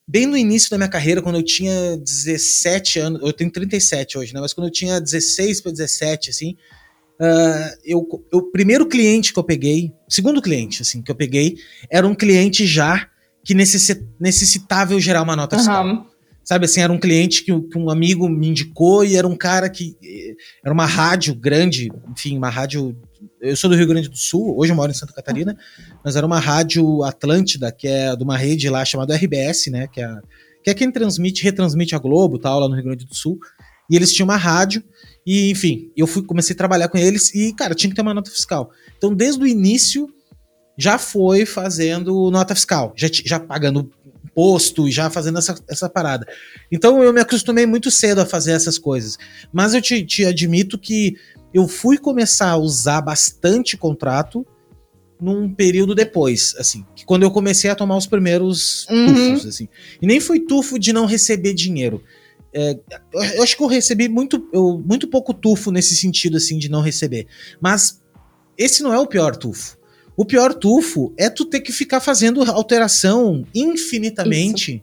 bem 0.06 0.26
no 0.26 0.36
início 0.36 0.70
da 0.70 0.76
minha 0.76 0.90
carreira, 0.90 1.22
quando 1.22 1.36
eu 1.36 1.42
tinha 1.42 1.96
17 1.96 2.98
anos, 2.98 3.22
eu 3.22 3.32
tenho 3.32 3.50
37 3.50 4.18
hoje, 4.18 4.34
né? 4.34 4.40
Mas 4.42 4.52
quando 4.52 4.66
eu 4.66 4.70
tinha 4.70 5.00
16 5.00 5.62
para 5.62 5.72
17, 5.72 6.28
assim, 6.28 6.58
uh, 7.18 7.78
eu, 7.82 8.06
o 8.34 8.42
primeiro 8.52 8.86
cliente 8.86 9.32
que 9.32 9.38
eu 9.38 9.44
peguei, 9.44 9.94
segundo 10.06 10.42
cliente, 10.42 10.82
assim, 10.82 11.00
que 11.00 11.10
eu 11.10 11.16
peguei, 11.16 11.56
era 11.90 12.06
um 12.06 12.14
cliente 12.14 12.66
já 12.66 13.08
que 13.44 13.54
necessitava 13.54 14.92
eu 14.92 15.00
gerar 15.00 15.22
uma 15.22 15.36
nota 15.36 15.56
fiscal. 15.56 15.86
Uhum. 15.86 16.04
Sabe 16.48 16.64
assim, 16.64 16.80
era 16.80 16.90
um 16.90 16.98
cliente 16.98 17.44
que, 17.44 17.60
que, 17.60 17.76
um 17.76 17.90
amigo 17.90 18.26
me 18.26 18.48
indicou 18.48 19.04
e 19.04 19.16
era 19.16 19.28
um 19.28 19.36
cara 19.36 19.68
que. 19.68 19.98
Eh, 20.02 20.34
era 20.64 20.72
uma 20.72 20.86
rádio 20.86 21.34
grande, 21.34 21.90
enfim, 22.10 22.38
uma 22.38 22.48
rádio. 22.48 22.96
Eu 23.38 23.54
sou 23.54 23.68
do 23.68 23.76
Rio 23.76 23.86
Grande 23.86 24.08
do 24.08 24.16
Sul, 24.16 24.56
hoje 24.58 24.72
eu 24.72 24.76
moro 24.76 24.90
em 24.90 24.94
Santa 24.94 25.12
Catarina, 25.12 25.54
mas 26.02 26.16
era 26.16 26.24
uma 26.24 26.38
rádio 26.38 27.04
Atlântida, 27.04 27.70
que 27.70 27.86
é 27.86 28.16
de 28.16 28.24
uma 28.24 28.34
rede 28.34 28.70
lá 28.70 28.82
chamada 28.82 29.14
RBS, 29.14 29.66
né? 29.66 29.88
Que 29.88 30.00
é, 30.00 30.08
que 30.64 30.70
é 30.70 30.74
quem 30.74 30.90
transmite, 30.90 31.44
retransmite 31.44 31.94
a 31.94 31.98
Globo 31.98 32.38
tal, 32.38 32.60
lá 32.60 32.66
no 32.68 32.74
Rio 32.74 32.84
Grande 32.84 33.04
do 33.04 33.14
Sul. 33.14 33.38
E 33.90 33.94
eles 33.94 34.14
tinham 34.14 34.26
uma 34.26 34.36
rádio, 34.38 34.82
e 35.26 35.50
enfim, 35.50 35.92
eu 35.94 36.06
fui, 36.06 36.22
comecei 36.22 36.54
a 36.54 36.56
trabalhar 36.56 36.88
com 36.88 36.96
eles 36.96 37.34
e, 37.34 37.52
cara, 37.52 37.74
tinha 37.74 37.90
que 37.90 37.96
ter 37.96 38.00
uma 38.00 38.14
nota 38.14 38.30
fiscal. 38.30 38.70
Então, 38.96 39.14
desde 39.14 39.42
o 39.42 39.46
início, 39.46 40.08
já 40.78 40.96
foi 40.96 41.44
fazendo 41.44 42.30
nota 42.30 42.54
fiscal, 42.54 42.92
já, 42.96 43.08
já 43.12 43.40
pagando 43.40 43.90
imposto 44.24 44.86
e 44.86 44.92
já 44.92 45.10
fazendo 45.10 45.38
essa, 45.38 45.58
essa 45.68 45.88
parada. 45.88 46.26
Então 46.70 47.02
eu 47.02 47.12
me 47.12 47.20
acostumei 47.20 47.66
muito 47.66 47.90
cedo 47.90 48.20
a 48.20 48.26
fazer 48.26 48.52
essas 48.52 48.78
coisas. 48.78 49.18
Mas 49.52 49.74
eu 49.74 49.82
te, 49.82 50.04
te 50.06 50.24
admito 50.24 50.78
que 50.78 51.16
eu 51.52 51.66
fui 51.66 51.98
começar 51.98 52.50
a 52.50 52.56
usar 52.56 53.00
bastante 53.00 53.76
contrato 53.76 54.46
num 55.20 55.52
período 55.52 55.96
depois, 55.96 56.54
assim, 56.58 56.86
que 56.94 57.04
quando 57.04 57.24
eu 57.24 57.30
comecei 57.32 57.68
a 57.68 57.74
tomar 57.74 57.96
os 57.96 58.06
primeiros 58.06 58.86
uhum. 58.88 59.32
tufos, 59.32 59.46
assim. 59.46 59.68
E 60.00 60.06
nem 60.06 60.20
foi 60.20 60.38
tufo 60.38 60.78
de 60.78 60.92
não 60.92 61.06
receber 61.06 61.54
dinheiro. 61.54 62.04
É, 62.52 62.78
eu 63.12 63.42
acho 63.42 63.56
que 63.56 63.62
eu 63.62 63.66
recebi 63.66 64.08
muito, 64.08 64.48
eu, 64.52 64.80
muito 64.86 65.08
pouco 65.08 65.34
tufo 65.34 65.72
nesse 65.72 65.96
sentido, 65.96 66.36
assim, 66.36 66.56
de 66.56 66.68
não 66.68 66.80
receber. 66.80 67.26
Mas 67.60 68.00
esse 68.56 68.82
não 68.82 68.94
é 68.94 68.98
o 68.98 69.06
pior 69.08 69.34
tufo. 69.34 69.77
O 70.18 70.24
pior 70.24 70.52
tufo 70.52 71.14
é 71.16 71.30
tu 71.30 71.44
ter 71.44 71.60
que 71.60 71.70
ficar 71.70 72.00
fazendo 72.00 72.42
alteração 72.42 73.46
infinitamente 73.54 74.82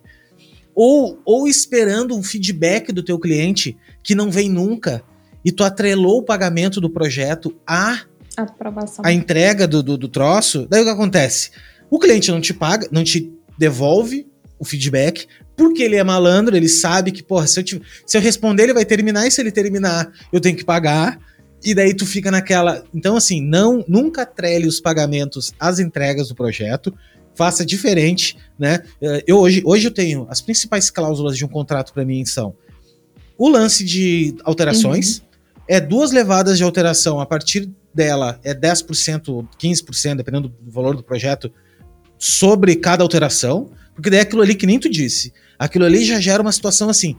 ou, 0.74 1.20
ou 1.26 1.46
esperando 1.46 2.16
um 2.16 2.24
feedback 2.24 2.94
do 2.94 3.04
teu 3.04 3.20
cliente 3.20 3.76
que 4.02 4.16
não 4.16 4.32
vem 4.32 4.48
nunca 4.48 5.04
e 5.44 5.52
tu 5.52 5.66
atrelou 5.66 6.20
o 6.20 6.24
pagamento 6.24 6.80
do 6.80 6.90
projeto 6.90 7.54
à 7.68 8.04
aprovação. 8.38 9.04
A 9.06 9.12
entrega 9.12 9.68
do, 9.68 9.84
do, 9.84 9.98
do 9.98 10.08
troço. 10.08 10.66
Daí 10.70 10.80
o 10.82 10.86
que 10.86 10.90
acontece? 10.92 11.52
O 11.90 12.00
cliente 12.00 12.32
não 12.32 12.40
te 12.40 12.54
paga, 12.54 12.88
não 12.90 13.04
te 13.04 13.30
devolve 13.58 14.26
o 14.58 14.64
feedback, 14.64 15.28
porque 15.58 15.84
ele 15.84 15.98
é 15.98 16.04
malandro, 16.04 16.56
ele 16.56 16.70
sabe 16.70 17.12
que, 17.12 17.22
porra, 17.22 17.46
se 17.46 17.60
eu, 17.60 17.64
te, 17.64 17.82
se 18.06 18.18
eu 18.18 18.22
responder, 18.22 18.64
ele 18.64 18.74
vai 18.74 18.86
terminar, 18.86 19.28
e 19.28 19.32
se 19.32 19.42
ele 19.42 19.52
terminar, 19.52 20.10
eu 20.32 20.40
tenho 20.40 20.56
que 20.56 20.64
pagar. 20.64 21.20
E 21.66 21.74
daí 21.74 21.96
tu 21.96 22.06
fica 22.06 22.30
naquela. 22.30 22.84
Então, 22.94 23.18
assim, 23.18 23.42
não 23.42 23.84
nunca 23.88 24.26
trele 24.26 24.68
os 24.68 24.80
pagamentos 24.80 25.52
às 25.60 25.80
entregas 25.80 26.28
do 26.28 26.36
projeto. 26.36 26.94
Faça 27.34 27.66
diferente, 27.66 28.38
né? 28.58 28.82
Eh, 29.02 29.24
eu 29.28 29.40
hoje, 29.40 29.62
hoje 29.66 29.88
eu 29.88 29.92
tenho 29.92 30.26
as 30.30 30.40
principais 30.42 30.90
cláusulas 30.90 31.36
de 31.36 31.44
um 31.44 31.50
contrato 31.50 31.92
para 31.92 32.06
mim 32.06 32.24
são 32.24 32.56
o 33.38 33.50
lance 33.50 33.84
de 33.84 34.36
alterações, 34.44 35.18
uhum. 35.18 35.26
é 35.68 35.80
duas 35.82 36.12
levadas 36.12 36.58
de 36.58 36.64
alteração, 36.64 37.20
a 37.20 37.26
partir 37.26 37.70
dela 37.94 38.40
é 38.44 38.54
10%, 38.54 39.48
15%, 39.62 40.16
dependendo 40.16 40.50
do 40.50 40.72
valor 40.72 40.96
do 40.96 41.04
projeto, 41.04 41.52
sobre 42.18 42.76
cada 42.76 43.04
alteração, 43.04 43.70
porque 43.94 44.10
daí 44.10 44.20
é 44.20 44.22
aquilo 44.22 44.42
ali 44.42 44.56
que 44.56 44.66
nem 44.66 44.80
tu 44.80 44.90
disse, 44.90 45.34
aquilo 45.60 45.86
ali 45.86 46.04
já 46.06 46.20
gera 46.20 46.42
uma 46.42 46.52
situação 46.52 46.90
assim, 46.90 47.16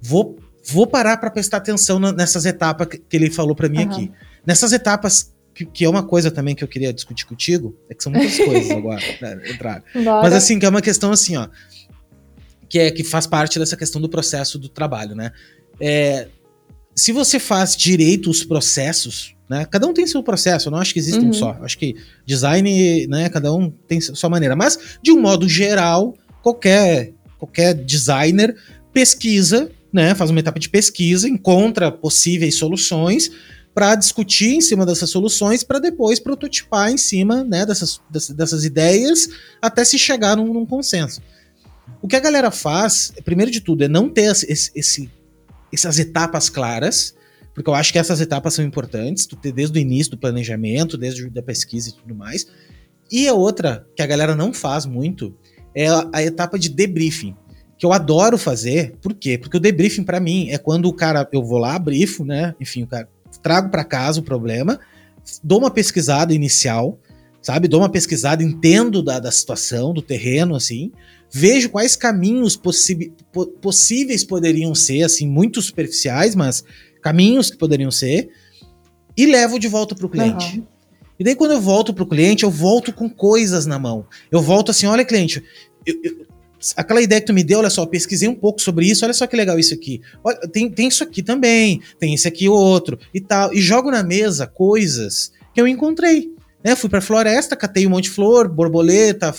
vou 0.00 0.38
vou 0.70 0.86
parar 0.86 1.16
para 1.16 1.30
prestar 1.30 1.58
atenção 1.58 1.98
nessas 1.98 2.44
etapas 2.44 2.86
que 2.86 3.16
ele 3.16 3.30
falou 3.30 3.54
para 3.54 3.68
mim 3.68 3.84
uhum. 3.84 3.90
aqui. 3.90 4.12
Nessas 4.46 4.72
etapas, 4.72 5.32
que, 5.54 5.64
que, 5.64 5.84
é 5.84 5.88
uma 5.88 6.02
coisa 6.02 6.30
também 6.30 6.54
que 6.54 6.62
eu 6.62 6.68
queria 6.68 6.92
discutir 6.92 7.24
contigo, 7.26 7.76
é 7.88 7.94
que 7.94 8.02
são 8.02 8.12
muitas 8.12 8.36
coisas 8.38 8.70
agora, 8.70 9.02
né, 9.20 9.40
entrar. 9.50 9.82
Mas 9.94 10.32
assim, 10.34 10.58
que 10.58 10.66
é 10.66 10.68
uma 10.68 10.82
questão 10.82 11.10
assim, 11.10 11.36
ó. 11.36 11.48
que 12.68 12.78
é 12.78 12.90
que 12.90 13.02
faz 13.02 13.26
parte 13.26 13.58
dessa 13.58 13.76
questão 13.76 14.00
do 14.00 14.08
processo 14.08 14.58
do 14.58 14.68
trabalho, 14.68 15.14
né? 15.14 15.32
É, 15.80 16.28
se 16.94 17.12
você 17.12 17.38
faz 17.38 17.76
direito 17.76 18.28
os 18.28 18.44
processos, 18.44 19.34
né? 19.48 19.64
Cada 19.70 19.86
um 19.86 19.94
tem 19.94 20.06
seu 20.06 20.22
processo, 20.22 20.68
eu 20.68 20.72
não 20.72 20.78
acho 20.78 20.92
que 20.92 20.98
existe 20.98 21.20
uhum. 21.20 21.30
um 21.30 21.32
só. 21.32 21.54
Eu 21.58 21.64
acho 21.64 21.78
que 21.78 21.96
design, 22.26 23.06
né, 23.06 23.28
cada 23.30 23.52
um 23.54 23.70
tem 23.70 24.00
sua 24.00 24.28
maneira, 24.28 24.54
mas 24.54 24.98
de 25.02 25.12
um 25.12 25.20
modo 25.20 25.48
geral, 25.48 26.14
qualquer 26.42 27.12
qualquer 27.38 27.72
designer 27.72 28.54
pesquisa, 28.92 29.70
né, 29.92 30.14
faz 30.14 30.30
uma 30.30 30.40
etapa 30.40 30.58
de 30.58 30.68
pesquisa, 30.68 31.28
encontra 31.28 31.90
possíveis 31.90 32.56
soluções 32.56 33.30
para 33.74 33.94
discutir 33.94 34.54
em 34.54 34.60
cima 34.60 34.84
dessas 34.84 35.08
soluções, 35.08 35.62
para 35.62 35.78
depois 35.78 36.18
prototipar 36.18 36.90
em 36.90 36.98
cima 36.98 37.44
né, 37.44 37.64
dessas, 37.64 38.00
dessas, 38.10 38.64
ideias 38.64 39.28
até 39.62 39.84
se 39.84 39.98
chegar 39.98 40.36
num, 40.36 40.52
num, 40.52 40.66
consenso. 40.66 41.22
O 42.02 42.08
que 42.08 42.16
a 42.16 42.20
galera 42.20 42.50
faz, 42.50 43.12
primeiro 43.24 43.50
de 43.50 43.60
tudo, 43.60 43.84
é 43.84 43.88
não 43.88 44.08
ter 44.08 44.32
esse, 44.32 44.72
esse, 44.74 45.10
essas 45.72 45.98
etapas 45.98 46.50
claras, 46.50 47.14
porque 47.54 47.70
eu 47.70 47.74
acho 47.74 47.92
que 47.92 47.98
essas 47.98 48.20
etapas 48.20 48.54
são 48.54 48.64
importantes, 48.64 49.26
tu 49.26 49.36
ter 49.36 49.52
desde 49.52 49.78
o 49.78 49.80
início 49.80 50.10
do 50.12 50.18
planejamento, 50.18 50.98
desde 50.98 51.30
a 51.38 51.42
pesquisa 51.42 51.90
e 51.90 51.92
tudo 51.92 52.14
mais. 52.14 52.46
E 53.10 53.26
a 53.28 53.34
outra, 53.34 53.86
que 53.96 54.02
a 54.02 54.06
galera 54.06 54.34
não 54.34 54.52
faz 54.52 54.86
muito, 54.86 55.36
é 55.74 55.88
a, 55.88 56.08
a 56.12 56.22
etapa 56.22 56.58
de 56.58 56.68
debriefing 56.68 57.36
que 57.78 57.86
eu 57.86 57.92
adoro 57.92 58.36
fazer. 58.36 58.96
Por 59.00 59.14
quê? 59.14 59.38
Porque 59.38 59.56
o 59.56 59.60
debriefing 59.60 60.02
para 60.02 60.18
mim 60.18 60.50
é 60.50 60.58
quando 60.58 60.86
o 60.86 60.92
cara 60.92 61.26
eu 61.32 61.44
vou 61.44 61.58
lá, 61.58 61.78
brifo, 61.78 62.24
né? 62.24 62.54
Enfim, 62.60 62.82
o 62.82 62.86
cara 62.86 63.08
trago 63.42 63.70
para 63.70 63.84
casa 63.84 64.20
o 64.20 64.22
problema, 64.22 64.80
dou 65.44 65.60
uma 65.60 65.70
pesquisada 65.70 66.34
inicial, 66.34 66.98
sabe? 67.40 67.68
Dou 67.68 67.80
uma 67.80 67.88
pesquisada, 67.88 68.42
entendo 68.42 69.02
da, 69.02 69.20
da 69.20 69.30
situação, 69.30 69.94
do 69.94 70.02
terreno, 70.02 70.56
assim, 70.56 70.90
vejo 71.32 71.70
quais 71.70 71.94
caminhos 71.94 72.56
po 72.56 72.72
possíveis 73.60 74.24
poderiam 74.24 74.74
ser, 74.74 75.02
assim, 75.02 75.28
muito 75.28 75.62
superficiais, 75.62 76.34
mas 76.34 76.64
caminhos 77.00 77.50
que 77.50 77.56
poderiam 77.56 77.90
ser, 77.90 78.28
e 79.16 79.26
levo 79.26 79.58
de 79.58 79.68
volta 79.68 79.94
para 79.94 80.06
o 80.06 80.08
cliente. 80.08 80.58
Uhum. 80.58 80.66
E 81.18 81.24
daí, 81.24 81.34
quando 81.34 81.52
eu 81.52 81.60
volto 81.60 81.92
para 81.92 82.04
o 82.04 82.08
cliente, 82.08 82.44
eu 82.44 82.50
volto 82.50 82.92
com 82.92 83.08
coisas 83.10 83.66
na 83.66 83.78
mão. 83.78 84.06
Eu 84.30 84.40
volto 84.40 84.70
assim: 84.70 84.86
olha, 84.86 85.04
cliente, 85.04 85.42
eu, 85.84 85.94
eu, 86.02 86.26
aquela 86.76 87.00
ideia 87.00 87.20
que 87.20 87.26
tu 87.26 87.34
me 87.34 87.44
deu, 87.44 87.58
olha 87.58 87.70
só, 87.70 87.84
pesquisei 87.86 88.28
um 88.28 88.34
pouco 88.34 88.60
sobre 88.60 88.86
isso, 88.86 89.04
olha 89.04 89.14
só 89.14 89.26
que 89.26 89.36
legal 89.36 89.58
isso 89.58 89.74
aqui. 89.74 90.00
Olha, 90.22 90.38
tem, 90.52 90.70
tem 90.70 90.88
isso 90.88 91.04
aqui 91.04 91.22
também, 91.22 91.80
tem 91.98 92.14
esse 92.14 92.26
aqui 92.26 92.48
outro 92.48 92.98
e 93.12 93.20
tal. 93.20 93.52
E 93.52 93.60
jogo 93.60 93.90
na 93.90 94.02
mesa 94.02 94.46
coisas 94.46 95.32
que 95.54 95.60
eu 95.60 95.66
encontrei. 95.66 96.30
Né, 96.62 96.74
fui 96.74 96.90
pra 96.90 97.00
floresta, 97.00 97.54
catei 97.54 97.86
um 97.86 97.90
monte 97.90 98.04
de 98.04 98.10
flor, 98.10 98.48
borboleta, 98.48 99.32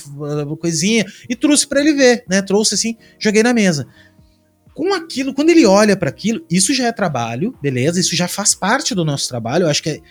coisinha, 0.58 1.06
e 1.28 1.36
trouxe 1.36 1.68
para 1.68 1.82
ele 1.82 1.92
ver, 1.92 2.24
né? 2.30 2.42
Trouxe 2.42 2.76
assim, 2.76 2.96
joguei 3.20 3.44
na 3.44 3.54
mesa. 3.54 3.86
Com 4.80 4.94
aquilo, 4.94 5.34
quando 5.34 5.50
ele 5.50 5.66
olha 5.66 5.98
para 5.98 6.08
aquilo, 6.08 6.42
isso 6.50 6.74
já 6.74 6.88
é 6.88 6.92
trabalho, 6.94 7.54
beleza? 7.62 8.00
Isso 8.00 8.16
já 8.16 8.30
faz 8.30 8.56
parte 8.56 8.96
do 8.96 9.04
nosso 9.04 9.28
trabalho. 9.28 9.66
Eu 9.66 9.70
acho 9.70 9.84
que 9.84 9.90
é, 9.90 10.02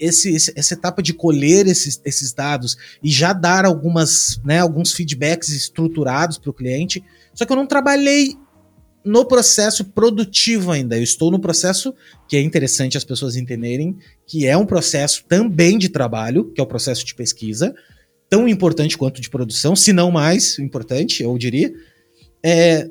esse, 0.00 0.34
esse, 0.34 0.52
essa 0.56 0.74
etapa 0.74 1.00
de 1.00 1.12
colher 1.12 1.68
esses, 1.68 2.02
esses 2.04 2.32
dados 2.32 2.76
e 3.00 3.08
já 3.08 3.32
dar 3.32 3.64
algumas, 3.64 4.40
né, 4.44 4.58
alguns 4.58 4.92
feedbacks 4.92 5.50
estruturados 5.50 6.36
para 6.36 6.50
o 6.50 6.52
cliente. 6.52 7.00
Só 7.32 7.44
que 7.44 7.52
eu 7.52 7.56
não 7.56 7.64
trabalhei 7.64 8.36
no 9.04 9.24
processo 9.24 9.84
produtivo 9.84 10.72
ainda. 10.72 10.98
Eu 10.98 11.04
estou 11.04 11.30
no 11.30 11.38
processo 11.38 11.94
que 12.28 12.36
é 12.36 12.40
interessante 12.40 12.96
as 12.98 13.04
pessoas 13.04 13.36
entenderem 13.36 13.96
que 14.26 14.48
é 14.48 14.56
um 14.56 14.66
processo 14.66 15.24
também 15.28 15.78
de 15.78 15.88
trabalho, 15.88 16.50
que 16.52 16.60
é 16.60 16.64
o 16.64 16.66
processo 16.66 17.06
de 17.06 17.14
pesquisa, 17.14 17.72
tão 18.28 18.48
importante 18.48 18.98
quanto 18.98 19.20
de 19.20 19.30
produção, 19.30 19.76
se 19.76 19.92
não 19.92 20.10
mais 20.10 20.58
importante, 20.58 21.22
eu 21.22 21.38
diria. 21.38 21.72
É, 22.44 22.90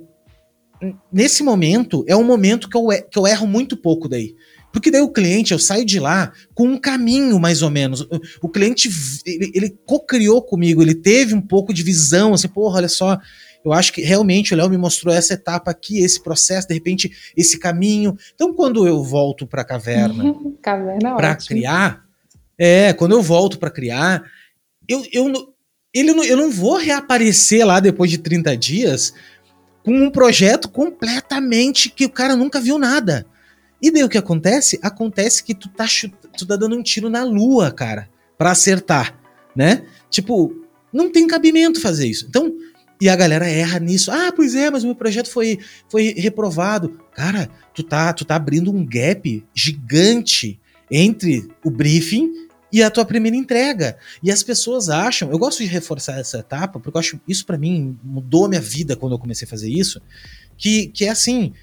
nesse 1.11 1.43
momento, 1.43 2.03
é 2.07 2.15
um 2.15 2.23
momento 2.23 2.69
que 2.69 2.77
eu, 2.77 2.88
que 3.09 3.17
eu 3.17 3.27
erro 3.27 3.47
muito 3.47 3.77
pouco 3.77 4.07
daí. 4.07 4.36
Porque 4.71 4.89
daí 4.89 5.01
o 5.01 5.11
cliente, 5.11 5.51
eu 5.51 5.59
saio 5.59 5.86
de 5.86 5.99
lá 5.99 6.32
com 6.53 6.65
um 6.65 6.77
caminho 6.77 7.39
mais 7.39 7.61
ou 7.61 7.69
menos. 7.69 8.07
O 8.41 8.47
cliente, 8.47 8.89
ele, 9.25 9.51
ele 9.53 9.69
co-criou 9.86 10.41
comigo, 10.41 10.82
ele 10.82 10.95
teve 10.95 11.36
um 11.36 11.41
pouco 11.41 11.73
de 11.73 11.84
visão, 11.84 12.34
assim, 12.34 12.47
porra, 12.47 12.77
olha 12.77 12.88
só, 12.88 13.19
eu 13.63 13.73
acho 13.73 13.91
que 13.93 14.01
realmente 14.01 14.53
o 14.53 14.57
Léo 14.57 14.69
me 14.69 14.77
mostrou 14.77 15.13
essa 15.13 15.34
etapa 15.34 15.69
aqui, 15.69 15.99
esse 15.99 16.21
processo, 16.21 16.67
de 16.67 16.73
repente, 16.73 17.11
esse 17.36 17.59
caminho. 17.59 18.17
Então, 18.34 18.53
quando 18.53 18.88
eu 18.88 19.03
volto 19.03 19.45
para 19.45 19.61
a 19.61 19.65
caverna, 19.65 20.34
caverna 20.61 21.15
para 21.15 21.36
criar, 21.36 22.03
é, 22.57 22.93
quando 22.93 23.11
eu 23.11 23.21
volto 23.21 23.59
para 23.59 23.69
criar, 23.69 24.23
eu, 24.88 25.03
eu, 25.11 25.53
ele, 25.93 26.11
eu 26.29 26.38
não 26.38 26.49
vou 26.49 26.77
reaparecer 26.77 27.65
lá 27.65 27.79
depois 27.79 28.09
de 28.09 28.17
30 28.17 28.55
dias 28.55 29.13
com 29.84 29.91
um 29.91 30.09
projeto 30.09 30.69
completamente 30.69 31.89
que 31.89 32.05
o 32.05 32.09
cara 32.09 32.36
nunca 32.36 32.59
viu 32.59 32.77
nada. 32.77 33.25
E 33.82 33.89
daí 33.89 34.03
o 34.03 34.09
que 34.09 34.17
acontece? 34.17 34.79
Acontece 34.82 35.43
que 35.43 35.55
tu 35.55 35.67
tá, 35.69 35.86
tu 36.38 36.45
tá 36.45 36.55
dando 36.55 36.75
um 36.75 36.84
tiro 36.84 37.09
na 37.09 37.23
lua, 37.23 37.71
cara, 37.71 38.07
para 38.38 38.51
acertar, 38.51 39.19
né? 39.55 39.84
Tipo, 40.09 40.53
não 40.93 41.11
tem 41.11 41.27
cabimento 41.27 41.82
fazer 41.82 42.07
isso. 42.07 42.27
Então, 42.29 42.53
e 43.01 43.09
a 43.09 43.15
galera 43.15 43.47
erra 43.47 43.79
nisso. 43.79 44.11
Ah, 44.11 44.32
pois 44.36 44.53
é, 44.53 44.69
mas 44.69 44.84
o 44.84 44.88
meu 44.88 44.95
projeto 44.95 45.29
foi, 45.29 45.57
foi 45.89 46.13
reprovado. 46.15 46.99
Cara, 47.15 47.49
tu 47.73 47.82
tá, 47.82 48.13
tu 48.13 48.23
tá 48.23 48.36
abrindo 48.36 48.71
um 48.71 48.86
gap 48.86 49.43
gigante 49.55 50.59
entre 50.89 51.49
o 51.63 51.71
briefing 51.71 52.29
e 52.72 52.82
a 52.82 52.89
tua 52.89 53.05
primeira 53.05 53.36
entrega. 53.36 53.97
E 54.24 54.32
as 54.32 54.43
pessoas 54.43 54.89
acham, 54.89 55.32
eu 55.32 55.38
gosto 55.38 55.59
de 55.59 55.65
reforçar 55.65 56.19
essa 56.19 56.39
etapa, 56.39 56.80
porque 56.80 56.97
eu 56.97 56.99
acho 56.99 57.19
isso 57.28 57.45
para 57.45 57.57
mim 57.57 57.97
mudou 58.03 58.45
a 58.45 58.49
minha 58.49 58.61
vida 58.61 58.95
quando 58.95 59.13
eu 59.13 59.19
comecei 59.19 59.45
a 59.45 59.49
fazer 59.49 59.69
isso, 59.69 60.01
que, 60.57 60.88
que 60.88 61.05
é 61.05 61.09
assim, 61.09 61.53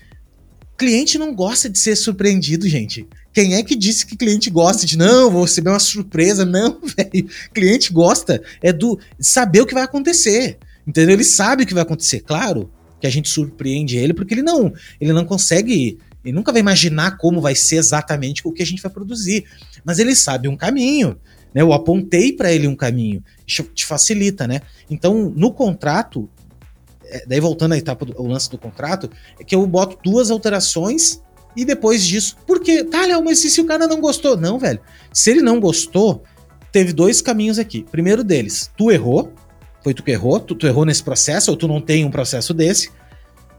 Cliente 0.79 1.19
não 1.19 1.35
gosta 1.35 1.69
de 1.69 1.77
ser 1.77 1.97
surpreendido, 1.97 2.69
gente. 2.69 3.05
Quem 3.33 3.55
é 3.55 3.65
que 3.65 3.75
disse 3.75 4.07
que 4.07 4.17
cliente 4.17 4.49
gosta 4.49 4.87
de 4.87 4.97
não, 4.97 5.29
vou 5.29 5.43
receber 5.43 5.71
uma 5.71 5.81
surpresa? 5.81 6.45
Não, 6.47 6.81
velho. 6.81 7.29
Cliente 7.53 7.93
gosta 7.93 8.41
é 8.63 8.73
do 8.73 8.99
saber 9.19 9.61
o 9.61 9.67
que 9.67 9.75
vai 9.75 9.83
acontecer. 9.83 10.57
Entendeu? 10.87 11.17
Ele 11.17 11.25
sabe 11.25 11.65
o 11.65 11.67
que 11.67 11.75
vai 11.75 11.83
acontecer. 11.83 12.21
Claro 12.21 12.71
que 13.01 13.09
a 13.09 13.11
gente 13.11 13.29
surpreende 13.29 13.97
ele 13.97 14.15
porque 14.15 14.35
ele 14.35 14.43
não, 14.43 14.73
ele 15.01 15.13
não 15.13 15.25
consegue, 15.25 15.99
ele 16.25 16.35
nunca 16.35 16.53
vai 16.53 16.61
imaginar 16.61 17.17
como 17.17 17.41
vai 17.41 17.55
ser 17.55 17.77
exatamente 17.77 18.43
o 18.45 18.53
que 18.53 18.63
a 18.63 18.67
gente 18.67 18.83
vai 18.83 18.91
produzir, 18.91 19.45
mas 19.85 19.99
ele 19.99 20.15
sabe 20.15 20.49
um 20.49 20.57
caminho. 20.57 21.19
Né, 21.55 21.63
eu 21.63 21.73
apontei 21.73 22.33
para 22.33 22.53
ele 22.53 22.67
um 22.67 22.77
caminho, 22.77 23.23
isso 23.47 23.63
te 23.63 23.87
facilita, 23.87 24.47
né? 24.47 24.61
Então, 24.91 25.33
no 25.35 25.51
contrato, 25.51 26.29
é, 27.05 27.25
daí 27.27 27.41
voltando 27.41 27.73
à 27.73 27.79
etapa 27.79 28.05
do 28.05 28.23
lance 28.23 28.51
do 28.51 28.59
contrato, 28.59 29.11
é 29.41 29.45
que 29.45 29.55
eu 29.55 29.67
boto 29.67 29.99
duas 30.05 30.31
alterações 30.31 31.23
e 31.57 31.65
depois 31.65 32.05
disso. 32.05 32.37
Porque, 32.47 32.85
tá, 32.85 33.07
Léo, 33.07 33.25
mas 33.25 33.39
se, 33.39 33.51
se 33.51 33.61
o 33.61 33.65
cara 33.65 33.87
não 33.87 34.01
gostou? 34.01 34.37
Não, 34.37 34.59
velho. 34.59 34.81
Se 35.13 35.31
ele 35.31 35.41
não 35.41 35.59
gostou, 35.59 36.23
teve 36.71 36.93
dois 36.93 37.23
caminhos 37.23 37.59
aqui. 37.59 37.85
Primeiro 37.91 38.23
deles, 38.23 38.71
tu 38.77 38.91
errou, 38.91 39.33
foi 39.83 39.95
tu 39.95 40.03
que 40.03 40.11
errou, 40.11 40.39
tu, 40.39 40.55
tu 40.55 40.67
errou 40.67 40.85
nesse 40.85 41.03
processo, 41.03 41.51
ou 41.51 41.57
tu 41.57 41.67
não 41.67 41.81
tem 41.81 42.05
um 42.05 42.11
processo 42.11 42.53
desse. 42.53 42.91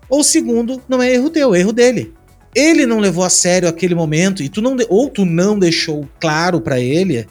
Ou 0.07 0.23
segundo, 0.23 0.81
não 0.87 1.01
é 1.01 1.11
erro 1.11 1.29
teu, 1.29 1.53
é 1.53 1.59
erro 1.59 1.73
dele. 1.73 2.13
Ele 2.55 2.85
não 2.85 2.99
levou 2.99 3.23
a 3.23 3.29
sério 3.29 3.69
aquele 3.69 3.93
momento 3.93 4.41
e 4.41 4.49
tu 4.49 4.61
não 4.61 4.75
ou 4.89 5.09
tu 5.09 5.25
não 5.25 5.57
deixou 5.57 6.07
claro 6.19 6.59
para 6.59 6.79
ele, 6.79 7.27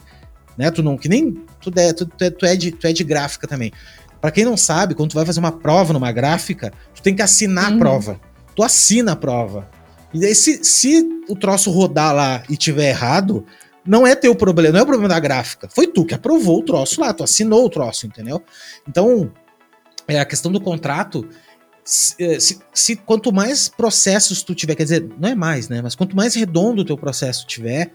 né? 0.57 0.71
Tu 0.71 0.81
não 0.81 0.97
que 0.97 1.09
nem 1.09 1.31
tu, 1.61 1.69
de, 1.69 1.93
tu, 1.93 2.05
tu, 2.05 2.23
é, 2.23 2.29
tu, 2.29 2.45
é 2.45 2.55
de, 2.55 2.71
tu 2.71 2.87
é 2.87 2.93
de 2.93 3.03
gráfica 3.03 3.47
também. 3.47 3.71
Para 4.21 4.31
quem 4.31 4.43
não 4.45 4.57
sabe, 4.57 4.95
quando 4.95 5.11
tu 5.11 5.15
vai 5.15 5.25
fazer 5.25 5.39
uma 5.39 5.51
prova 5.51 5.93
numa 5.93 6.11
gráfica, 6.11 6.73
tu 6.93 7.01
tem 7.01 7.15
que 7.15 7.21
assinar 7.21 7.69
uhum. 7.69 7.75
a 7.75 7.79
prova. 7.79 8.21
Tu 8.55 8.63
assina 8.63 9.13
a 9.13 9.15
prova. 9.15 9.69
E 10.13 10.19
daí, 10.19 10.35
se, 10.35 10.63
se 10.63 11.07
o 11.29 11.35
troço 11.35 11.71
rodar 11.71 12.13
lá 12.13 12.43
e 12.49 12.57
tiver 12.57 12.89
errado, 12.89 13.45
não 13.85 14.05
é 14.05 14.15
teu 14.15 14.35
problema, 14.35 14.73
não 14.73 14.79
é 14.79 14.83
o 14.83 14.85
problema 14.85 15.09
da 15.09 15.19
gráfica. 15.19 15.69
Foi 15.69 15.87
tu 15.87 16.05
que 16.05 16.13
aprovou 16.13 16.59
o 16.59 16.63
troço 16.63 16.99
lá, 16.99 17.13
tu 17.13 17.23
assinou 17.23 17.65
o 17.65 17.69
troço, 17.69 18.07
entendeu? 18.07 18.41
Então, 18.87 19.31
é 20.07 20.19
a 20.19 20.25
questão 20.25 20.51
do 20.51 20.59
contrato. 20.59 21.27
Se, 21.89 22.13
é, 22.19 22.39
se, 22.39 22.59
se, 22.71 22.95
quanto 22.95 23.31
mais 23.31 23.67
processos 23.67 24.43
tu 24.43 24.53
tiver, 24.53 24.75
quer 24.75 24.83
dizer, 24.83 25.09
não 25.19 25.27
é 25.27 25.33
mais, 25.33 25.67
né? 25.69 25.81
Mas 25.81 25.95
quanto 25.95 26.15
mais 26.15 26.35
redondo 26.35 26.83
o 26.83 26.85
teu 26.85 26.95
processo 26.95 27.47
tiver, 27.47 27.91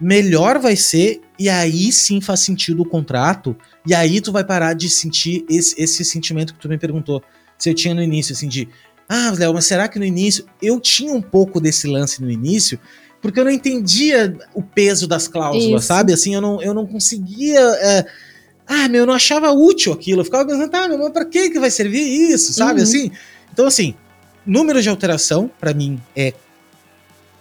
melhor 0.00 0.60
vai 0.60 0.76
ser, 0.76 1.20
e 1.36 1.48
aí 1.48 1.90
sim 1.90 2.20
faz 2.20 2.38
sentido 2.38 2.82
o 2.82 2.88
contrato, 2.88 3.56
e 3.84 3.92
aí 3.92 4.20
tu 4.20 4.30
vai 4.30 4.44
parar 4.44 4.74
de 4.74 4.88
sentir 4.88 5.44
esse, 5.50 5.74
esse 5.76 6.04
sentimento 6.04 6.54
que 6.54 6.60
tu 6.60 6.68
me 6.68 6.78
perguntou. 6.78 7.20
Se 7.58 7.68
eu 7.68 7.74
tinha 7.74 7.96
no 7.96 8.02
início, 8.02 8.32
assim, 8.32 8.46
de. 8.46 8.68
Ah, 9.08 9.32
Léo, 9.36 9.54
mas 9.54 9.64
será 9.64 9.88
que 9.88 9.98
no 9.98 10.04
início. 10.04 10.46
Eu 10.62 10.78
tinha 10.78 11.12
um 11.12 11.22
pouco 11.22 11.60
desse 11.60 11.88
lance 11.88 12.22
no 12.22 12.30
início, 12.30 12.78
porque 13.20 13.40
eu 13.40 13.44
não 13.44 13.50
entendia 13.50 14.38
o 14.54 14.62
peso 14.62 15.08
das 15.08 15.26
cláusulas, 15.26 15.82
Isso. 15.82 15.88
sabe? 15.88 16.12
Assim, 16.12 16.32
eu 16.32 16.40
não, 16.40 16.62
eu 16.62 16.72
não 16.72 16.86
conseguia. 16.86 17.58
É... 17.58 18.06
Ah, 18.66 18.88
meu, 18.88 19.00
eu 19.00 19.06
não 19.06 19.14
achava 19.14 19.50
útil 19.50 19.92
aquilo. 19.92 20.20
Eu 20.20 20.24
ficava 20.24 20.44
pensando, 20.44 20.70
tá, 20.70 20.88
meu, 20.88 20.98
mas 20.98 21.10
pra 21.10 21.24
que, 21.24 21.50
que 21.50 21.58
vai 21.58 21.70
servir 21.70 22.02
isso, 22.02 22.52
sabe? 22.52 22.80
Uhum. 22.80 22.84
Assim. 22.84 23.10
Então, 23.52 23.66
assim, 23.66 23.94
número 24.44 24.82
de 24.82 24.88
alteração, 24.88 25.50
para 25.60 25.72
mim, 25.72 26.00
é 26.14 26.34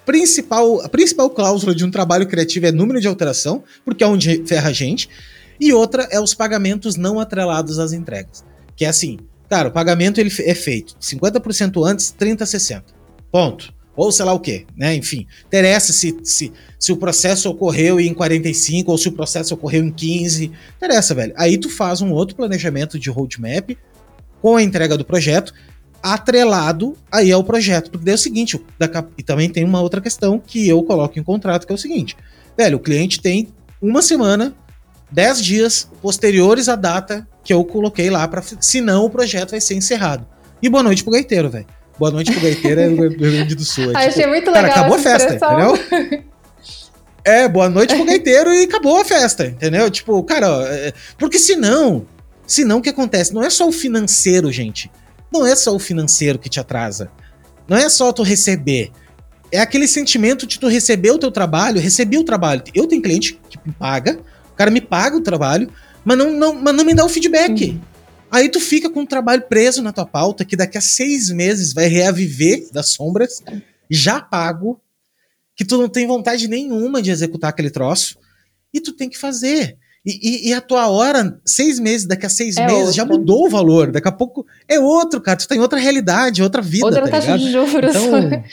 principal, 0.06 0.82
a 0.82 0.90
principal 0.90 1.30
cláusula 1.30 1.74
de 1.74 1.84
um 1.84 1.90
trabalho 1.90 2.28
criativo 2.28 2.68
é 2.68 2.72
número 2.72 3.02
de 3.02 3.08
alteração, 3.08 3.64
porque 3.84 4.04
é 4.04 4.08
onde 4.08 4.44
ferra 4.46 4.70
a 4.70 4.74
gente. 4.74 5.10
E 5.60 5.74
outra 5.74 6.08
é 6.12 6.20
os 6.20 6.34
pagamentos 6.34 6.96
não 6.96 7.20
atrelados 7.20 7.80
às 7.80 7.92
entregas. 7.92 8.44
Que 8.76 8.86
é 8.86 8.90
assim, 8.90 9.18
Cara, 9.50 9.70
o 9.70 9.72
pagamento 9.72 10.20
ele 10.20 10.32
é 10.40 10.56
feito 10.56 10.96
50% 11.00 11.86
antes, 11.86 12.12
30 12.12 12.46
60. 12.46 12.86
Ponto. 13.32 13.74
Ou 13.96 14.12
sei 14.12 14.26
lá 14.26 14.34
o 14.34 14.40
quê, 14.40 14.66
né? 14.76 14.96
Enfim, 14.96 15.26
interessa 15.48 15.94
se, 15.94 16.18
se, 16.24 16.52
se 16.78 16.92
o 16.92 16.98
processo 16.98 17.50
ocorreu 17.50 18.00
em 18.00 18.14
45 18.14 18.92
ou 18.92 18.98
se 18.98 19.08
o 19.08 19.12
processo 19.12 19.54
ocorreu 19.54 19.84
em 19.84 19.92
15. 19.92 20.52
Interessa, 20.76 21.16
velho. 21.16 21.34
Aí 21.38 21.58
tu 21.58 21.70
faz 21.70 22.02
um 22.02 22.12
outro 22.12 22.36
planejamento 22.36 23.00
de 23.00 23.10
roadmap 23.10 23.78
com 24.42 24.56
a 24.56 24.62
entrega 24.62 24.98
do 24.98 25.06
projeto 25.06 25.54
atrelado 26.04 26.96
aí 27.12 27.32
ao 27.32 27.44
projeto. 27.44 27.90
Porque 27.90 28.06
daí 28.06 28.14
é 28.14 28.16
o 28.16 28.20
seguinte, 28.20 28.62
e 29.18 29.24
também 29.24 29.50
tem 29.50 29.64
uma 29.64 29.82
outra 29.82 30.00
questão 30.00 30.38
que 30.38 30.68
eu 30.68 30.84
coloco 30.84 31.18
em 31.18 31.24
contrato, 31.24 31.66
que 31.66 31.72
é 31.72 31.76
o 31.76 31.80
seguinte, 31.80 32.16
velho, 32.56 32.78
o 32.78 32.80
cliente 32.80 33.20
tem 33.20 33.48
uma 33.82 34.04
semana, 34.04 34.54
dez 35.12 35.42
dias 35.42 35.90
posteriores 36.02 36.70
à 36.70 36.76
data 36.76 37.28
que 37.44 37.52
eu 37.52 37.64
coloquei 37.64 38.10
lá, 38.10 38.28
para 38.28 38.44
senão 38.60 39.06
o 39.06 39.10
projeto 39.10 39.52
vai 39.52 39.62
ser 39.62 39.76
encerrado. 39.76 40.28
E 40.62 40.70
boa 40.70 40.84
noite 40.84 41.04
pro 41.04 41.14
gaiteiro, 41.14 41.50
velho. 41.50 41.66
Boa 41.98 42.12
noite 42.12 42.32
pro 42.32 42.42
gaiteiro 42.42 42.82
é 42.82 42.90
do 42.90 42.96
Rio 42.96 43.18
Grande 43.18 43.56
do 43.56 43.64
Sul. 43.64 43.92
É, 43.92 43.98
Achei 43.98 44.24
tipo, 44.24 44.30
muito 44.30 44.48
legal. 44.52 44.64
Cara, 44.64 44.74
acabou 44.74 44.96
a 44.96 45.00
festa, 45.00 45.34
entendeu? 45.36 46.26
É, 47.28 47.48
boa 47.48 47.68
noite 47.68 47.96
pro 47.96 48.06
gaiteiro 48.06 48.54
e 48.54 48.66
acabou 48.66 49.02
a 49.02 49.04
festa, 49.04 49.48
entendeu? 49.48 49.90
Tipo, 49.90 50.22
cara, 50.22 50.46
é, 50.70 50.94
porque 51.18 51.40
senão, 51.40 52.06
senão 52.46 52.78
o 52.78 52.82
que 52.84 52.90
acontece? 52.90 53.34
Não 53.34 53.44
é 53.44 53.50
só 53.50 53.68
o 53.68 53.72
financeiro, 53.72 54.52
gente 54.52 54.92
não 55.36 55.46
é 55.46 55.56
só 55.56 55.76
o 55.76 55.80
financeiro 55.80 56.40
que 56.40 56.50
te 56.50 56.60
atrasa. 56.60 57.12
Não 57.68 57.78
é 57.78 57.90
só 57.90 58.12
tu 58.12 58.24
receber. 58.24 58.92
É 59.52 59.60
aquele 59.60 59.88
sentimento 59.88 60.48
de 60.48 60.60
tu 60.60 60.68
receber 60.68 61.12
o 61.12 61.18
teu 61.18 61.32
trabalho, 61.32 61.80
receber 61.80 62.18
o 62.18 62.24
trabalho. 62.24 62.64
Eu 62.74 62.88
tenho 62.88 63.02
cliente 63.02 63.40
que 63.50 63.60
me 63.66 63.74
paga, 63.74 64.20
o 64.52 64.56
cara 64.56 64.72
me 64.72 64.82
paga 64.82 65.18
o 65.18 65.22
trabalho, 65.22 65.70
mas 66.04 66.18
não, 66.18 66.32
não, 66.32 66.54
mas 66.54 66.76
não 66.76 66.86
me 66.86 66.94
dá 66.94 67.04
o 67.06 67.10
feedback. 67.10 67.72
Uhum. 67.72 67.82
Aí 68.36 68.50
tu 68.50 68.60
fica 68.60 68.90
com 68.90 69.04
o 69.04 69.08
trabalho 69.08 69.44
preso 69.44 69.82
na 69.82 69.94
tua 69.94 70.06
pauta, 70.06 70.44
que 70.44 70.58
daqui 70.58 70.78
a 70.78 70.82
seis 70.82 71.30
meses 71.30 71.72
vai 71.72 71.88
reaviver 71.88 72.68
das 72.70 72.90
sombras, 72.90 73.42
já 73.90 74.20
pago, 74.20 74.78
que 75.56 75.64
tu 75.64 75.78
não 75.78 75.88
tem 75.88 76.06
vontade 76.06 76.46
nenhuma 76.50 77.02
de 77.02 77.12
executar 77.12 77.52
aquele 77.52 77.70
troço, 77.70 78.18
e 78.74 78.82
tu 78.82 78.92
tem 78.92 79.08
que 79.08 79.18
fazer. 79.18 79.78
E, 80.06 80.20
e, 80.22 80.50
e, 80.50 80.54
a 80.54 80.60
tua 80.60 80.90
hora, 80.90 81.40
seis 81.46 81.80
meses, 81.80 82.06
daqui 82.06 82.26
a 82.26 82.30
seis 82.30 82.58
é 82.58 82.66
meses, 82.66 82.80
outra. 82.80 82.94
já 82.94 83.06
mudou 83.06 83.46
o 83.46 83.50
valor. 83.50 83.90
Daqui 83.90 84.10
a 84.10 84.12
pouco 84.12 84.46
é 84.68 84.78
outro, 84.78 85.22
cara. 85.22 85.38
Tu 85.38 85.48
tem 85.48 85.58
tá 85.58 85.62
outra 85.62 85.80
realidade, 85.80 86.44
outra 86.44 86.62
vida. 86.62 86.86
Outra 86.86 87.04
tá 87.04 87.12
taxa 87.12 87.38
ligado? 87.38 87.40
de 87.40 87.52
juros. 87.52 87.96
Então, 87.96 88.44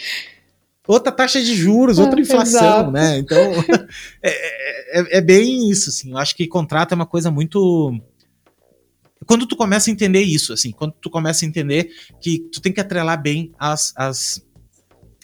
outra 0.86 1.12
taxa 1.12 1.40
de 1.42 1.54
juros, 1.56 1.98
outra 1.98 2.18
é, 2.20 2.22
inflação, 2.22 2.60
exato. 2.60 2.90
né? 2.92 3.18
Então, 3.18 3.36
é, 4.22 5.00
é, 5.00 5.18
é, 5.18 5.20
bem 5.20 5.68
isso, 5.70 5.90
assim. 5.90 6.12
Eu 6.12 6.18
acho 6.18 6.36
que 6.36 6.46
contrato 6.46 6.92
é 6.92 6.94
uma 6.94 7.06
coisa 7.06 7.30
muito. 7.30 8.00
Quando 9.32 9.46
tu 9.46 9.56
começa 9.56 9.88
a 9.88 9.92
entender 9.92 10.20
isso, 10.20 10.52
assim, 10.52 10.72
quando 10.72 10.92
tu 11.00 11.08
começa 11.08 11.42
a 11.42 11.48
entender 11.48 11.88
que 12.20 12.38
tu 12.52 12.60
tem 12.60 12.70
que 12.70 12.80
atrelar 12.80 13.20
bem 13.20 13.50
as, 13.58 13.94
as 13.96 14.44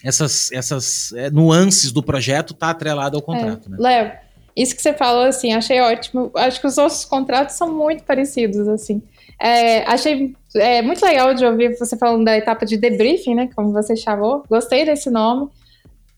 essas, 0.03 0.51
essas 0.51 1.13
é, 1.13 1.29
nuances 1.29 1.91
do 1.91 2.01
projeto, 2.01 2.55
tá 2.55 2.71
atrelado 2.71 3.17
ao 3.17 3.21
contrato, 3.21 3.67
é. 3.67 3.69
né? 3.69 3.77
Léo, 3.79 4.11
isso 4.55 4.75
que 4.75 4.81
você 4.81 4.93
falou, 4.93 5.25
assim, 5.25 5.53
achei 5.53 5.79
ótimo. 5.79 6.31
Acho 6.35 6.59
que 6.59 6.65
os 6.65 6.75
nossos 6.75 7.05
contratos 7.05 7.55
são 7.55 7.71
muito 7.71 8.03
parecidos, 8.03 8.67
assim. 8.67 8.99
É, 9.39 9.83
achei 9.83 10.35
é, 10.55 10.81
muito 10.81 11.05
legal 11.05 11.35
de 11.35 11.45
ouvir 11.45 11.77
você 11.77 11.95
falando 11.95 12.25
da 12.25 12.35
etapa 12.35 12.65
de 12.65 12.77
debriefing, 12.77 13.35
né? 13.35 13.49
Como 13.55 13.71
você 13.71 13.95
chamou. 13.95 14.43
Gostei 14.49 14.85
desse 14.85 15.11
nome. 15.11 15.49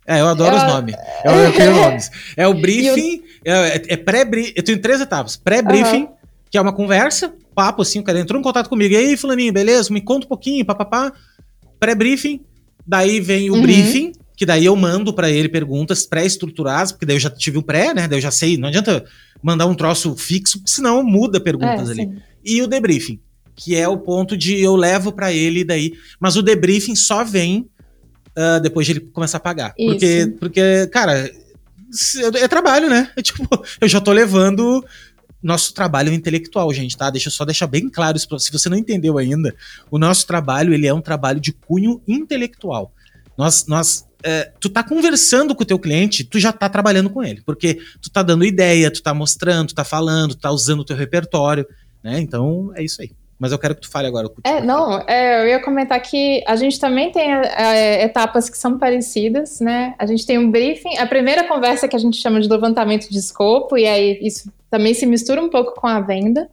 É, 0.07 0.21
eu 0.21 0.27
adoro 0.27 0.55
eu, 0.55 0.57
os 0.57 0.73
nomes. 0.73 0.95
Eu, 1.25 1.53
tenho 1.53 1.75
nomes. 1.81 2.09
É 2.37 2.47
o 2.47 2.53
briefing, 2.53 3.21
é, 3.45 3.93
é 3.93 3.97
pré-briefing. 3.97 4.53
Eu 4.55 4.63
tenho 4.63 4.81
três 4.81 5.01
etapas. 5.01 5.35
Pré-briefing, 5.35 6.03
uhum. 6.03 6.20
Que 6.51 6.57
é 6.57 6.61
uma 6.61 6.73
conversa, 6.73 7.33
papo 7.55 7.81
assim, 7.81 7.99
o 7.99 8.03
cara 8.03 8.19
entrou 8.19 8.37
em 8.37 8.43
contato 8.43 8.67
comigo. 8.67 8.93
E 8.93 8.97
aí, 8.97 9.15
fulaninho, 9.15 9.53
beleza? 9.53 9.91
Me 9.91 10.01
conta 10.01 10.25
um 10.25 10.29
pouquinho, 10.29 10.65
papapá. 10.65 11.13
Pré-briefing. 11.79 12.41
Daí 12.85 13.21
vem 13.21 13.49
o 13.49 13.53
uhum. 13.53 13.61
briefing, 13.61 14.11
que 14.35 14.45
daí 14.45 14.65
eu 14.65 14.75
mando 14.75 15.13
para 15.13 15.31
ele 15.31 15.47
perguntas 15.47 16.05
pré-estruturadas, 16.05 16.91
porque 16.91 17.05
daí 17.05 17.15
eu 17.15 17.21
já 17.21 17.29
tive 17.29 17.57
o 17.57 17.63
pré, 17.63 17.93
né? 17.93 18.05
Daí 18.05 18.17
eu 18.17 18.21
já 18.21 18.31
sei, 18.31 18.57
não 18.57 18.67
adianta 18.67 19.05
mandar 19.41 19.65
um 19.65 19.73
troço 19.73 20.13
fixo, 20.17 20.61
senão 20.65 21.01
muda 21.03 21.39
perguntas 21.39 21.87
é, 21.87 21.91
ali. 21.93 22.01
Sim. 22.01 22.17
E 22.43 22.61
o 22.61 22.67
debriefing, 22.67 23.19
que 23.55 23.75
é 23.75 23.87
o 23.87 23.97
ponto 23.97 24.35
de 24.35 24.59
eu 24.59 24.75
levo 24.75 25.13
para 25.13 25.31
ele 25.31 25.63
daí, 25.63 25.93
mas 26.19 26.35
o 26.35 26.41
debriefing 26.41 26.95
só 26.95 27.23
vem 27.23 27.69
uh, 28.37 28.59
depois 28.61 28.85
de 28.85 28.93
ele 28.93 28.99
começar 28.99 29.37
a 29.37 29.41
pagar. 29.41 29.73
Isso. 29.77 29.91
Porque, 29.91 30.35
porque, 30.39 30.87
cara, 30.87 31.31
é 32.35 32.47
trabalho, 32.47 32.89
né? 32.89 33.09
É, 33.15 33.21
tipo, 33.23 33.47
eu 33.79 33.87
já 33.87 34.01
tô 34.01 34.11
levando 34.11 34.83
nosso 35.41 35.73
trabalho 35.73 36.13
intelectual, 36.13 36.71
gente, 36.73 36.95
tá? 36.95 37.09
Deixa 37.09 37.29
eu 37.29 37.31
só 37.31 37.43
deixar 37.43 37.67
bem 37.67 37.89
claro 37.89 38.17
isso 38.17 38.27
pra, 38.27 38.37
se 38.37 38.51
você 38.51 38.69
não 38.69 38.77
entendeu 38.77 39.17
ainda. 39.17 39.55
O 39.89 39.97
nosso 39.97 40.27
trabalho, 40.27 40.73
ele 40.73 40.87
é 40.87 40.93
um 40.93 41.01
trabalho 41.01 41.39
de 41.39 41.51
cunho 41.51 42.01
intelectual. 42.07 42.93
Nós, 43.37 43.65
nós 43.65 44.05
é, 44.23 44.51
tu 44.59 44.69
tá 44.69 44.83
conversando 44.83 45.55
com 45.55 45.63
o 45.63 45.65
teu 45.65 45.79
cliente, 45.79 46.23
tu 46.23 46.39
já 46.39 46.51
tá 46.51 46.69
trabalhando 46.69 47.09
com 47.09 47.23
ele, 47.23 47.41
porque 47.41 47.79
tu 48.01 48.09
tá 48.09 48.21
dando 48.21 48.45
ideia, 48.45 48.91
tu 48.91 49.01
tá 49.01 49.13
mostrando, 49.13 49.69
tu 49.69 49.75
tá 49.75 49.83
falando, 49.83 50.35
tu 50.35 50.41
tá 50.41 50.51
usando 50.51 50.81
o 50.81 50.85
teu 50.85 50.95
repertório, 50.95 51.65
né? 52.03 52.19
Então 52.19 52.71
é 52.75 52.83
isso 52.83 53.01
aí. 53.01 53.11
Mas 53.41 53.51
eu 53.51 53.57
quero 53.57 53.73
que 53.73 53.81
tu 53.81 53.89
fale 53.89 54.07
agora. 54.07 54.29
É, 54.43 54.61
não, 54.61 54.99
é, 55.07 55.41
eu 55.41 55.47
ia 55.47 55.59
comentar 55.59 55.99
que 55.99 56.43
a 56.45 56.55
gente 56.55 56.79
também 56.79 57.11
tem 57.11 57.33
é, 57.33 58.03
etapas 58.03 58.47
que 58.47 58.55
são 58.55 58.77
parecidas, 58.77 59.59
né? 59.59 59.95
A 59.97 60.05
gente 60.05 60.27
tem 60.27 60.37
um 60.37 60.51
briefing, 60.51 60.95
a 60.99 61.07
primeira 61.07 61.47
conversa 61.47 61.87
que 61.87 61.95
a 61.95 61.99
gente 61.99 62.17
chama 62.17 62.39
de 62.39 62.47
levantamento 62.47 63.09
de 63.09 63.17
escopo, 63.17 63.75
e 63.79 63.87
aí 63.87 64.19
isso 64.21 64.53
também 64.69 64.93
se 64.93 65.07
mistura 65.07 65.41
um 65.41 65.49
pouco 65.49 65.73
com 65.73 65.87
a 65.87 65.99
venda. 65.99 66.47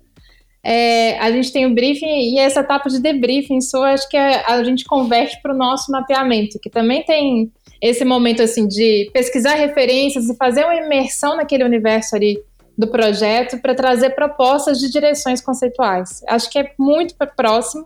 É, 0.64 1.18
a 1.18 1.30
gente 1.30 1.53
tem 1.53 1.66
o 1.66 1.74
briefing 1.74 2.07
e 2.07 2.39
essa 2.39 2.61
etapa 2.61 2.89
de 2.89 3.01
debriefing, 3.01 3.59
eu 3.74 3.82
acho 3.82 4.09
que 4.09 4.16
é, 4.16 4.43
a 4.47 4.64
gente 4.64 4.86
converte 4.86 5.39
para 5.43 5.53
o 5.53 5.59
nosso 5.59 5.93
mapeamento, 5.93 6.59
que 6.59 6.70
também 6.70 7.05
tem 7.05 7.53
esse 7.82 8.03
momento 8.03 8.43
assim 8.43 8.66
de 8.66 9.11
pesquisar 9.12 9.57
referências 9.57 10.30
e 10.30 10.36
fazer 10.36 10.64
uma 10.64 10.74
imersão 10.74 11.36
naquele 11.36 11.64
universo 11.64 12.16
ali 12.16 12.43
do 12.79 12.87
projeto 12.87 13.61
para 13.61 13.74
trazer 13.74 14.11
propostas 14.11 14.79
de 14.79 14.89
direções 14.89 15.41
conceituais. 15.41 16.22
Acho 16.29 16.49
que 16.49 16.61
é 16.61 16.72
muito 16.79 17.16
próximo 17.37 17.85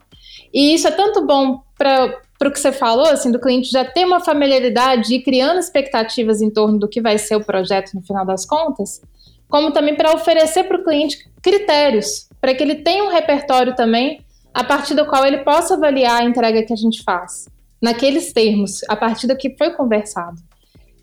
e 0.53 0.74
isso 0.74 0.86
é 0.86 0.90
tanto 0.90 1.24
bom 1.24 1.62
para 1.78 2.20
o 2.45 2.51
que 2.51 2.61
você 2.61 2.70
falou, 2.70 3.07
assim, 3.07 3.32
do 3.32 3.40
cliente 3.40 3.70
já 3.70 3.84
ter 3.84 4.05
uma 4.05 4.20
familiaridade 4.20 5.14
e 5.14 5.22
criando 5.22 5.59
expectativas 5.59 6.43
em 6.43 6.51
torno 6.51 6.78
do 6.78 6.88
que 6.88 7.01
vai 7.01 7.16
ser 7.16 7.36
o 7.36 7.45
projeto 7.45 7.95
no 7.95 8.03
final 8.03 8.26
das 8.26 8.45
contas, 8.45 9.01
como 9.49 9.72
também 9.72 9.97
para 9.97 10.12
oferecer 10.12 10.64
para 10.64 10.78
o 10.78 10.84
cliente 10.84 11.26
critérios, 11.43 12.28
para 12.40 12.55
que 12.55 12.62
ele 12.62 12.76
tenha 12.76 13.05
um 13.05 13.09
repertório 13.11 13.74
também 13.74 14.20
a 14.53 14.62
partir 14.62 14.95
do 14.95 15.07
qual 15.07 15.24
ele 15.24 15.38
possa 15.38 15.74
avaliar 15.74 16.20
a 16.20 16.24
entrega 16.24 16.62
que 16.62 16.72
a 16.72 16.76
gente 16.76 17.03
faz 17.03 17.49
naqueles 17.80 18.32
termos, 18.32 18.80
a 18.88 18.95
partir 18.95 19.26
do 19.26 19.36
que 19.36 19.57
foi 19.57 19.70
conversado. 19.70 20.36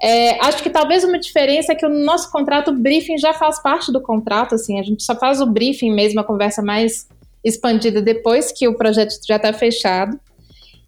É, 0.01 0.39
acho 0.45 0.63
que 0.63 0.69
talvez 0.69 1.03
uma 1.03 1.19
diferença 1.19 1.73
é 1.73 1.75
que 1.75 1.85
o 1.85 1.89
nosso 1.89 2.31
contrato, 2.31 2.71
o 2.71 2.73
briefing 2.73 3.17
já 3.17 3.33
faz 3.33 3.61
parte 3.61 3.91
do 3.91 4.01
contrato, 4.01 4.55
assim, 4.55 4.79
a 4.79 4.83
gente 4.83 5.03
só 5.03 5.15
faz 5.15 5.41
o 5.41 5.45
briefing 5.45 5.91
mesmo, 5.91 6.21
a 6.21 6.23
conversa 6.23 6.61
mais 6.61 7.07
expandida 7.43 8.01
depois 8.01 8.51
que 8.51 8.67
o 8.67 8.75
projeto 8.75 9.13
já 9.27 9.35
está 9.35 9.51
fechado. 9.51 10.17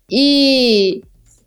E 0.10 1.02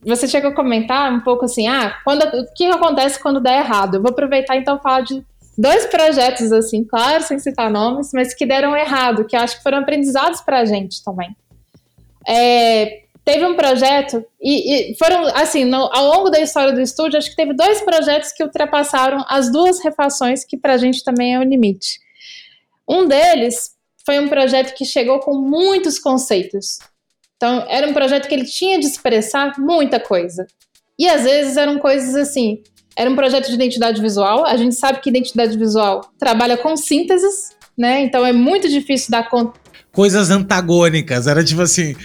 você 0.05 0.29
chegou 0.29 0.51
a 0.51 0.55
comentar 0.55 1.11
um 1.13 1.21
pouco 1.21 1.47
assim, 1.47 1.67
ah, 1.67 1.97
quando, 2.05 2.23
o 2.23 2.55
que 2.55 2.65
acontece 2.67 3.21
quando 3.21 3.41
dá 3.41 3.57
errado? 3.57 3.97
Eu 3.97 4.03
vou 4.03 4.11
aproveitar 4.11 4.57
então 4.57 4.79
falar 4.79 5.01
de 5.01 5.25
dois 5.57 5.87
projetos, 5.87 6.53
assim, 6.53 6.85
claro, 6.85 7.23
sem 7.23 7.39
citar 7.39 7.71
nomes, 7.71 8.11
mas 8.13 8.35
que 8.35 8.45
deram 8.45 8.77
errado, 8.77 9.25
que 9.25 9.37
acho 9.37 9.57
que 9.57 9.63
foram 9.63 9.79
aprendizados 9.79 10.41
para 10.41 10.61
a 10.61 10.65
gente 10.65 11.03
também. 11.03 11.35
É, 12.27 13.04
teve 13.25 13.45
um 13.45 13.55
projeto, 13.55 14.25
e, 14.41 14.93
e 14.93 14.99
foram, 14.99 15.27
assim, 15.35 15.65
no, 15.65 15.89
ao 15.93 16.07
longo 16.07 16.31
da 16.31 16.41
história 16.41 16.73
do 16.73 16.81
estúdio, 16.81 17.17
acho 17.17 17.31
que 17.31 17.37
teve 17.37 17.55
dois 17.55 17.81
projetos 17.81 18.33
que 18.33 18.43
ultrapassaram 18.43 19.25
as 19.29 19.51
duas 19.51 19.83
refações, 19.83 20.45
que 20.45 20.57
para 20.57 20.75
a 20.75 20.79
gente 20.79 21.03
também 21.03 21.35
é 21.35 21.39
o 21.39 21.43
limite. 21.43 21.99
Um 22.89 23.07
deles 23.07 23.71
foi 24.05 24.19
um 24.19 24.29
projeto 24.29 24.75
que 24.75 24.85
chegou 24.85 25.21
com 25.21 25.39
muitos 25.39 25.99
conceitos. 25.99 26.79
Então, 27.37 27.65
era 27.69 27.89
um 27.89 27.95
projeto 27.95 28.29
que 28.29 28.35
ele 28.35 28.45
tinha 28.45 28.79
de 28.79 28.87
expressar 28.87 29.59
muita 29.59 29.99
coisa. 29.99 30.47
E 30.99 31.09
às 31.09 31.25
vezes 31.25 31.57
eram 31.57 31.79
coisas 31.79 32.15
assim. 32.15 32.63
Era 32.97 33.11
um 33.11 33.17
projeto 33.17 33.49
de 33.49 33.55
identidade 33.55 34.01
visual. 34.01 34.47
A 34.47 34.57
gente 34.57 34.75
sabe 34.75 35.01
que 35.01 35.11
identidade 35.11 35.57
visual 35.59 36.03
trabalha 36.19 36.57
com 36.57 36.77
sínteses, 36.77 37.51
né? 37.77 38.03
Então 38.03 38.25
é 38.25 38.33
muito 38.33 38.69
difícil 38.69 39.11
dar 39.11 39.29
conta. 39.29 39.59
Coisas 39.93 40.31
antagônicas. 40.31 41.27
Era 41.27 41.43
tipo 41.43 41.63
assim: 41.63 41.97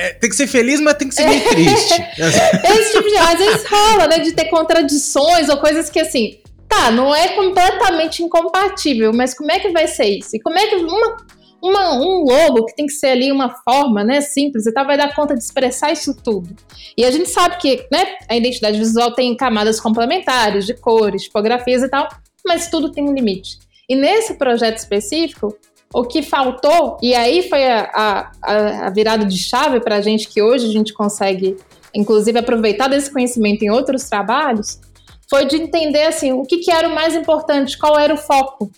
é, 0.00 0.14
tem 0.14 0.30
que 0.30 0.36
ser 0.36 0.46
feliz, 0.46 0.80
mas 0.80 0.94
tem 0.94 1.08
que 1.08 1.14
ser 1.14 1.26
meio 1.26 1.46
triste. 1.46 1.94
Esse 2.16 2.92
tipo 2.92 3.06
de. 3.06 3.16
Às 3.16 3.38
vezes 3.38 3.66
rola, 3.66 4.06
né? 4.06 4.18
De 4.18 4.32
ter 4.32 4.46
contradições 4.46 5.50
ou 5.50 5.58
coisas 5.58 5.90
que 5.90 6.00
assim. 6.00 6.38
Tá, 6.66 6.90
não 6.90 7.14
é 7.14 7.28
completamente 7.28 8.22
incompatível, 8.22 9.12
mas 9.12 9.34
como 9.34 9.50
é 9.50 9.58
que 9.58 9.70
vai 9.70 9.88
ser 9.88 10.06
isso? 10.06 10.36
E 10.36 10.40
como 10.40 10.56
é 10.56 10.68
que 10.68 10.76
uma, 10.76 11.16
uma, 11.60 11.94
um 11.96 12.24
logo 12.24 12.64
que 12.66 12.76
tem 12.76 12.86
que 12.86 12.92
ser 12.92 13.08
ali 13.08 13.32
uma 13.32 13.50
forma, 13.64 14.04
né, 14.04 14.20
simples 14.20 14.66
e 14.66 14.72
tal, 14.72 14.86
vai 14.86 14.96
dar 14.96 15.12
conta 15.12 15.34
de 15.34 15.42
expressar 15.42 15.90
isso 15.90 16.14
tudo. 16.14 16.54
E 16.96 17.04
a 17.04 17.10
gente 17.10 17.28
sabe 17.28 17.56
que, 17.56 17.88
né, 17.90 18.14
a 18.28 18.36
identidade 18.36 18.78
visual 18.78 19.12
tem 19.12 19.36
camadas 19.36 19.80
complementares 19.80 20.64
de 20.64 20.74
cores, 20.74 21.24
tipografias 21.24 21.82
e 21.82 21.88
tal, 21.88 22.08
mas 22.46 22.70
tudo 22.70 22.92
tem 22.92 23.02
um 23.02 23.14
limite. 23.14 23.58
E 23.88 23.96
nesse 23.96 24.34
projeto 24.34 24.78
específico, 24.78 25.58
o 25.92 26.04
que 26.04 26.22
faltou, 26.22 26.98
e 27.02 27.14
aí 27.14 27.48
foi 27.48 27.68
a, 27.68 28.30
a, 28.42 28.86
a 28.86 28.90
virada 28.90 29.24
de 29.24 29.36
chave 29.36 29.80
para 29.80 29.96
a 29.96 30.00
gente, 30.00 30.28
que 30.28 30.40
hoje 30.40 30.66
a 30.66 30.72
gente 30.72 30.92
consegue, 30.92 31.56
inclusive, 31.92 32.38
aproveitar 32.38 32.88
desse 32.88 33.12
conhecimento 33.12 33.62
em 33.62 33.70
outros 33.70 34.08
trabalhos, 34.08 34.80
foi 35.28 35.46
de 35.46 35.56
entender 35.56 36.04
assim, 36.04 36.32
o 36.32 36.42
que, 36.42 36.58
que 36.58 36.70
era 36.70 36.88
o 36.88 36.94
mais 36.94 37.14
importante, 37.14 37.78
qual 37.78 37.98
era 37.98 38.14
o 38.14 38.16
foco. 38.16 38.70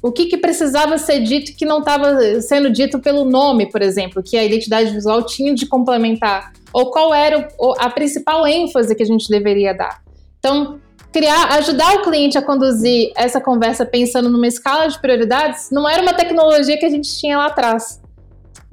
O 0.00 0.12
que, 0.12 0.26
que 0.26 0.36
precisava 0.36 0.96
ser 0.96 1.20
dito 1.20 1.56
que 1.56 1.64
não 1.64 1.80
estava 1.80 2.40
sendo 2.40 2.70
dito 2.70 3.00
pelo 3.00 3.24
nome, 3.24 3.66
por 3.66 3.82
exemplo, 3.82 4.22
que 4.22 4.36
a 4.36 4.44
identidade 4.44 4.92
visual 4.92 5.24
tinha 5.24 5.54
de 5.54 5.66
complementar? 5.66 6.52
Ou 6.72 6.90
qual 6.90 7.12
era 7.12 7.48
a 7.78 7.90
principal 7.90 8.46
ênfase 8.46 8.94
que 8.94 9.02
a 9.02 9.06
gente 9.06 9.28
deveria 9.28 9.74
dar? 9.74 10.00
Então, 10.38 10.78
criar, 11.12 11.52
ajudar 11.54 11.96
o 11.96 12.02
cliente 12.02 12.36
a 12.36 12.42
conduzir 12.42 13.12
essa 13.16 13.40
conversa 13.40 13.84
pensando 13.86 14.28
numa 14.28 14.46
escala 14.46 14.88
de 14.88 15.00
prioridades, 15.00 15.70
não 15.70 15.88
era 15.88 16.02
uma 16.02 16.14
tecnologia 16.14 16.78
que 16.78 16.86
a 16.86 16.90
gente 16.90 17.18
tinha 17.18 17.38
lá 17.38 17.46
atrás. 17.46 18.00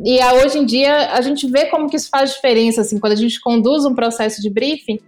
E 0.03 0.19
hoje 0.43 0.59
em 0.59 0.65
dia 0.65 1.13
a 1.13 1.21
gente 1.21 1.49
vê 1.49 1.65
como 1.67 1.89
que 1.89 1.95
isso 1.95 2.09
faz 2.09 2.33
diferença, 2.33 2.81
assim, 2.81 2.99
quando 2.99 3.13
a 3.13 3.17
gente 3.17 3.39
conduz 3.39 3.85
um 3.85 3.95
processo 3.95 4.41
de 4.41 4.49
briefing, 4.49 4.99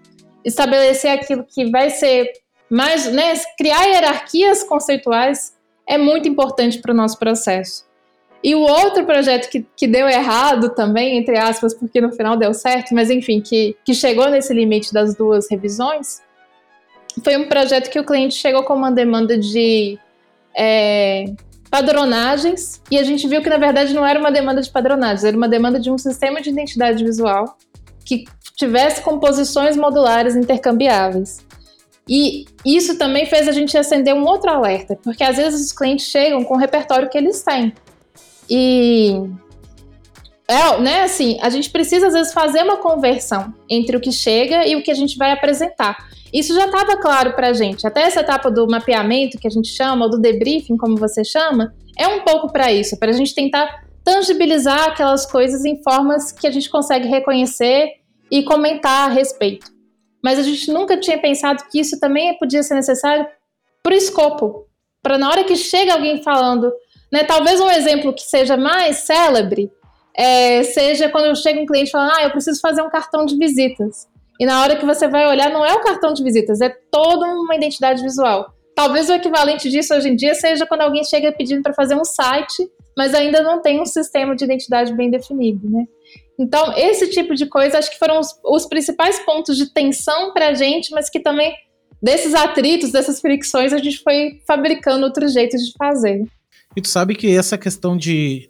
estabelecer 0.46 1.12
aquilo 1.12 1.44
que 1.44 1.70
vai 1.70 1.90
ser 1.90 2.32
mais, 2.70 3.12
né, 3.12 3.34
criar 3.58 3.86
hierarquias 3.86 4.64
conceituais 4.64 5.54
é 5.88 5.98
muito 5.98 6.28
importante 6.28 6.80
para 6.80 6.92
o 6.92 6.96
nosso 6.96 7.18
processo. 7.18 7.86
E 8.44 8.54
o 8.54 8.62
outro 8.62 9.06
projeto 9.06 9.50
que, 9.50 9.66
que 9.76 9.88
deu 9.88 10.08
errado 10.08 10.70
também, 10.70 11.18
entre 11.18 11.38
aspas, 11.38 11.74
porque 11.74 12.00
no 12.00 12.12
final 12.12 12.38
deu 12.38 12.54
certo, 12.54 12.94
mas 12.94 13.10
enfim, 13.10 13.42
que, 13.42 13.76
que 13.84 13.94
chegou 13.94 14.30
nesse 14.30 14.54
limite 14.54 14.94
das 14.94 15.16
duas 15.16 15.50
revisões, 15.50 16.22
foi 17.24 17.38
um 17.38 17.48
projeto 17.48 17.90
que 17.90 18.00
o 18.00 18.06
cliente 18.06 18.36
chegou 18.36 18.64
com 18.64 18.74
uma 18.74 18.92
demanda 18.92 19.38
de 19.38 19.98
é, 20.56 21.26
padronagens, 21.70 22.82
e 22.90 22.98
a 22.98 23.04
gente 23.04 23.28
viu 23.28 23.42
que 23.42 23.50
na 23.50 23.58
verdade 23.58 23.94
não 23.94 24.06
era 24.06 24.20
uma 24.20 24.32
demanda 24.32 24.62
de 24.62 24.70
padronagens, 24.70 25.24
era 25.24 25.38
uma 25.38 25.48
demanda 25.48 25.80
de 25.80 25.92
um 25.92 25.98
sistema 25.98 26.42
de 26.42 26.50
identidade 26.50 27.04
visual 27.04 27.58
que 28.06 28.26
tivesse 28.56 29.02
composições 29.02 29.76
modulares 29.76 30.36
intercambiáveis. 30.36 31.46
E 32.10 32.46
isso 32.66 32.98
também 32.98 33.26
fez 33.26 33.48
a 33.48 33.52
gente 33.52 33.78
acender 33.78 34.14
um 34.14 34.24
outro 34.24 34.50
alerta, 34.50 34.98
porque 35.04 35.24
às 35.24 35.36
vezes 35.36 35.66
os 35.66 35.74
clientes 35.74 36.08
chegam 36.08 36.44
com 36.44 36.56
o 36.56 36.58
repertório 36.58 37.10
que 37.10 37.18
eles 37.18 37.44
têm. 37.44 37.74
E 38.50 39.12
é, 40.48 40.80
né, 40.80 41.02
assim, 41.02 41.38
a 41.42 41.50
gente 41.50 41.70
precisa 41.70 42.08
às 42.08 42.14
vezes 42.14 42.34
fazer 42.34 42.64
uma 42.64 42.78
conversão 42.78 43.54
entre 43.70 43.98
o 43.98 44.00
que 44.00 44.12
chega 44.12 44.66
e 44.66 44.76
o 44.76 44.84
que 44.84 44.92
a 44.92 44.96
gente 44.96 45.18
vai 45.18 45.32
apresentar. 45.32 45.98
Isso 46.34 46.54
já 46.54 46.66
estava 46.66 46.98
claro 46.98 47.34
para 47.34 47.50
a 47.50 47.54
gente. 47.54 47.86
Até 47.86 48.02
essa 48.02 48.22
etapa 48.22 48.52
do 48.52 48.68
mapeamento 48.68 49.38
que 49.38 49.48
a 49.48 49.52
gente 49.52 49.70
chama, 49.70 50.06
ou 50.06 50.12
do 50.12 50.20
debriefing, 50.20 50.78
como 50.78 50.98
você 50.98 51.24
chama, 51.24 51.74
é 51.98 52.08
um 52.08 52.22
pouco 52.22 52.52
para 52.52 52.72
isso, 52.72 52.98
para 52.98 53.10
a 53.10 53.14
gente 53.14 53.34
tentar 53.34 53.86
tangibilizar 54.04 54.90
aquelas 54.90 55.26
coisas 55.26 55.66
em 55.66 55.82
formas 55.84 56.32
que 56.32 56.48
a 56.48 56.52
gente 56.52 56.70
consegue 56.70 57.08
reconhecer 57.08 57.96
e 58.32 58.44
comentar 58.44 59.10
a 59.10 59.14
respeito 59.14 59.78
mas 60.28 60.40
a 60.40 60.44
gente 60.44 60.72
nunca 60.72 60.98
tinha 61.00 61.18
pensado 61.18 61.64
que 61.72 61.80
isso 61.80 62.00
também 62.00 62.38
podia 62.38 62.64
ser 62.64 62.76
necessário 62.76 63.26
para 63.82 63.94
o 63.94 63.98
escopo. 63.98 64.68
Para 65.02 65.18
na 65.18 65.30
hora 65.30 65.44
que 65.44 65.56
chega 65.56 65.94
alguém 65.94 66.22
falando, 66.22 66.70
né, 67.10 67.24
talvez 67.24 67.62
um 67.62 67.70
exemplo 67.70 68.14
que 68.14 68.24
seja 68.24 68.58
mais 68.58 68.98
célebre 68.98 69.72
é, 70.18 70.64
seja 70.64 71.10
quando 71.10 71.36
chega 71.36 71.62
um 71.62 71.66
cliente 71.66 71.92
falando, 71.92 72.14
ah, 72.18 72.24
eu 72.24 72.32
preciso 72.32 72.60
fazer 72.60 72.82
um 72.82 72.90
cartão 72.90 73.26
de 73.26 73.38
visitas. 73.38 74.08
E 74.40 74.46
na 74.46 74.62
hora 74.62 74.76
que 74.76 74.86
você 74.86 75.08
vai 75.08 75.28
olhar, 75.28 75.50
não 75.52 75.66
é 75.66 75.74
o 75.74 75.82
cartão 75.82 76.14
de 76.14 76.24
visitas, 76.24 76.60
é 76.62 76.70
toda 76.92 77.26
uma 77.26 77.56
identidade 77.56 78.02
visual. 78.02 78.54
Talvez 78.76 79.10
o 79.10 79.14
equivalente 79.14 79.70
disso 79.70 79.94
hoje 79.94 80.10
em 80.10 80.16
dia 80.16 80.36
seja 80.36 80.66
quando 80.66 80.82
alguém 80.82 81.04
chega 81.04 81.32
pedindo 81.32 81.64
para 81.64 81.74
fazer 81.74 81.96
um 81.96 82.06
site, 82.06 82.68
mas 82.96 83.14
ainda 83.14 83.42
não 83.42 83.62
tem 83.62 83.82
um 83.82 83.86
sistema 83.86 84.36
de 84.36 84.44
identidade 84.44 84.94
bem 84.94 85.10
definido, 85.10 85.70
né? 85.70 85.86
Então, 86.40 86.72
esse 86.78 87.10
tipo 87.10 87.34
de 87.34 87.48
coisa 87.48 87.80
acho 87.80 87.90
que 87.90 87.98
foram 87.98 88.20
os, 88.20 88.30
os 88.44 88.68
principais 88.68 89.18
pontos 89.20 89.58
de 89.58 89.74
tensão 89.74 90.32
para 90.34 90.50
a 90.50 90.54
gente, 90.54 90.92
mas 90.92 91.10
que 91.10 91.20
também, 91.20 91.52
desses 92.02 92.36
atritos, 92.36 92.92
dessas 92.92 93.20
fricções, 93.20 93.74
a 93.74 93.80
gente 93.80 94.04
foi 94.04 94.42
fabricando 94.46 95.06
outros 95.06 95.34
jeitos 95.34 95.62
de 95.62 95.74
fazer. 95.78 96.24
E 96.76 96.82
tu 96.82 96.88
sabe 96.88 97.16
que 97.16 97.36
essa 97.36 97.58
questão 97.58 97.98
de, 97.98 98.48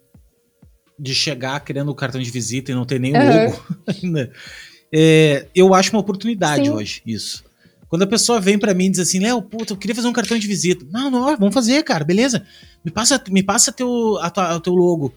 de 0.98 1.14
chegar 1.14 1.60
querendo 1.60 1.90
o 1.90 1.94
cartão 1.94 2.20
de 2.20 2.30
visita 2.30 2.72
e 2.72 2.74
não 2.74 2.84
ter 2.84 2.98
nem 2.98 3.14
uhum. 3.14 3.44
logo 3.44 3.66
ainda, 3.86 4.32
é, 4.92 5.46
eu 5.54 5.74
acho 5.74 5.90
uma 5.92 6.00
oportunidade 6.00 6.64
Sim. 6.64 6.70
hoje, 6.70 7.02
isso. 7.06 7.44
Quando 7.88 8.02
a 8.02 8.06
pessoa 8.06 8.38
vem 8.38 8.58
para 8.58 8.74
mim 8.74 8.86
e 8.86 8.90
diz 8.90 9.00
assim, 9.00 9.18
Léo, 9.18 9.40
puta, 9.40 9.72
eu 9.72 9.76
queria 9.76 9.94
fazer 9.94 10.08
um 10.08 10.12
cartão 10.12 10.38
de 10.38 10.46
visita. 10.46 10.84
Não, 10.90 11.10
não, 11.10 11.36
vamos 11.38 11.54
fazer, 11.54 11.82
cara, 11.82 12.04
beleza. 12.04 12.44
Me 12.84 12.90
passa, 12.90 13.22
me 13.30 13.42
passa 13.42 13.72
teu, 13.72 14.18
a 14.20 14.28
tua, 14.28 14.56
o 14.56 14.60
teu 14.60 14.74
logo. 14.74 15.14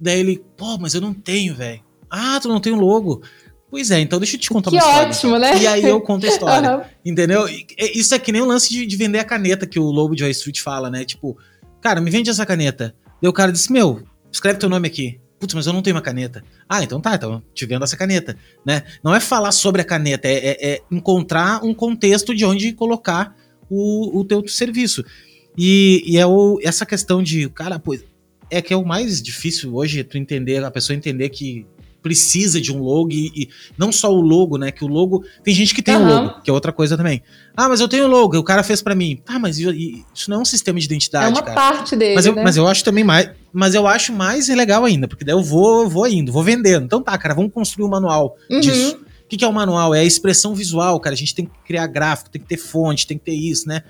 Daí 0.00 0.20
ele, 0.20 0.42
pô, 0.56 0.78
mas 0.78 0.94
eu 0.94 1.00
não 1.00 1.12
tenho, 1.12 1.54
velho. 1.54 1.82
Ah, 2.08 2.38
tu 2.40 2.48
não 2.48 2.58
tem 2.58 2.72
um 2.72 2.80
logo. 2.80 3.22
Pois 3.70 3.90
é, 3.90 4.00
então 4.00 4.18
deixa 4.18 4.36
eu 4.36 4.40
te 4.40 4.48
contar 4.48 4.70
que 4.70 4.76
uma 4.76 4.82
história. 4.82 5.08
ótimo, 5.08 5.38
né? 5.38 5.62
E 5.62 5.66
aí 5.66 5.84
eu 5.84 6.00
conto 6.00 6.24
a 6.24 6.28
história. 6.30 6.78
uhum. 6.78 6.84
Entendeu? 7.04 7.46
Isso 7.78 8.14
é 8.14 8.18
que 8.18 8.32
nem 8.32 8.40
o 8.40 8.46
lance 8.46 8.70
de, 8.70 8.86
de, 8.86 8.96
vender 8.96 9.18
a 9.18 9.24
caneta 9.24 9.66
que 9.66 9.78
o 9.78 9.84
Lobo 9.84 10.16
de 10.16 10.24
High 10.24 10.32
Street 10.32 10.60
fala, 10.60 10.90
né? 10.90 11.04
Tipo, 11.04 11.38
cara, 11.80 12.00
me 12.00 12.10
vende 12.10 12.30
essa 12.30 12.44
caneta. 12.44 12.94
Daí 13.22 13.28
o 13.28 13.32
cara 13.32 13.52
disse: 13.52 13.70
Meu, 13.70 14.02
escreve 14.32 14.58
teu 14.58 14.68
nome 14.68 14.86
aqui. 14.86 15.20
Putz, 15.38 15.54
mas 15.54 15.66
eu 15.66 15.72
não 15.72 15.80
tenho 15.80 15.96
uma 15.96 16.02
caneta. 16.02 16.44
Ah, 16.68 16.82
então 16.82 17.00
tá, 17.00 17.14
então 17.14 17.42
te 17.54 17.64
vendo 17.64 17.82
essa 17.82 17.96
caneta, 17.96 18.36
né? 18.64 18.82
Não 19.02 19.14
é 19.14 19.20
falar 19.20 19.52
sobre 19.52 19.80
a 19.80 19.84
caneta, 19.84 20.28
é, 20.28 20.34
é, 20.34 20.72
é 20.72 20.82
encontrar 20.90 21.64
um 21.64 21.72
contexto 21.72 22.34
de 22.34 22.44
onde 22.44 22.72
colocar 22.72 23.34
o, 23.68 24.20
o 24.20 24.24
teu 24.24 24.46
serviço. 24.46 25.02
E, 25.56 26.02
e 26.06 26.18
é 26.18 26.26
o, 26.26 26.60
essa 26.62 26.84
questão 26.84 27.22
de, 27.22 27.48
cara, 27.48 27.78
pois, 27.78 28.04
é 28.50 28.60
que 28.60 28.72
é 28.72 28.76
o 28.76 28.84
mais 28.84 29.22
difícil 29.22 29.74
hoje, 29.74 30.04
tu 30.04 30.18
entender, 30.18 30.62
a 30.62 30.70
pessoa 30.70 30.96
entender 30.96 31.30
que 31.30 31.66
precisa 32.02 32.60
de 32.60 32.72
um 32.72 32.82
logo 32.82 33.10
e, 33.12 33.30
e, 33.34 33.48
não 33.76 33.92
só 33.92 34.12
o 34.12 34.20
logo, 34.20 34.56
né? 34.58 34.70
Que 34.70 34.84
o 34.84 34.88
logo. 34.88 35.24
Tem 35.44 35.54
gente 35.54 35.74
que 35.74 35.82
tem 35.82 35.94
o 35.94 35.98
uhum. 35.98 36.04
um 36.04 36.08
logo, 36.08 36.40
que 36.42 36.50
é 36.50 36.52
outra 36.52 36.72
coisa 36.72 36.96
também. 36.96 37.22
Ah, 37.56 37.68
mas 37.68 37.80
eu 37.80 37.88
tenho 37.88 38.04
o 38.04 38.08
logo, 38.08 38.36
o 38.38 38.42
cara 38.42 38.62
fez 38.62 38.82
para 38.82 38.94
mim. 38.94 39.20
Ah, 39.26 39.38
mas 39.38 39.58
isso 39.58 40.30
não 40.30 40.38
é 40.38 40.40
um 40.40 40.44
sistema 40.44 40.78
de 40.78 40.86
identidade. 40.86 41.26
É 41.26 41.28
uma 41.28 41.42
cara. 41.42 41.54
parte 41.54 41.96
dele. 41.96 42.14
Mas 42.14 42.26
eu, 42.26 42.34
né? 42.34 42.42
mas 42.42 42.56
eu 42.56 42.66
acho 42.66 42.84
também 42.84 43.04
mais. 43.04 43.30
Mas 43.52 43.74
eu 43.74 43.86
acho 43.86 44.12
mais 44.12 44.48
legal 44.48 44.84
ainda, 44.84 45.08
porque 45.08 45.24
daí 45.24 45.34
eu 45.34 45.42
vou, 45.42 45.88
vou 45.88 46.06
indo, 46.06 46.32
vou 46.32 46.42
vendendo. 46.42 46.84
Então 46.84 47.02
tá, 47.02 47.16
cara, 47.18 47.34
vamos 47.34 47.52
construir 47.52 47.84
um 47.84 47.88
manual 47.88 48.36
uhum. 48.50 48.60
disso. 48.60 48.96
O 48.96 49.28
que, 49.28 49.36
que 49.36 49.44
é 49.44 49.48
o 49.48 49.52
manual? 49.52 49.94
É 49.94 50.00
a 50.00 50.04
expressão 50.04 50.54
visual, 50.54 50.98
cara. 51.00 51.14
A 51.14 51.16
gente 51.16 51.34
tem 51.34 51.44
que 51.44 51.52
criar 51.64 51.86
gráfico, 51.86 52.30
tem 52.30 52.40
que 52.40 52.48
ter 52.48 52.56
fonte, 52.56 53.06
tem 53.06 53.16
que 53.16 53.24
ter 53.24 53.34
isso, 53.34 53.68
né? 53.68 53.82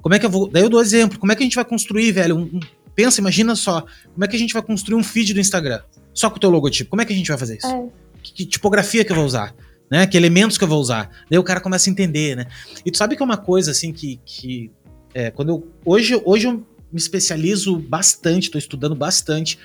Como 0.00 0.14
é 0.14 0.18
que 0.18 0.26
eu 0.26 0.30
vou. 0.30 0.48
Daí 0.48 0.62
eu 0.62 0.68
dou 0.68 0.80
exemplo. 0.80 1.18
Como 1.18 1.32
é 1.32 1.34
que 1.34 1.42
a 1.42 1.46
gente 1.46 1.56
vai 1.56 1.64
construir, 1.64 2.12
velho? 2.12 2.36
Um, 2.36 2.42
um... 2.42 2.60
pensa, 2.94 3.20
imagina 3.20 3.56
só. 3.56 3.84
Como 4.12 4.24
é 4.24 4.28
que 4.28 4.36
a 4.36 4.38
gente 4.38 4.52
vai 4.52 4.62
construir 4.62 4.96
um 4.96 5.02
feed 5.02 5.34
do 5.34 5.40
Instagram? 5.40 5.80
Só 6.12 6.30
com 6.30 6.36
o 6.36 6.40
teu 6.40 6.50
logotipo. 6.50 6.90
Como 6.90 7.02
é 7.02 7.04
que 7.04 7.12
a 7.12 7.16
gente 7.16 7.28
vai 7.28 7.38
fazer 7.38 7.56
isso? 7.58 7.66
É 7.66 7.88
que, 8.24 8.32
que 8.32 8.46
tipografia 8.46 9.04
que 9.04 9.12
eu 9.12 9.16
vou 9.16 9.24
usar, 9.24 9.54
né? 9.90 10.06
Que 10.06 10.16
elementos 10.16 10.56
que 10.56 10.64
eu 10.64 10.68
vou 10.68 10.80
usar. 10.80 11.10
Daí 11.30 11.38
o 11.38 11.44
cara 11.44 11.60
começa 11.60 11.88
a 11.88 11.92
entender, 11.92 12.36
né? 12.36 12.46
E 12.84 12.90
tu 12.90 12.96
sabe 12.96 13.14
que 13.14 13.22
é 13.22 13.24
uma 13.24 13.36
coisa 13.36 13.70
assim 13.70 13.92
que, 13.92 14.18
que 14.24 14.70
é, 15.12 15.30
quando 15.30 15.50
eu 15.50 15.68
hoje, 15.84 16.20
hoje 16.24 16.46
eu 16.46 16.64
me 16.94 17.00
especializo 17.00 17.76
bastante, 17.76 18.44
estou 18.44 18.58
estudando 18.58 18.94
bastante 18.94 19.58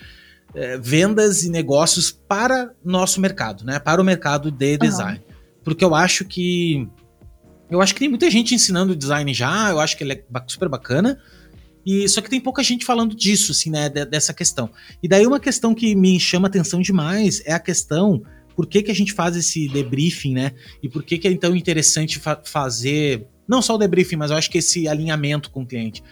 é, 0.55 0.79
vendas 0.79 1.43
e 1.43 1.49
negócios 1.49 2.11
para 2.11 2.73
nosso 2.83 3.21
mercado, 3.21 3.63
né? 3.63 3.77
Para 3.77 4.01
o 4.01 4.03
mercado 4.03 4.49
de 4.49 4.77
design, 4.77 5.19
uhum. 5.19 5.35
porque 5.63 5.85
eu 5.85 5.93
acho 5.93 6.25
que 6.25 6.89
eu 7.69 7.79
acho 7.79 7.93
que 7.93 7.99
tem 7.99 8.09
muita 8.09 8.31
gente 8.31 8.55
ensinando 8.55 8.95
design 8.95 9.31
já, 9.31 9.69
eu 9.69 9.79
acho 9.79 9.95
que 9.95 10.03
ele 10.03 10.13
é 10.13 10.23
super 10.47 10.67
bacana. 10.67 11.21
E 11.85 12.09
só 12.09 12.19
que 12.19 12.29
tem 12.29 12.41
pouca 12.41 12.63
gente 12.63 12.83
falando 12.83 13.15
disso, 13.15 13.51
assim, 13.51 13.69
né, 13.69 13.89
dessa 13.89 14.33
questão. 14.33 14.69
E 15.01 15.07
daí 15.07 15.25
uma 15.25 15.39
questão 15.39 15.73
que 15.73 15.95
me 15.95 16.19
chama 16.19 16.47
atenção 16.47 16.81
demais 16.81 17.41
é 17.45 17.53
a 17.53 17.59
questão 17.59 18.23
por 18.55 18.67
que, 18.67 18.83
que 18.83 18.91
a 18.91 18.95
gente 18.95 19.13
faz 19.13 19.35
esse 19.37 19.69
debriefing, 19.69 20.33
né? 20.33 20.51
E 20.81 20.89
por 20.89 21.03
que, 21.03 21.17
que 21.19 21.27
é 21.27 21.31
então 21.31 21.55
interessante 21.55 22.19
fa 22.19 22.41
fazer 22.43 23.27
não 23.47 23.61
só 23.61 23.75
o 23.75 23.77
debriefing, 23.77 24.15
mas 24.15 24.29
eu 24.31 24.37
acho 24.37 24.49
que 24.49 24.59
esse 24.59 24.87
alinhamento 24.87 25.49
com 25.49 25.61
o 25.61 25.65
cliente. 25.65 26.03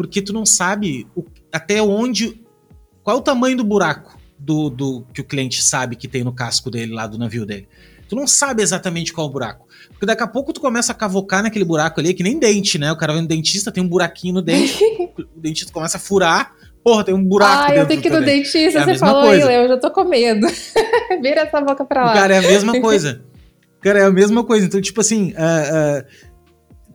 Porque 0.00 0.22
tu 0.22 0.32
não 0.32 0.46
sabe 0.46 1.06
o, 1.14 1.24
até 1.52 1.82
onde. 1.82 2.40
Qual 3.02 3.16
é 3.16 3.20
o 3.20 3.22
tamanho 3.22 3.56
do 3.56 3.64
buraco 3.64 4.18
do, 4.38 4.70
do 4.70 5.06
que 5.12 5.20
o 5.20 5.24
cliente 5.24 5.62
sabe 5.62 5.96
que 5.96 6.08
tem 6.08 6.24
no 6.24 6.32
casco 6.32 6.70
dele, 6.70 6.92
lá 6.92 7.06
do 7.06 7.18
navio 7.18 7.44
dele. 7.44 7.68
Tu 8.08 8.16
não 8.16 8.26
sabe 8.26 8.62
exatamente 8.62 9.12
qual 9.12 9.26
é 9.26 9.30
o 9.30 9.32
buraco. 9.32 9.68
Porque 9.90 10.06
daqui 10.06 10.22
a 10.22 10.26
pouco 10.26 10.52
tu 10.52 10.60
começa 10.60 10.92
a 10.92 10.94
cavocar 10.94 11.42
naquele 11.42 11.64
buraco 11.64 12.00
ali, 12.00 12.12
que 12.12 12.22
nem 12.22 12.38
dente, 12.38 12.78
né? 12.78 12.90
O 12.90 12.96
cara 12.96 13.12
vai 13.12 13.22
no 13.22 13.28
dentista, 13.28 13.70
tem 13.70 13.84
um 13.84 13.88
buraquinho 13.88 14.34
no 14.34 14.42
dente, 14.42 14.82
o 15.16 15.40
dentista 15.40 15.72
começa 15.72 15.96
a 15.96 16.00
furar, 16.00 16.54
Porra, 16.82 17.04
tem 17.04 17.14
um 17.14 17.22
buraco 17.22 17.70
Ah, 17.70 17.76
eu 17.76 17.86
tenho 17.86 18.00
que 18.00 18.08
ir 18.08 18.10
no 18.10 18.24
dentista, 18.24 18.78
é 18.78 18.84
você 18.84 18.98
falou 18.98 19.24
coisa. 19.24 19.46
aí, 19.46 19.48
Léo, 19.48 19.64
eu 19.64 19.68
já 19.68 19.76
tô 19.76 19.90
com 19.90 20.04
medo. 20.04 20.46
Vira 21.20 21.42
essa 21.42 21.60
boca 21.60 21.84
pra 21.84 22.06
lá. 22.06 22.14
Cara, 22.14 22.34
é 22.34 22.38
a 22.38 22.42
mesma 22.42 22.72
coisa. 22.80 23.22
Cara, 23.82 23.98
é 23.98 24.04
a 24.04 24.10
mesma 24.10 24.44
coisa. 24.44 24.66
Então, 24.66 24.80
tipo 24.80 25.00
assim, 25.00 25.32
uh, 25.32 25.34
uh, 25.34 26.06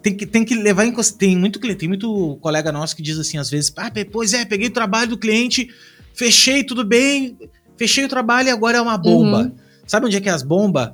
tem, 0.05 0.15
que, 0.15 0.25
tem 0.27 0.45
que 0.45 0.53
levar 0.53 0.85
em 0.85 0.93
tem 1.17 1.35
muito 1.35 1.59
tem 1.59 1.89
muito 1.89 2.37
colega 2.39 2.71
nosso 2.71 2.95
que 2.95 3.01
diz 3.01 3.17
assim, 3.17 3.39
às 3.39 3.49
vezes, 3.49 3.73
ah, 3.75 3.91
pois 4.11 4.35
é, 4.35 4.45
peguei 4.45 4.67
o 4.67 4.71
trabalho 4.71 5.09
do 5.09 5.17
cliente, 5.17 5.67
fechei 6.13 6.63
tudo 6.63 6.85
bem, 6.85 7.35
fechei 7.75 8.05
o 8.05 8.07
trabalho 8.07 8.47
e 8.47 8.51
agora 8.51 8.77
é 8.77 8.81
uma 8.81 8.99
bomba. 8.99 9.45
Uhum. 9.45 9.55
Sabe 9.87 10.05
onde 10.05 10.15
é 10.15 10.21
que 10.21 10.29
é 10.29 10.31
as 10.31 10.43
bombas? 10.43 10.91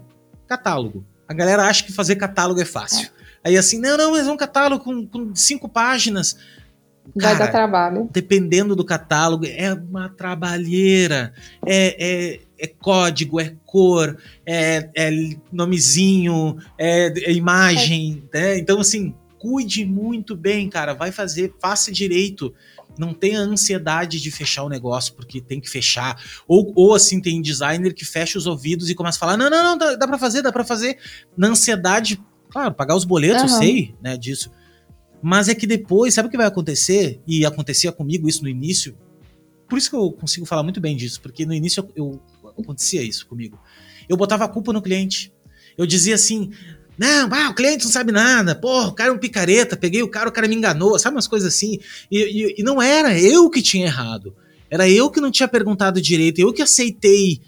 Catálogo. 0.47 1.05
A 1.27 1.33
galera 1.33 1.63
acha 1.63 1.83
que 1.83 1.91
fazer 1.91 2.15
catálogo 2.15 2.61
é 2.61 2.65
fácil. 2.65 3.09
É. 3.43 3.49
Aí 3.49 3.57
assim, 3.57 3.81
não, 3.81 3.97
não, 3.97 4.11
mas 4.11 4.25
é 4.25 4.31
um 4.31 4.37
catálogo 4.37 4.81
com, 4.81 5.05
com 5.05 5.35
cinco 5.35 5.67
páginas. 5.67 6.37
Vai 7.13 7.37
dar 7.37 7.49
trabalho. 7.49 8.09
Dependendo 8.13 8.77
do 8.77 8.85
catálogo, 8.85 9.45
é 9.45 9.73
uma 9.73 10.07
trabalheira. 10.07 11.33
É, 11.65 11.97
é, 11.99 12.39
é 12.61 12.67
código, 12.67 13.39
é 13.39 13.55
cor, 13.65 14.15
é, 14.45 14.89
é 14.95 15.11
nomezinho, 15.51 16.57
é, 16.77 17.07
é 17.07 17.33
imagem. 17.33 18.23
Né? 18.31 18.59
Então, 18.59 18.79
assim, 18.79 19.15
cuide 19.39 19.83
muito 19.83 20.35
bem, 20.35 20.69
cara. 20.69 20.93
Vai 20.93 21.11
fazer, 21.11 21.55
faça 21.59 21.91
direito. 21.91 22.53
Não 22.99 23.13
tenha 23.13 23.39
ansiedade 23.39 24.21
de 24.21 24.29
fechar 24.29 24.63
o 24.63 24.69
negócio 24.69 25.15
porque 25.15 25.41
tem 25.41 25.59
que 25.59 25.69
fechar. 25.69 26.21
Ou, 26.47 26.71
ou 26.75 26.93
assim, 26.93 27.19
tem 27.19 27.41
designer 27.41 27.95
que 27.95 28.05
fecha 28.05 28.37
os 28.37 28.45
ouvidos 28.45 28.89
e 28.89 28.95
começa 28.95 29.17
a 29.17 29.19
falar: 29.19 29.37
não, 29.37 29.49
não, 29.49 29.63
não, 29.63 29.77
dá, 29.77 29.95
dá 29.95 30.07
pra 30.07 30.19
fazer, 30.19 30.43
dá 30.43 30.51
pra 30.51 30.63
fazer. 30.63 30.99
Na 31.35 31.47
ansiedade, 31.47 32.21
claro, 32.49 32.73
pagar 32.73 32.95
os 32.95 33.05
boletos, 33.05 33.43
uhum. 33.43 33.49
eu 33.49 33.57
sei, 33.57 33.95
né, 34.03 34.15
disso. 34.15 34.51
Mas 35.23 35.49
é 35.49 35.55
que 35.55 35.65
depois, 35.65 36.13
sabe 36.13 36.27
o 36.27 36.31
que 36.31 36.37
vai 36.37 36.47
acontecer? 36.47 37.19
E 37.25 37.45
acontecia 37.45 37.91
comigo 37.91 38.29
isso 38.29 38.43
no 38.43 38.49
início. 38.49 38.95
Por 39.71 39.77
isso 39.77 39.89
que 39.89 39.95
eu 39.95 40.11
consigo 40.11 40.45
falar 40.45 40.63
muito 40.63 40.81
bem 40.81 40.97
disso, 40.97 41.21
porque 41.21 41.45
no 41.45 41.53
início 41.53 41.87
eu, 41.95 41.95
eu 42.05 42.21
acontecia 42.61 43.01
isso 43.01 43.27
comigo. 43.27 43.59
Eu 44.07 44.17
botava 44.17 44.45
a 44.45 44.47
culpa 44.47 44.73
no 44.73 44.81
cliente. 44.81 45.33
Eu 45.77 45.85
dizia 45.85 46.15
assim: 46.15 46.51
não, 46.97 47.29
ah, 47.33 47.49
o 47.49 47.55
cliente 47.55 47.85
não 47.85 47.91
sabe 47.91 48.11
nada. 48.11 48.53
Porra, 48.53 48.89
o 48.89 48.93
cara 48.93 49.09
é 49.09 49.13
um 49.13 49.17
picareta. 49.17 49.75
Peguei 49.77 50.03
o 50.03 50.07
cara, 50.07 50.29
o 50.29 50.31
cara 50.31 50.47
me 50.47 50.55
enganou. 50.55 50.99
Sabe 50.99 51.15
umas 51.15 51.27
coisas 51.27 51.53
assim? 51.53 51.79
E, 52.11 52.19
e, 52.19 52.55
e, 52.59 52.63
não 52.63 52.81
era 52.81 53.19
eu 53.19 53.49
que 53.49 53.61
tinha 53.61 53.87
errado. 53.87 54.35
Era 54.69 54.87
eu 54.87 55.09
que 55.09 55.19
não 55.19 55.31
tinha 55.31 55.47
perguntado 55.47 56.01
direito. 56.01 56.39
Eu 56.39 56.53
que 56.53 56.61
aceitei. 56.61 57.41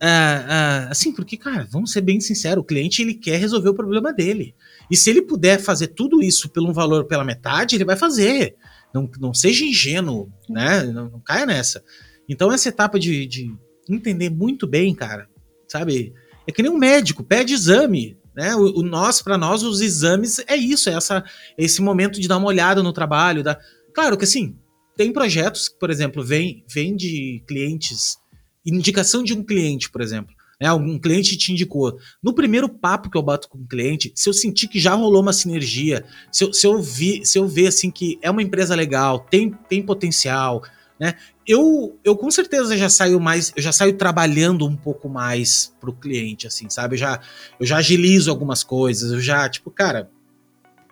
Uh, 0.00 0.04
uh, 0.04 0.90
assim, 0.90 1.10
porque, 1.10 1.36
cara, 1.36 1.66
vamos 1.70 1.90
ser 1.90 2.02
bem 2.02 2.20
sinceros. 2.20 2.62
O 2.62 2.66
cliente 2.66 3.00
ele 3.00 3.14
quer 3.14 3.38
resolver 3.38 3.70
o 3.70 3.74
problema 3.74 4.12
dele. 4.12 4.54
E 4.90 4.96
se 4.96 5.08
ele 5.10 5.22
puder 5.22 5.58
fazer 5.60 5.88
tudo 5.88 6.22
isso 6.22 6.48
pelo 6.48 6.68
um 6.68 6.72
valor 6.72 7.06
pela 7.06 7.24
metade, 7.24 7.76
ele 7.76 7.84
vai 7.84 7.96
fazer. 7.96 8.56
Não, 8.92 9.10
não 9.18 9.32
seja 9.32 9.64
ingênuo, 9.64 10.30
né? 10.48 10.82
Não, 10.84 11.08
não 11.08 11.20
caia 11.20 11.46
nessa. 11.46 11.82
Então, 12.28 12.52
essa 12.52 12.68
etapa 12.68 12.98
de, 12.98 13.26
de 13.26 13.54
entender 13.92 14.30
muito 14.30 14.66
bem, 14.66 14.94
cara, 14.94 15.28
sabe? 15.66 16.12
É 16.46 16.52
que 16.52 16.62
nem 16.62 16.70
um 16.70 16.78
médico, 16.78 17.22
pede 17.22 17.54
exame. 17.54 18.16
Né? 18.34 18.54
O, 18.54 18.80
o 18.80 18.82
nós, 18.82 19.20
para 19.20 19.36
nós, 19.36 19.62
os 19.62 19.80
exames 19.80 20.38
é 20.46 20.56
isso, 20.56 20.88
é 20.88 20.94
essa, 20.94 21.24
é 21.56 21.64
esse 21.64 21.82
momento 21.82 22.20
de 22.20 22.28
dar 22.28 22.36
uma 22.36 22.48
olhada 22.48 22.82
no 22.82 22.92
trabalho. 22.92 23.42
Da... 23.42 23.58
Claro 23.92 24.16
que 24.16 24.24
assim, 24.24 24.56
tem 24.96 25.12
projetos 25.12 25.68
que, 25.68 25.78
por 25.78 25.90
exemplo, 25.90 26.24
vem, 26.24 26.64
vem 26.72 26.96
de 26.96 27.42
clientes, 27.46 28.16
indicação 28.64 29.22
de 29.22 29.34
um 29.34 29.42
cliente, 29.42 29.90
por 29.90 30.00
exemplo 30.00 30.38
né, 30.60 30.66
algum 30.66 30.98
cliente 30.98 31.36
te 31.36 31.52
indicou. 31.52 31.98
No 32.22 32.34
primeiro 32.34 32.68
papo 32.68 33.08
que 33.08 33.16
eu 33.16 33.22
bato 33.22 33.48
com 33.48 33.58
o 33.58 33.66
cliente, 33.66 34.12
se 34.14 34.28
eu 34.28 34.32
sentir 34.32 34.68
que 34.68 34.80
já 34.80 34.94
rolou 34.94 35.22
uma 35.22 35.32
sinergia, 35.32 36.04
se 36.32 36.44
eu, 36.44 36.52
se 36.52 36.66
eu, 36.66 36.82
vi, 36.82 37.24
se 37.24 37.38
eu 37.38 37.46
ver 37.46 37.68
assim 37.68 37.90
que 37.90 38.18
é 38.20 38.30
uma 38.30 38.42
empresa 38.42 38.74
legal, 38.74 39.20
tem, 39.20 39.50
tem 39.68 39.82
potencial, 39.82 40.62
né? 40.98 41.14
Eu, 41.46 41.96
eu 42.04 42.16
com 42.16 42.30
certeza 42.30 42.76
já 42.76 42.88
saio 42.88 43.20
mais, 43.20 43.52
eu 43.56 43.62
já 43.62 43.72
saio 43.72 43.94
trabalhando 43.94 44.66
um 44.66 44.76
pouco 44.76 45.08
mais 45.08 45.72
pro 45.80 45.92
cliente, 45.92 46.46
assim, 46.46 46.68
sabe? 46.68 46.94
Eu 46.94 46.98
já, 46.98 47.20
eu 47.60 47.66
já 47.66 47.76
agilizo 47.76 48.30
algumas 48.30 48.64
coisas, 48.64 49.12
eu 49.12 49.20
já, 49.20 49.48
tipo, 49.48 49.70
cara, 49.70 50.10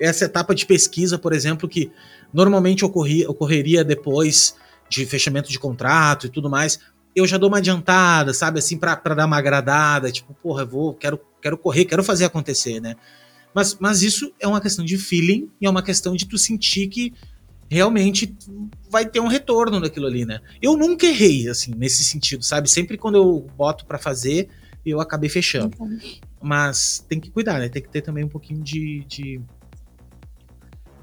essa 0.01 0.25
etapa 0.25 0.55
de 0.55 0.67
pesquisa, 0.67 1.19
por 1.19 1.33
exemplo, 1.33 1.69
que 1.69 1.91
normalmente 2.33 2.85
ocorria, 2.85 3.29
ocorreria 3.31 3.83
depois 3.83 4.55
de 4.89 5.05
fechamento 5.05 5.51
de 5.51 5.59
contrato 5.59 6.27
e 6.27 6.31
tudo 6.31 6.49
mais, 6.49 6.79
eu 7.15 7.27
já 7.27 7.39
dou 7.39 7.49
uma 7.49 7.59
adiantada, 7.59 8.33
sabe, 8.35 8.59
assim, 8.59 8.77
para 8.77 8.95
dar 9.15 9.27
uma 9.27 9.39
agradada, 9.39 10.13
tipo, 10.13 10.35
porra, 10.35 10.63
eu 10.63 10.67
vou, 10.67 10.95
quero, 10.95 11.19
quero 11.41 11.57
correr, 11.57 11.87
quero 11.87 12.05
fazer 12.05 12.27
acontecer, 12.27 12.79
né? 12.81 12.95
Mas, 13.55 13.75
mas 13.81 14.03
isso 14.03 14.31
é 14.39 14.47
uma 14.47 14.61
questão 14.61 14.85
de 14.85 14.99
feeling 14.99 15.51
e 15.59 15.67
é 15.67 15.71
uma 15.71 15.83
questão 15.83 16.15
de 16.15 16.27
tu 16.27 16.37
sentir 16.37 16.89
que 16.89 17.15
realmente 17.69 18.35
vai 18.91 19.05
ter 19.07 19.21
um 19.21 19.27
retorno 19.27 19.81
daquilo 19.81 20.07
ali, 20.07 20.25
né? 20.25 20.41
Eu 20.61 20.77
nunca 20.77 21.07
errei, 21.07 21.49
assim, 21.49 21.73
nesse 21.77 22.05
sentido, 22.05 22.45
sabe? 22.45 22.71
Sempre 22.71 22.97
quando 22.97 23.17
eu 23.17 23.47
boto 23.57 23.85
para 23.87 23.99
fazer, 23.99 24.49
eu 24.85 25.01
acabei 25.01 25.29
fechando. 25.29 25.77
Mas 26.41 27.05
tem 27.09 27.19
que 27.19 27.31
cuidar, 27.31 27.59
né? 27.59 27.69
Tem 27.69 27.83
que 27.83 27.89
ter 27.89 28.03
também 28.03 28.25
um 28.25 28.29
pouquinho 28.29 28.63
de, 28.63 29.05
de 29.09 29.41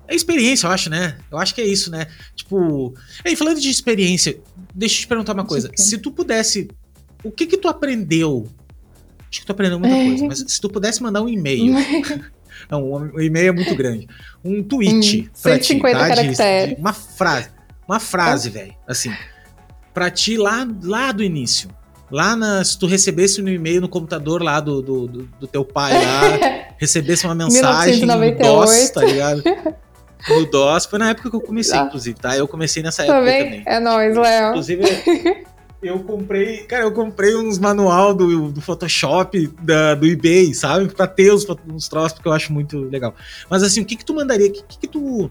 é 0.07 0.15
experiência, 0.15 0.67
eu 0.67 0.71
acho, 0.71 0.89
né? 0.89 1.17
Eu 1.31 1.37
acho 1.37 1.55
que 1.55 1.61
é 1.61 1.65
isso, 1.65 1.89
né? 1.89 2.07
Tipo. 2.35 2.93
Aí, 3.25 3.35
falando 3.35 3.59
de 3.59 3.69
experiência, 3.69 4.39
deixa 4.73 4.95
eu 4.95 4.99
te 5.01 5.07
perguntar 5.07 5.33
uma 5.33 5.45
coisa. 5.45 5.71
Se 5.75 5.97
tu 5.97 6.11
pudesse. 6.11 6.69
O 7.23 7.31
que 7.31 7.45
que 7.45 7.57
tu 7.57 7.69
aprendeu? 7.69 8.47
Acho 9.29 9.39
que 9.39 9.45
tu 9.45 9.51
aprendeu 9.51 9.79
muita 9.79 9.95
coisa, 9.95 10.27
mas 10.27 10.43
se 10.45 10.61
tu 10.61 10.69
pudesse 10.69 11.01
mandar 11.01 11.21
um 11.21 11.29
e-mail. 11.29 11.73
Não, 12.69 12.83
o 12.83 13.21
e-mail 13.21 13.49
é 13.49 13.51
muito 13.51 13.75
grande. 13.75 14.07
Um 14.43 14.63
tweet 14.63 15.21
hum, 15.21 15.41
pra 15.41 15.53
150 15.53 15.59
ti, 15.59 15.93
tá? 15.93 16.07
caracteres. 16.07 16.75
De, 16.75 16.81
uma 16.81 16.93
frase. 16.93 17.49
Uma 17.87 17.99
frase, 17.99 18.49
velho. 18.49 18.73
Assim. 18.87 19.13
Pra 19.93 20.09
ti 20.09 20.37
lá, 20.37 20.67
lá 20.83 21.11
do 21.11 21.23
início. 21.23 21.69
Lá 22.11 22.35
na, 22.35 22.63
se 22.63 22.77
tu 22.77 22.85
recebesse 22.85 23.41
no 23.41 23.49
e-mail 23.49 23.81
no 23.81 23.89
computador 23.89 24.43
lá 24.43 24.59
do, 24.59 24.81
do, 24.81 25.07
do, 25.07 25.23
do 25.39 25.47
teu 25.47 25.65
pai 25.65 25.93
lá, 25.93 26.21
recebesse 26.77 27.25
uma 27.25 27.35
mensagem 27.35 27.97
1998. 27.97 28.43
DOS, 28.43 28.89
tá 28.91 29.03
ligado? 29.03 29.43
no 30.29 30.45
DOS. 30.45 30.85
Foi 30.85 30.99
na 30.99 31.09
época 31.09 31.29
que 31.29 31.35
eu 31.35 31.41
comecei, 31.41 31.77
ah. 31.77 31.83
inclusive, 31.83 32.19
tá? 32.19 32.37
Eu 32.37 32.47
comecei 32.47 32.83
nessa 32.83 33.03
época 33.03 33.19
também. 33.19 33.43
também. 33.43 33.63
É 33.65 33.79
nóis, 33.79 34.15
Léo. 34.15 34.49
Inclusive, 34.49 34.83
eu 35.83 35.99
comprei, 36.03 36.63
cara, 36.63 36.85
eu 36.85 36.93
comprei 36.93 37.35
uns 37.35 37.59
manual 37.59 38.13
do, 38.13 38.51
do 38.51 38.61
Photoshop, 38.61 39.47
da, 39.61 39.93
do 39.93 40.05
eBay, 40.05 40.53
sabe? 40.53 40.87
Pra 40.87 41.05
ter 41.05 41.31
os, 41.31 41.45
uns 41.67 41.89
troços, 41.89 42.13
porque 42.13 42.27
eu 42.27 42.33
acho 42.33 42.53
muito 42.53 42.79
legal. 42.79 43.13
Mas 43.49 43.61
assim, 43.63 43.81
o 43.81 43.85
que 43.85 43.97
que 43.97 44.05
tu 44.05 44.13
mandaria, 44.13 44.47
o 44.47 44.51
que, 44.51 44.63
que, 44.63 44.79
que 44.79 44.87
tu 44.87 45.29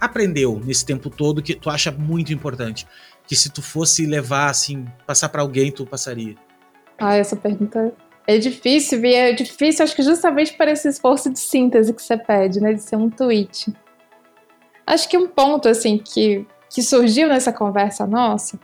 aprendeu 0.00 0.60
nesse 0.64 0.84
tempo 0.84 1.10
todo 1.10 1.42
que 1.42 1.54
tu 1.54 1.68
acha 1.68 1.90
muito 1.90 2.32
importante? 2.32 2.86
Que 3.26 3.36
se 3.36 3.50
tu 3.50 3.60
fosse 3.60 4.06
levar, 4.06 4.48
assim, 4.48 4.86
passar 5.06 5.28
para 5.28 5.42
alguém, 5.42 5.70
tu 5.70 5.84
passaria? 5.86 6.34
Ah, 6.98 7.16
essa 7.16 7.36
pergunta 7.36 7.92
é 8.26 8.38
difícil, 8.38 9.04
e 9.04 9.14
é 9.14 9.32
difícil, 9.32 9.84
acho 9.84 9.94
que 9.94 10.02
justamente 10.02 10.54
para 10.54 10.72
esse 10.72 10.88
esforço 10.88 11.30
de 11.30 11.38
síntese 11.38 11.92
que 11.92 12.02
você 12.02 12.16
pede, 12.16 12.60
né? 12.60 12.72
De 12.72 12.82
ser 12.82 12.96
um 12.96 13.10
tweet. 13.10 13.72
Acho 14.86 15.08
que 15.08 15.18
um 15.18 15.28
ponto 15.28 15.68
assim 15.68 15.98
que, 15.98 16.46
que 16.68 16.82
surgiu 16.82 17.28
nessa 17.28 17.52
conversa 17.52 18.06
nossa 18.06 18.58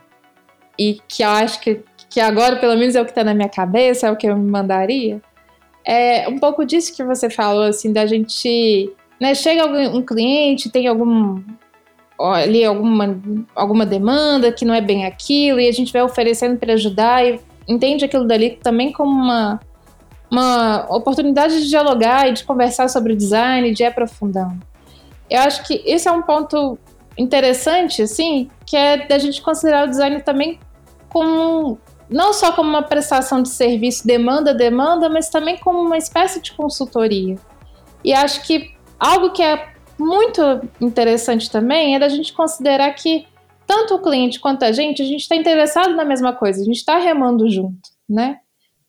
e 0.77 0.99
que 1.07 1.23
eu 1.23 1.29
acho 1.29 1.59
que, 1.59 1.81
que 2.09 2.19
agora 2.19 2.57
pelo 2.57 2.77
menos 2.77 2.95
é 2.95 3.01
o 3.01 3.05
que 3.05 3.11
está 3.11 3.23
na 3.23 3.33
minha 3.33 3.49
cabeça, 3.49 4.07
é 4.07 4.11
o 4.11 4.15
que 4.15 4.27
eu 4.27 4.37
me 4.37 4.49
mandaria, 4.49 5.21
é 5.85 6.27
um 6.27 6.37
pouco 6.37 6.65
disso 6.65 6.95
que 6.95 7.03
você 7.03 7.29
falou 7.29 7.63
assim 7.63 7.93
da 7.93 8.05
gente, 8.05 8.91
né, 9.19 9.33
chega 9.33 9.65
um 9.65 10.01
cliente, 10.01 10.69
tem 10.69 10.87
algum 10.87 11.41
ali 12.19 12.65
alguma, 12.65 13.19
alguma 13.55 13.85
demanda 13.85 14.51
que 14.51 14.65
não 14.65 14.73
é 14.73 14.81
bem 14.81 15.05
aquilo 15.05 15.59
e 15.59 15.67
a 15.67 15.71
gente 15.71 15.93
vai 15.93 16.01
oferecendo 16.01 16.57
para 16.57 16.73
ajudar 16.73 17.25
e 17.25 17.39
entende 17.67 18.05
aquilo 18.05 18.25
dali 18.25 18.51
também 18.61 18.91
como 18.91 19.11
uma, 19.11 19.59
uma 20.31 20.87
oportunidade 20.89 21.61
de 21.61 21.69
dialogar 21.69 22.27
e 22.27 22.33
de 22.33 22.43
conversar 22.43 22.89
sobre 22.89 23.13
o 23.13 23.15
design, 23.15 23.71
de 23.71 23.83
ir 23.83 23.85
aprofundando. 23.85 24.59
Eu 25.29 25.41
acho 25.41 25.63
que 25.65 25.81
esse 25.85 26.07
é 26.07 26.11
um 26.11 26.21
ponto 26.21 26.77
interessante, 27.17 28.01
assim, 28.01 28.49
que 28.65 28.77
é 28.77 29.05
da 29.05 29.17
gente 29.17 29.41
considerar 29.41 29.85
o 29.85 29.89
design 29.89 30.21
também 30.21 30.59
como 31.09 31.79
não 32.09 32.31
só 32.31 32.51
como 32.53 32.69
uma 32.69 32.83
prestação 32.83 33.41
de 33.41 33.49
serviço 33.49 34.07
demanda 34.07 34.53
demanda, 34.53 35.09
mas 35.09 35.29
também 35.29 35.57
como 35.57 35.79
uma 35.79 35.97
espécie 35.97 36.41
de 36.41 36.53
consultoria. 36.53 37.35
E 38.03 38.13
acho 38.13 38.43
que 38.43 38.71
algo 38.99 39.31
que 39.31 39.43
é 39.43 39.73
muito 39.99 40.41
interessante 40.79 41.51
também 41.51 41.95
é 41.95 41.99
da 41.99 42.07
gente 42.07 42.33
considerar 42.33 42.91
que 42.93 43.25
tanto 43.65 43.95
o 43.95 44.01
cliente 44.01 44.39
quanto 44.39 44.63
a 44.63 44.71
gente, 44.71 45.01
a 45.01 45.05
gente 45.05 45.21
está 45.21 45.35
interessado 45.35 45.95
na 45.95 46.05
mesma 46.05 46.31
coisa, 46.31 46.61
a 46.61 46.65
gente 46.65 46.77
está 46.77 46.97
remando 46.97 47.49
junto, 47.49 47.89
né? 48.07 48.37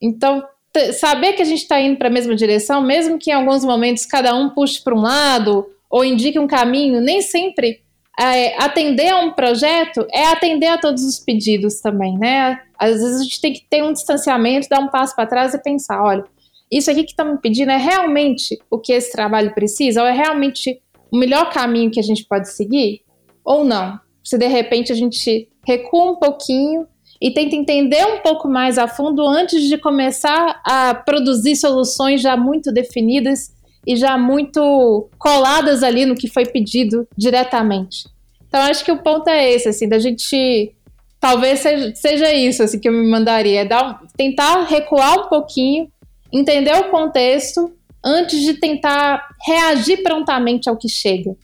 Então, 0.01 0.45
saber 0.93 1.33
que 1.33 1.43
a 1.43 1.45
gente 1.45 1.63
está 1.63 1.81
indo 1.81 1.99
para 1.99 2.07
a 2.07 2.13
mesma 2.13 2.37
direção, 2.37 2.81
mesmo 2.81 3.19
que 3.19 3.31
em 3.31 3.35
alguns 3.35 3.65
momentos 3.65 4.07
cada 4.07 4.35
um 4.35 4.51
puxe 4.51 4.81
para 4.83 4.95
um 4.95 5.01
lado 5.01 5.67
ou 5.91 6.05
indique 6.05 6.39
um 6.39 6.47
caminho, 6.47 7.01
nem 7.01 7.21
sempre 7.21 7.83
é, 8.19 8.61
atender 8.61 9.11
a 9.11 9.21
um 9.21 9.33
projeto 9.33 10.05
é 10.13 10.27
atender 10.27 10.67
a 10.67 10.79
todos 10.79 11.05
os 11.05 11.21
pedidos 11.21 11.81
também, 11.81 12.19
né? 12.19 12.61
Às 12.77 13.01
vezes 13.01 13.21
a 13.21 13.23
gente 13.23 13.41
tem 13.41 13.53
que 13.53 13.65
ter 13.69 13.83
um 13.83 13.93
distanciamento, 13.93 14.69
dar 14.69 14.81
um 14.81 14.89
passo 14.89 15.15
para 15.15 15.29
trás 15.29 15.55
e 15.55 15.63
pensar, 15.63 16.03
olha, 16.03 16.25
isso 16.71 16.91
aqui 16.91 17.05
que 17.05 17.11
estão 17.11 17.33
me 17.33 17.39
pedindo 17.39 17.71
é 17.71 17.77
realmente 17.77 18.59
o 18.71 18.79
que 18.79 18.93
esse 18.93 19.13
trabalho 19.13 19.55
precisa? 19.55 20.03
Ou 20.03 20.07
é 20.07 20.13
realmente 20.13 20.81
o 21.13 21.17
melhor 21.17 21.51
caminho 21.51 21.91
que 21.91 22.01
a 22.01 22.03
gente 22.03 22.25
pode 22.25 22.51
seguir? 22.51 23.03
Ou 23.45 23.65
não? 23.65 23.99
Se 24.25 24.37
de 24.37 24.49
repente 24.49 24.93
a 24.93 24.97
gente 24.97 25.49
recua 25.65 26.13
um 26.13 26.17
pouquinho 26.17 26.87
e 27.21 27.31
tenta 27.31 27.55
entender 27.55 28.05
um 28.05 28.19
pouco 28.19 28.49
mais 28.49 28.79
a 28.79 28.89
fundo 28.89 29.27
antes 29.27 29.63
de 29.63 29.79
começar 29.79 30.61
a 30.65 30.95
produzir 30.95 31.57
soluções 31.57 32.21
já 32.21 32.37
muito 32.37 32.73
definidas 32.73 33.53
e 33.89 33.97
já 33.97 34.19
muito 34.19 35.09
coladas 35.19 35.83
ali 35.83 36.05
no 36.05 36.15
que 36.15 36.29
foi 36.29 36.45
pedido 36.45 37.09
diretamente. 37.17 38.07
Então 38.47 38.61
acho 38.61 38.85
que 38.85 38.93
o 38.93 39.03
ponto 39.03 39.29
é 39.29 39.51
esse, 39.51 39.71
assim, 39.71 39.89
da 39.89 39.99
gente 39.99 40.75
talvez 41.19 41.61
seja, 41.61 41.95
seja 41.95 42.33
isso 42.35 42.63
assim 42.63 42.79
que 42.79 42.87
eu 42.87 42.93
me 42.93 43.11
mandaria, 43.11 43.63
é 43.63 43.65
dar, 43.65 44.03
tentar 44.15 44.65
recuar 44.65 45.21
um 45.21 45.29
pouquinho, 45.29 45.91
entender 46.31 46.75
o 46.75 46.91
contexto 46.91 47.73
antes 48.05 48.43
de 48.43 48.55
tentar 48.55 49.27
reagir 49.47 50.03
prontamente 50.03 50.69
ao 50.69 50.77
que 50.77 50.89
chega. 50.89 51.35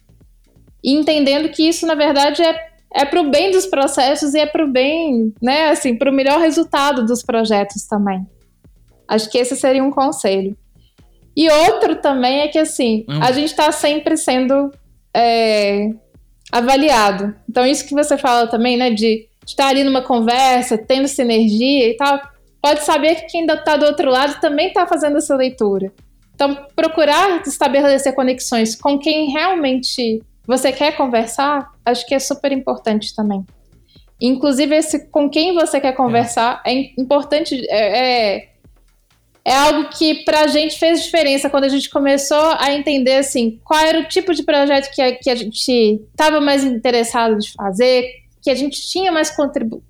e 0.85 0.93
entendendo 0.93 1.49
que 1.49 1.67
isso, 1.67 1.87
na 1.87 1.95
verdade, 1.95 2.43
é, 2.43 2.69
é 2.93 3.05
para 3.07 3.23
o 3.23 3.31
bem 3.31 3.51
dos 3.51 3.65
processos 3.65 4.35
e 4.35 4.39
é 4.39 4.45
para 4.45 4.63
o 4.63 4.71
bem, 4.71 5.33
né, 5.41 5.71
assim, 5.71 5.97
para 5.97 6.11
o 6.11 6.15
melhor 6.15 6.39
resultado 6.39 7.07
dos 7.07 7.23
projetos 7.23 7.87
também. 7.87 8.27
Acho 9.09 9.31
que 9.31 9.39
esse 9.39 9.57
seria 9.57 9.83
um 9.83 9.91
conselho. 9.91 10.55
E 11.37 11.51
outro 11.51 11.97
também 11.97 12.41
é 12.41 12.49
que, 12.49 12.59
assim, 12.59 13.05
hum. 13.09 13.21
a 13.23 13.33
gente 13.33 13.51
está 13.51 13.73
sempre 13.73 14.17
sendo 14.17 14.71
é, 15.15 15.91
avaliado. 16.51 17.35
Então, 17.49 17.67
isso 17.67 17.87
que 17.87 17.95
você 17.95 18.17
fala 18.17 18.47
também, 18.47 18.77
né, 18.77 18.91
de 18.91 19.29
estar 19.47 19.69
ali 19.69 19.85
numa 19.85 20.03
conversa, 20.03 20.79
tendo 20.79 21.09
sinergia 21.09 21.89
e 21.89 21.97
tal, 21.97 22.21
pode 22.63 22.85
saber 22.85 23.17
que 23.17 23.27
quem 23.27 23.41
ainda 23.43 23.55
está 23.55 23.77
do 23.77 23.85
outro 23.87 24.11
lado 24.11 24.41
também 24.41 24.69
está 24.69 24.87
fazendo 24.87 25.19
essa 25.19 25.37
leitura. 25.37 25.93
Então, 26.35 26.67
procurar 26.75 27.43
estabelecer 27.47 28.15
conexões 28.15 28.75
com 28.75 28.99
quem 28.99 29.31
realmente 29.31 30.23
você 30.47 30.73
quer 30.73 30.97
conversar, 30.97 31.71
acho 31.85 32.07
que 32.07 32.15
é 32.15 32.19
super 32.19 32.53
importante 32.53 33.15
também. 33.15 33.45
Inclusive, 34.21 34.75
esse 34.77 35.11
com 35.11 35.29
quem 35.29 35.55
você 35.55 35.81
quer 35.81 35.93
conversar 35.93 36.63
é, 36.65 36.75
é 36.75 36.93
importante, 36.99 37.65
é, 37.69 38.37
é, 38.37 38.49
é, 39.45 39.55
algo 39.55 39.91
que 39.91 40.25
pra 40.25 40.47
gente 40.47 40.79
fez 40.79 41.03
diferença 41.03 41.51
quando 41.51 41.65
a 41.65 41.69
gente 41.69 41.91
começou 41.91 42.57
a 42.59 42.73
entender, 42.73 43.17
assim, 43.17 43.61
qual 43.63 43.79
era 43.79 44.01
o 44.01 44.09
tipo 44.09 44.33
de 44.33 44.43
projeto 44.43 44.91
que 44.91 45.03
a, 45.03 45.15
que 45.15 45.29
a 45.29 45.35
gente 45.35 46.01
estava 46.11 46.41
mais 46.41 46.65
interessado 46.65 47.39
de 47.39 47.53
fazer, 47.53 48.09
que 48.43 48.51
a 48.51 48.55
gente 48.55 48.89
tinha 48.89 49.13
mais 49.13 49.35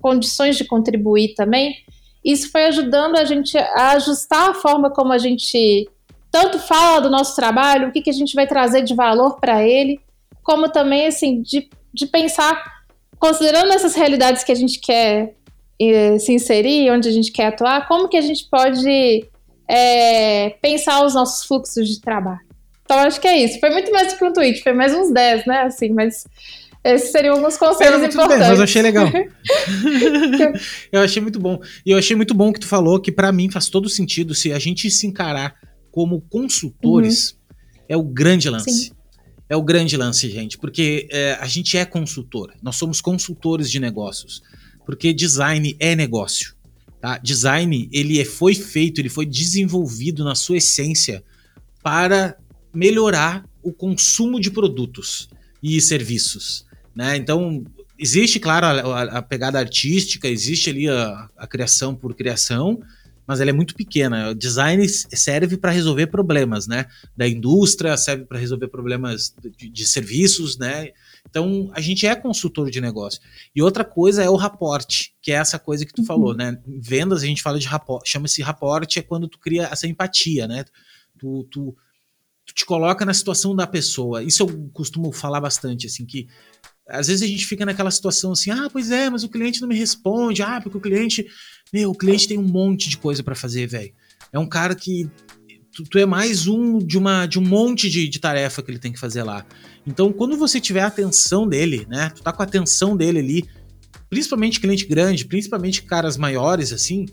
condições 0.01 0.57
de 0.57 0.65
contribuir 0.65 1.35
também. 1.35 1.73
Isso 2.23 2.51
foi 2.51 2.65
ajudando 2.65 3.15
a 3.15 3.23
gente 3.23 3.57
a 3.57 3.91
ajustar 3.91 4.49
a 4.49 4.53
forma 4.53 4.89
como 4.89 5.13
a 5.13 5.17
gente 5.17 5.87
tanto 6.29 6.59
fala 6.59 6.99
do 6.99 7.09
nosso 7.09 7.33
trabalho, 7.33 7.87
o 7.87 7.91
que, 7.93 8.01
que 8.01 8.09
a 8.09 8.13
gente 8.13 8.35
vai 8.35 8.45
trazer 8.45 8.81
de 8.81 8.93
valor 8.93 9.39
para 9.39 9.65
ele, 9.65 10.01
como 10.43 10.67
também, 10.67 11.07
assim, 11.07 11.41
de, 11.41 11.69
de 11.93 12.05
pensar, 12.07 12.61
considerando 13.17 13.71
essas 13.71 13.95
realidades 13.95 14.43
que 14.43 14.51
a 14.51 14.55
gente 14.55 14.79
quer 14.79 15.33
eh, 15.79 16.19
se 16.19 16.33
inserir, 16.33 16.91
onde 16.91 17.07
a 17.07 17.11
gente 17.11 17.31
quer 17.31 17.47
atuar, 17.47 17.87
como 17.87 18.09
que 18.09 18.17
a 18.17 18.21
gente 18.21 18.49
pode 18.49 19.29
é, 19.67 20.51
pensar 20.61 21.05
os 21.05 21.13
nossos 21.13 21.45
fluxos 21.45 21.87
de 21.87 22.01
trabalho. 22.01 22.39
Então, 22.83 22.97
acho 22.99 23.19
que 23.19 23.27
é 23.27 23.43
isso. 23.43 23.59
Foi 23.59 23.69
muito 23.71 23.91
mais 23.91 24.13
do 24.13 24.19
que 24.19 24.25
um 24.25 24.33
tweet, 24.33 24.61
foi 24.61 24.73
mais 24.73 24.93
uns 24.93 25.11
10, 25.11 25.45
né? 25.47 25.61
Assim, 25.61 25.89
mas 25.89 26.23
esses 26.83 27.11
seriam 27.11 27.35
alguns 27.35 27.57
conselhos 27.57 28.01
é, 28.01 28.05
importantes. 28.05 28.39
Bem, 28.39 28.49
mas 28.49 28.57
eu 28.59 28.63
achei 28.63 28.81
legal. 28.81 29.07
eu 30.91 31.01
achei 31.01 31.21
muito 31.21 31.39
bom. 31.39 31.59
E 31.85 31.91
eu 31.91 31.97
achei 31.97 32.15
muito 32.15 32.33
bom 32.33 32.53
que 32.53 32.59
tu 32.59 32.67
falou 32.67 32.99
que 32.99 33.11
para 33.11 33.31
mim 33.31 33.49
faz 33.49 33.69
todo 33.69 33.89
sentido 33.89 34.35
se 34.35 34.53
a 34.53 34.59
gente 34.59 34.89
se 34.91 35.07
encarar 35.07 35.55
como 35.91 36.21
consultores 36.21 37.31
uhum. 37.31 37.37
é 37.89 37.97
o 37.97 38.03
grande 38.03 38.49
lance. 38.49 38.71
Sim 38.71 38.95
é 39.49 39.55
o 39.55 39.61
grande 39.61 39.95
lance, 39.95 40.29
gente, 40.29 40.57
porque 40.57 41.07
é, 41.11 41.33
a 41.39 41.45
gente 41.45 41.77
é 41.77 41.85
consultor, 41.85 42.53
nós 42.61 42.75
somos 42.75 42.99
consultores 42.99 43.69
de 43.69 43.79
negócios, 43.79 44.41
porque 44.85 45.13
design 45.13 45.75
é 45.79 45.95
negócio. 45.95 46.54
Tá? 47.05 47.19
Design 47.19 47.87
ele 47.91 48.19
é, 48.19 48.25
foi 48.25 48.55
feito, 48.55 48.99
ele 48.99 49.09
foi 49.09 49.27
desenvolvido 49.27 50.23
na 50.23 50.33
sua 50.33 50.57
essência 50.57 51.23
para 51.83 52.35
melhorar 52.73 53.45
o 53.61 53.71
consumo 53.71 54.39
de 54.39 54.49
produtos 54.49 55.29
e 55.61 55.79
serviços. 55.79 56.65
Né? 56.95 57.15
Então, 57.15 57.63
existe, 57.99 58.39
claro, 58.39 58.65
a, 58.65 59.03
a, 59.03 59.21
pegada 59.21 59.59
artística, 59.59 60.27
existe 60.27 60.71
ali 60.71 60.89
a, 60.89 61.29
a 61.37 61.45
criação 61.45 61.93
por 61.93 62.15
criação, 62.15 62.81
mas 63.27 63.39
ela 63.39 63.51
é 63.51 63.53
muito 63.53 63.75
pequena. 63.75 64.31
O 64.31 64.33
design 64.33 64.87
serve 64.89 65.57
para 65.57 65.69
resolver 65.69 66.07
problemas, 66.07 66.65
né? 66.65 66.87
Da 67.15 67.27
indústria, 67.27 67.95
serve 67.97 68.25
para 68.25 68.39
resolver 68.39 68.67
problemas 68.67 69.31
de, 69.59 69.69
de, 69.69 69.87
serviços, 69.87 70.57
né? 70.57 70.89
Então, 71.29 71.69
a 71.73 71.81
gente 71.81 72.05
é 72.07 72.15
consultor 72.15 72.69
de 72.71 72.81
negócio. 72.81 73.21
E 73.55 73.61
outra 73.61 73.83
coisa 73.83 74.23
é 74.23 74.29
o 74.29 74.35
raporte, 74.35 75.14
que 75.25 75.31
é 75.31 75.35
essa 75.37 75.57
coisa 75.57 75.83
que 75.83 75.91
tu 75.91 76.01
uhum. 76.01 76.05
falou, 76.05 76.35
né? 76.35 76.61
Em 76.67 76.79
vendas, 76.79 77.23
a 77.23 77.25
gente 77.25 77.41
fala 77.41 77.57
de 77.57 77.65
raporte, 77.65 78.11
chama-se 78.11 78.43
raporte, 78.43 78.99
é 78.99 79.01
quando 79.01 79.27
tu 79.27 79.39
cria 79.39 79.63
essa 79.63 79.87
empatia, 79.87 80.47
né? 80.47 80.63
Tu, 81.17 81.47
tu, 81.49 81.75
tu 82.45 82.53
te 82.53 82.63
coloca 82.63 83.03
na 83.03 83.13
situação 83.13 83.55
da 83.55 83.65
pessoa. 83.65 84.21
Isso 84.21 84.43
eu 84.43 84.69
costumo 84.71 85.11
falar 85.11 85.41
bastante, 85.41 85.87
assim, 85.87 86.05
que 86.05 86.27
às 86.87 87.07
vezes 87.07 87.23
a 87.23 87.25
gente 87.27 87.43
fica 87.43 87.65
naquela 87.65 87.89
situação 87.89 88.33
assim, 88.33 88.51
ah, 88.51 88.69
pois 88.71 88.91
é, 88.91 89.09
mas 89.09 89.23
o 89.23 89.29
cliente 89.29 89.59
não 89.61 89.67
me 89.67 89.75
responde, 89.75 90.43
ah, 90.43 90.61
porque 90.61 90.77
o 90.77 90.81
cliente 90.81 91.25
meu, 91.73 91.89
o 91.89 91.95
cliente 91.95 92.27
tem 92.27 92.37
um 92.37 92.43
monte 92.43 92.87
de 92.87 92.95
coisa 92.95 93.23
para 93.23 93.33
fazer, 93.33 93.65
velho. 93.65 93.91
É 94.31 94.37
um 94.37 94.47
cara 94.47 94.75
que. 94.75 95.09
Tu, 95.75 95.83
tu, 95.85 95.97
é 95.97 96.05
mais 96.05 96.45
um 96.45 96.77
de, 96.77 96.99
uma, 96.99 97.25
de 97.25 97.39
um 97.39 97.41
monte 97.41 97.89
de, 97.89 98.07
de 98.07 98.19
tarefa 98.19 98.61
que 98.61 98.69
ele 98.69 98.77
tem 98.77 98.93
que 98.93 98.99
fazer 98.99 99.23
lá. 99.23 99.43
Então, 99.87 100.13
quando 100.13 100.37
você 100.37 100.61
tiver 100.61 100.81
a 100.81 100.87
atenção 100.87 101.47
dele, 101.47 101.87
né? 101.89 102.11
Tu 102.15 102.21
tá 102.21 102.31
com 102.31 102.43
a 102.43 102.45
atenção 102.45 102.95
dele 102.95 103.17
ali, 103.17 103.49
principalmente 104.15 104.61
cliente 104.61 104.85
grande, 104.85 105.25
principalmente 105.25 105.83
caras 105.83 106.15
maiores, 106.15 106.71
assim, 106.71 107.05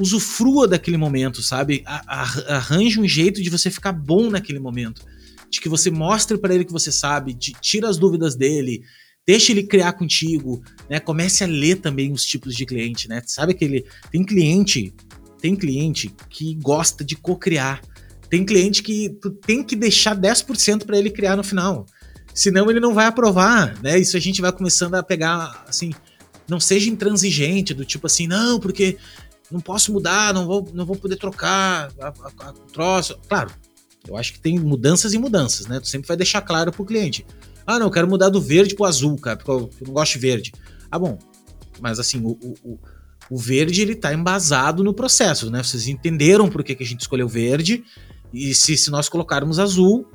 usufrua 0.00 0.66
daquele 0.66 0.96
momento, 0.96 1.40
sabe? 1.42 1.84
Arranje 1.86 2.98
um 2.98 3.06
jeito 3.06 3.40
de 3.40 3.48
você 3.48 3.70
ficar 3.70 3.92
bom 3.92 4.28
naquele 4.28 4.58
momento. 4.58 5.00
De 5.48 5.60
que 5.60 5.68
você 5.68 5.88
mostre 5.88 6.36
para 6.36 6.52
ele 6.52 6.64
que 6.64 6.72
você 6.72 6.90
sabe, 6.90 7.32
de, 7.32 7.52
tira 7.60 7.88
as 7.88 7.98
dúvidas 7.98 8.34
dele, 8.34 8.82
Deixa 9.28 9.50
ele 9.50 9.64
criar 9.64 9.92
contigo, 9.94 10.62
né? 10.88 11.00
Comece 11.00 11.42
a 11.42 11.48
ler 11.48 11.80
também 11.80 12.12
os 12.12 12.24
tipos 12.24 12.54
de 12.54 12.64
cliente, 12.64 13.08
né? 13.08 13.20
Sabe 13.26 13.54
aquele 13.54 13.84
tem 14.12 14.22
cliente, 14.24 14.94
tem 15.40 15.56
cliente 15.56 16.14
que 16.30 16.54
gosta 16.54 17.04
de 17.04 17.16
co-criar. 17.16 17.82
Tem 18.30 18.44
cliente 18.44 18.84
que 18.84 19.10
tu 19.20 19.32
tem 19.32 19.64
que 19.64 19.74
deixar 19.74 20.16
10% 20.16 20.84
para 20.84 20.96
ele 20.96 21.10
criar 21.10 21.34
no 21.34 21.42
final. 21.42 21.86
Senão 22.36 22.70
ele 22.70 22.80
não 22.80 22.92
vai 22.92 23.06
aprovar, 23.06 23.74
né? 23.82 23.98
Isso 23.98 24.14
a 24.14 24.20
gente 24.20 24.42
vai 24.42 24.52
começando 24.52 24.94
a 24.94 25.02
pegar 25.02 25.64
assim, 25.66 25.94
não 26.46 26.60
seja 26.60 26.90
intransigente 26.90 27.72
do 27.72 27.82
tipo 27.82 28.06
assim, 28.06 28.26
não, 28.26 28.60
porque 28.60 28.98
não 29.50 29.58
posso 29.58 29.90
mudar, 29.90 30.34
não 30.34 30.46
vou, 30.46 30.68
não 30.74 30.84
vou 30.84 30.96
poder 30.96 31.16
trocar 31.16 31.90
a, 31.98 32.08
a, 32.08 32.48
a 32.50 32.52
troço. 32.70 33.18
Claro, 33.26 33.50
eu 34.06 34.18
acho 34.18 34.34
que 34.34 34.38
tem 34.38 34.58
mudanças 34.58 35.14
e 35.14 35.18
mudanças, 35.18 35.66
né? 35.66 35.80
Tu 35.80 35.88
sempre 35.88 36.08
vai 36.08 36.16
deixar 36.18 36.42
claro 36.42 36.70
pro 36.70 36.84
cliente. 36.84 37.26
Ah, 37.66 37.78
não, 37.78 37.86
eu 37.86 37.90
quero 37.90 38.06
mudar 38.06 38.28
do 38.28 38.38
verde 38.40 38.74
pro 38.74 38.84
azul, 38.84 39.16
cara, 39.16 39.38
porque 39.38 39.50
eu 39.50 39.70
não 39.86 39.94
gosto 39.94 40.12
de 40.12 40.18
verde. 40.18 40.52
Ah, 40.90 40.98
bom. 40.98 41.18
Mas 41.80 41.98
assim, 41.98 42.20
o, 42.22 42.38
o, 42.62 42.78
o 43.30 43.38
verde 43.38 43.80
ele 43.80 43.94
tá 43.94 44.12
embasado 44.12 44.84
no 44.84 44.92
processo, 44.92 45.50
né? 45.50 45.62
Vocês 45.62 45.88
entenderam 45.88 46.50
por 46.50 46.62
que, 46.62 46.74
que 46.74 46.82
a 46.82 46.86
gente 46.86 47.00
escolheu 47.00 47.26
verde. 47.26 47.82
E 48.30 48.54
se, 48.54 48.76
se 48.76 48.90
nós 48.90 49.08
colocarmos 49.08 49.58
azul, 49.58 50.06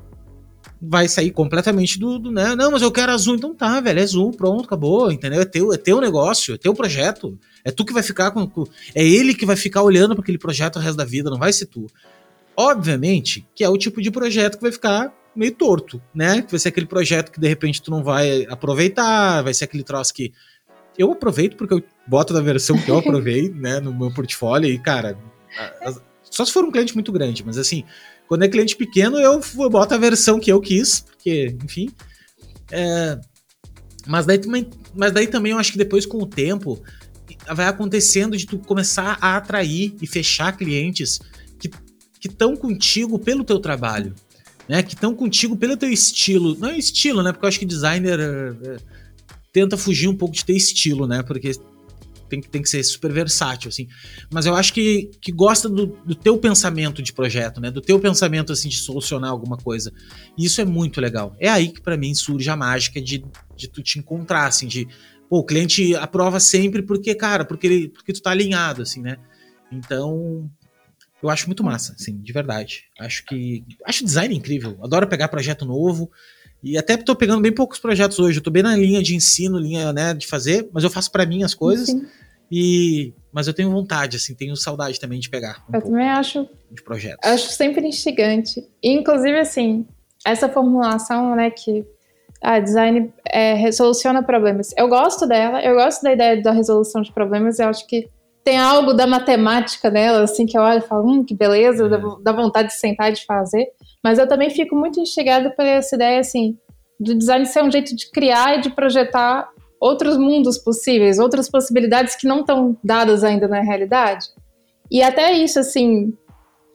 vai 0.84 1.06
sair 1.06 1.30
completamente 1.30 1.96
do, 1.98 2.18
do, 2.18 2.32
né? 2.32 2.56
Não, 2.56 2.72
mas 2.72 2.82
eu 2.82 2.90
quero 2.90 3.12
azul, 3.12 3.36
então 3.36 3.54
tá, 3.54 3.80
velho, 3.80 4.00
é 4.00 4.02
azul, 4.02 4.32
pronto, 4.32 4.64
acabou, 4.64 5.12
entendeu? 5.12 5.40
É 5.40 5.44
teu, 5.44 5.72
é 5.72 5.76
teu 5.76 6.00
negócio, 6.00 6.54
é 6.54 6.58
teu 6.58 6.74
projeto. 6.74 7.38
É 7.64 7.70
tu 7.70 7.84
que 7.84 7.92
vai 7.92 8.02
ficar 8.02 8.32
com, 8.32 8.46
com 8.48 8.64
é 8.92 9.06
ele 9.06 9.32
que 9.32 9.46
vai 9.46 9.54
ficar 9.54 9.82
olhando 9.82 10.14
para 10.14 10.22
aquele 10.22 10.38
projeto 10.38 10.76
o 10.76 10.78
resto 10.80 10.96
da 10.96 11.04
vida, 11.04 11.30
não 11.30 11.38
vai 11.38 11.52
ser 11.52 11.66
tu. 11.66 11.86
Obviamente 12.56 13.46
que 13.54 13.62
é 13.62 13.68
o 13.68 13.78
tipo 13.78 14.02
de 14.02 14.10
projeto 14.10 14.56
que 14.56 14.62
vai 14.62 14.72
ficar 14.72 15.12
meio 15.36 15.52
torto, 15.52 16.02
né? 16.12 16.44
Vai 16.50 16.58
ser 16.58 16.70
aquele 16.70 16.86
projeto 16.86 17.30
que 17.30 17.40
de 17.40 17.48
repente 17.48 17.80
tu 17.80 17.90
não 17.90 18.02
vai 18.02 18.44
aproveitar, 18.50 19.42
vai 19.42 19.54
ser 19.54 19.64
aquele 19.64 19.84
troço 19.84 20.12
que 20.12 20.32
eu 20.98 21.12
aproveito 21.12 21.56
porque 21.56 21.74
eu 21.74 21.82
boto 22.06 22.34
na 22.34 22.40
versão 22.40 22.76
que 22.76 22.90
eu 22.90 22.98
aprovei, 22.98 23.48
né, 23.54 23.78
no 23.78 23.94
meu 23.94 24.12
portfólio 24.12 24.68
e, 24.68 24.78
cara, 24.78 25.16
só 26.22 26.44
se 26.44 26.52
for 26.52 26.64
um 26.64 26.70
cliente 26.70 26.94
muito 26.94 27.12
grande, 27.12 27.44
mas 27.44 27.56
assim, 27.56 27.84
quando 28.32 28.44
é 28.44 28.48
cliente 28.48 28.74
pequeno, 28.74 29.18
eu, 29.18 29.38
boto 29.68 29.92
a 29.94 29.98
versão 29.98 30.40
que 30.40 30.50
eu 30.50 30.58
quis, 30.58 31.00
porque, 31.00 31.54
enfim. 31.62 31.90
É, 32.70 33.20
mas, 34.06 34.24
daí, 34.24 34.40
mas 34.94 35.12
daí 35.12 35.26
também 35.26 35.52
eu 35.52 35.58
acho 35.58 35.72
que 35.72 35.76
depois, 35.76 36.06
com 36.06 36.16
o 36.16 36.26
tempo, 36.26 36.82
vai 37.54 37.66
acontecendo 37.66 38.34
de 38.34 38.46
tu 38.46 38.58
começar 38.58 39.18
a 39.20 39.36
atrair 39.36 39.94
e 40.00 40.06
fechar 40.06 40.56
clientes 40.56 41.20
que 41.58 42.28
estão 42.28 42.56
contigo 42.56 43.18
pelo 43.18 43.44
teu 43.44 43.58
trabalho 43.58 44.14
né? 44.68 44.82
Que 44.82 44.94
estão 44.94 45.14
contigo 45.14 45.56
pelo 45.56 45.76
teu 45.76 45.90
estilo. 45.90 46.56
Não 46.56 46.70
é 46.70 46.78
estilo, 46.78 47.22
né? 47.22 47.32
Porque 47.32 47.44
eu 47.44 47.48
acho 47.48 47.58
que 47.58 47.66
designer 47.66 48.18
é, 48.18 48.76
tenta 49.52 49.76
fugir 49.76 50.08
um 50.08 50.16
pouco 50.16 50.34
de 50.34 50.44
ter 50.44 50.54
estilo, 50.54 51.06
né? 51.06 51.22
Porque 51.22 51.50
tem, 52.32 52.40
tem 52.40 52.62
que 52.62 52.68
ser 52.68 52.82
super 52.82 53.12
versátil, 53.12 53.68
assim. 53.68 53.86
Mas 54.32 54.46
eu 54.46 54.54
acho 54.54 54.72
que, 54.72 55.10
que 55.20 55.30
gosta 55.30 55.68
do, 55.68 55.86
do 55.86 56.14
teu 56.14 56.38
pensamento 56.38 57.02
de 57.02 57.12
projeto, 57.12 57.60
né? 57.60 57.70
Do 57.70 57.82
teu 57.82 58.00
pensamento, 58.00 58.52
assim, 58.52 58.70
de 58.70 58.78
solucionar 58.78 59.30
alguma 59.30 59.58
coisa. 59.58 59.92
E 60.38 60.46
isso 60.46 60.60
é 60.60 60.64
muito 60.64 60.98
legal. 60.98 61.36
É 61.38 61.48
aí 61.48 61.68
que 61.68 61.82
para 61.82 61.96
mim 61.96 62.14
surge 62.14 62.48
a 62.48 62.56
mágica 62.56 63.02
de, 63.02 63.22
de 63.54 63.68
tu 63.68 63.82
te 63.82 63.98
encontrar, 63.98 64.46
assim, 64.46 64.66
de... 64.66 64.88
Pô, 65.28 65.40
o 65.40 65.44
cliente 65.44 65.94
aprova 65.96 66.40
sempre 66.40 66.82
porque, 66.82 67.14
cara, 67.14 67.44
porque, 67.44 67.66
ele, 67.66 67.88
porque 67.88 68.12
tu 68.12 68.22
tá 68.22 68.30
alinhado, 68.30 68.82
assim, 68.82 69.02
né? 69.02 69.18
Então, 69.70 70.50
eu 71.22 71.28
acho 71.28 71.46
muito 71.46 71.62
massa, 71.62 71.94
assim, 71.98 72.18
de 72.18 72.32
verdade. 72.32 72.84
Acho 72.98 73.24
que. 73.24 73.64
Acho 73.86 74.04
design 74.04 74.34
incrível. 74.34 74.78
Adoro 74.82 75.06
pegar 75.06 75.28
projeto 75.28 75.64
novo. 75.64 76.10
E 76.62 76.78
até 76.78 76.96
tô 76.96 77.16
pegando 77.16 77.42
bem 77.42 77.52
poucos 77.52 77.78
projetos 77.78 78.18
hoje. 78.18 78.38
Eu 78.38 78.42
tô 78.42 78.50
bem 78.50 78.62
na 78.62 78.76
linha 78.76 79.02
de 79.02 79.16
ensino, 79.16 79.58
linha, 79.58 79.92
né, 79.92 80.14
de 80.14 80.26
fazer, 80.26 80.68
mas 80.72 80.84
eu 80.84 80.90
faço 80.90 81.10
para 81.10 81.26
mim 81.26 81.42
as 81.42 81.54
coisas. 81.54 81.88
Sim. 81.88 82.06
E 82.50 83.12
mas 83.32 83.48
eu 83.48 83.54
tenho 83.54 83.70
vontade, 83.70 84.18
assim, 84.18 84.34
tenho 84.34 84.54
saudade 84.54 85.00
também 85.00 85.18
de 85.18 85.30
pegar. 85.30 85.64
Um 85.70 85.74
eu 85.74 85.82
também 85.82 86.08
acho. 86.08 86.46
De 86.70 86.82
projetos. 86.82 87.28
Acho 87.28 87.48
sempre 87.50 87.86
instigante. 87.86 88.62
E, 88.82 88.92
inclusive, 88.92 89.38
assim, 89.38 89.86
essa 90.24 90.50
formulação, 90.50 91.34
né, 91.34 91.50
que 91.50 91.84
ah, 92.42 92.60
design 92.60 93.12
é, 93.26 93.54
resoluciona 93.54 94.22
problemas. 94.22 94.74
Eu 94.76 94.88
gosto 94.88 95.26
dela, 95.26 95.62
eu 95.64 95.74
gosto 95.74 96.02
da 96.02 96.12
ideia 96.12 96.42
da 96.42 96.52
resolução 96.52 97.00
de 97.00 97.12
problemas, 97.12 97.58
eu 97.58 97.68
acho 97.68 97.86
que 97.86 98.10
tem 98.44 98.58
algo 98.58 98.92
da 98.92 99.06
matemática 99.06 99.90
dela, 99.90 100.22
assim, 100.22 100.46
que 100.46 100.56
eu 100.56 100.62
olho 100.62 100.78
e 100.78 100.86
falo, 100.86 101.08
hum, 101.08 101.24
que 101.24 101.34
beleza, 101.34 101.88
dá, 101.88 101.96
é. 101.96 102.00
dá 102.22 102.32
vontade 102.32 102.68
de 102.68 102.74
sentar 102.74 103.10
e 103.10 103.14
de 103.14 103.24
fazer. 103.24 103.68
Mas 104.02 104.18
eu 104.18 104.28
também 104.28 104.50
fico 104.50 104.74
muito 104.74 104.98
instigada 105.00 105.50
por 105.50 105.64
essa 105.64 105.94
ideia, 105.94 106.20
assim, 106.20 106.56
do 106.98 107.14
design 107.14 107.46
ser 107.46 107.62
um 107.62 107.70
jeito 107.70 107.94
de 107.94 108.10
criar 108.10 108.58
e 108.58 108.60
de 108.60 108.70
projetar 108.70 109.48
outros 109.80 110.16
mundos 110.16 110.58
possíveis, 110.58 111.18
outras 111.18 111.48
possibilidades 111.48 112.16
que 112.16 112.26
não 112.26 112.40
estão 112.40 112.76
dadas 112.82 113.24
ainda 113.24 113.48
na 113.48 113.60
realidade. 113.60 114.26
E 114.90 115.02
até 115.02 115.32
isso, 115.32 115.58
assim, 115.58 116.12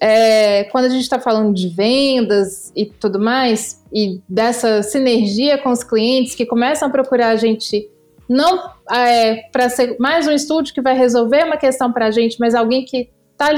é, 0.02 0.66
quando 0.66 0.86
a 0.86 0.90
gente 0.90 1.04
está 1.04 1.20
falando 1.20 1.54
de 1.54 1.70
vendas 1.70 2.72
e 2.76 2.86
tudo 2.86 3.20
mais, 3.20 3.84
e 3.94 4.22
dessa 4.28 4.84
sinergia 4.84 5.58
com 5.58 5.70
os 5.70 5.84
clientes 5.84 6.36
que 6.36 6.46
começam 6.46 6.88
a 6.88 6.92
procurar 6.92 7.30
a 7.30 7.36
gente 7.36 7.90
não 8.30 8.72
é, 8.92 9.44
para 9.52 9.70
ser 9.70 9.96
mais 10.00 10.28
um 10.28 10.32
estúdio 10.32 10.74
que 10.74 10.82
vai 10.82 10.96
resolver 10.96 11.44
uma 11.46 11.58
questão 11.58 11.92
para 11.92 12.08
a 12.08 12.12
gente, 12.12 12.38
mas 12.40 12.54
alguém 12.54 12.84
que 12.86 13.10
está 13.32 13.52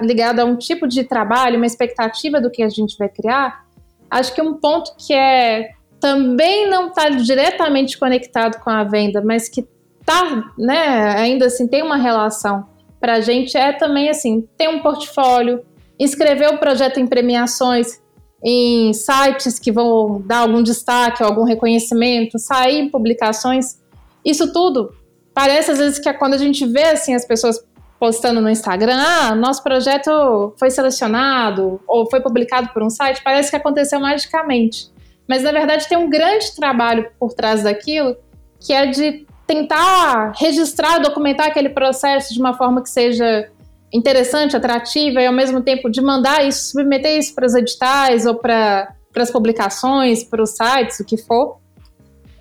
ligado 0.00 0.40
a 0.40 0.44
um 0.44 0.56
tipo 0.56 0.86
de 0.86 1.04
trabalho, 1.04 1.56
uma 1.56 1.66
expectativa 1.66 2.40
do 2.40 2.50
que 2.50 2.62
a 2.62 2.68
gente 2.68 2.96
vai 2.98 3.08
criar, 3.08 3.64
acho 4.10 4.34
que 4.34 4.40
um 4.40 4.54
ponto 4.54 4.94
que 4.96 5.12
é 5.12 5.70
também 6.00 6.68
não 6.68 6.88
está 6.88 7.08
diretamente 7.08 7.98
conectado 7.98 8.62
com 8.62 8.70
a 8.70 8.84
venda, 8.84 9.22
mas 9.22 9.48
que 9.48 9.66
tá, 10.04 10.52
né, 10.58 11.14
ainda 11.18 11.46
assim 11.46 11.66
tem 11.66 11.82
uma 11.82 11.96
relação 11.96 12.66
para 13.00 13.14
a 13.14 13.20
gente 13.20 13.56
é 13.56 13.72
também 13.72 14.08
assim, 14.08 14.46
ter 14.56 14.68
um 14.68 14.80
portfólio, 14.80 15.62
inscrever 15.98 16.52
o 16.52 16.58
projeto 16.58 16.98
em 16.98 17.06
premiações, 17.06 18.00
em 18.42 18.92
sites 18.92 19.58
que 19.58 19.72
vão 19.72 20.22
dar 20.24 20.38
algum 20.38 20.62
destaque, 20.62 21.22
algum 21.22 21.44
reconhecimento, 21.44 22.38
sair 22.38 22.80
em 22.80 22.88
publicações. 22.88 23.80
Isso 24.26 24.52
tudo 24.52 24.92
parece 25.32 25.70
às 25.70 25.78
vezes 25.78 25.98
que 25.98 26.08
é 26.08 26.12
quando 26.12 26.34
a 26.34 26.38
gente 26.38 26.66
vê 26.66 26.84
assim 26.84 27.14
as 27.14 27.24
pessoas 27.24 27.64
postando 28.00 28.40
no 28.40 28.50
Instagram, 28.50 28.98
ah, 28.98 29.34
nosso 29.34 29.62
projeto 29.62 30.54
foi 30.58 30.70
selecionado 30.70 31.80
ou 31.86 32.08
foi 32.10 32.20
publicado 32.20 32.68
por 32.68 32.82
um 32.82 32.90
site, 32.90 33.22
parece 33.22 33.50
que 33.50 33.56
aconteceu 33.56 34.00
magicamente. 34.00 34.90
Mas 35.28 35.42
na 35.42 35.52
verdade 35.52 35.88
tem 35.88 35.96
um 35.96 36.10
grande 36.10 36.54
trabalho 36.54 37.10
por 37.18 37.32
trás 37.32 37.62
daquilo, 37.62 38.16
que 38.60 38.72
é 38.72 38.86
de 38.86 39.26
tentar 39.46 40.32
registrar, 40.36 40.98
documentar 40.98 41.46
aquele 41.46 41.68
processo 41.68 42.34
de 42.34 42.40
uma 42.40 42.54
forma 42.54 42.82
que 42.82 42.90
seja 42.90 43.48
interessante, 43.92 44.56
atrativa 44.56 45.20
e 45.20 45.26
ao 45.26 45.32
mesmo 45.32 45.62
tempo 45.62 45.88
de 45.88 46.00
mandar 46.02 46.46
isso, 46.46 46.72
submeter 46.72 47.18
isso 47.18 47.34
para 47.34 47.46
os 47.46 47.54
editais 47.54 48.26
ou 48.26 48.34
para 48.34 48.94
as 49.16 49.30
publicações, 49.30 50.24
para 50.24 50.42
os 50.42 50.50
sites, 50.50 51.00
o 51.00 51.04
que 51.04 51.16
for. 51.16 51.58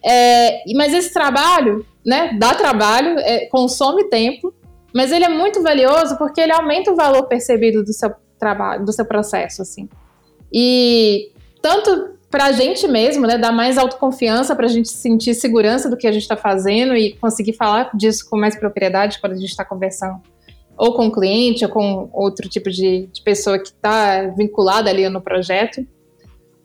É, 0.06 0.64
mas 0.76 0.94
esse 0.94 1.12
trabalho, 1.12 1.86
né, 2.06 2.38
dá 2.38 2.54
trabalho, 2.54 3.18
é, 3.20 3.48
consome 3.48 4.04
tempo, 4.10 4.54
mas 4.94 5.12
ele 5.12 5.26
é 5.26 5.30
muito 5.30 5.64
valioso 5.64 6.18
porque 6.18 6.40
ele 6.40 6.52
aumenta 6.52 6.92
o 6.92 6.96
valor 6.96 7.24
percebido 7.24 7.84
do 7.84 7.92
seu 7.92 8.12
trabalho, 8.40 8.86
do 8.86 8.94
seu 8.94 9.06
processo, 9.06 9.62
assim. 9.62 9.90
E 10.54 11.32
tanto 11.62 12.16
para 12.30 12.46
a 12.46 12.52
gente 12.52 12.88
mesmo, 12.88 13.26
né, 13.26 13.38
mais 13.52 13.78
autoconfiança 13.78 14.56
para 14.56 14.66
a 14.66 14.70
gente 14.70 14.90
sentir 14.90 15.34
segurança 15.34 15.90
do 15.90 15.98
que 15.98 16.06
a 16.06 16.12
gente 16.12 16.24
está 16.24 16.38
fazendo 16.38 16.96
e 16.96 17.14
conseguir 17.14 17.54
falar 17.54 17.90
disso 17.96 18.30
com 18.30 18.38
mais 18.38 18.56
propriedade 18.56 19.20
quando 19.20 19.34
a 19.34 19.38
gente 19.38 19.50
está 19.50 19.66
conversando 19.66 20.22
ou 20.78 20.94
com 20.94 21.08
o 21.08 21.12
cliente 21.12 21.64
ou 21.64 21.72
com 21.72 22.10
outro 22.12 22.50
tipo 22.50 22.70
de, 22.70 23.08
de 23.08 23.22
pessoa 23.22 23.58
que 23.58 23.70
está 23.70 24.28
vinculada 24.38 24.90
ali 24.90 25.08
no 25.08 25.22
projeto. 25.22 25.86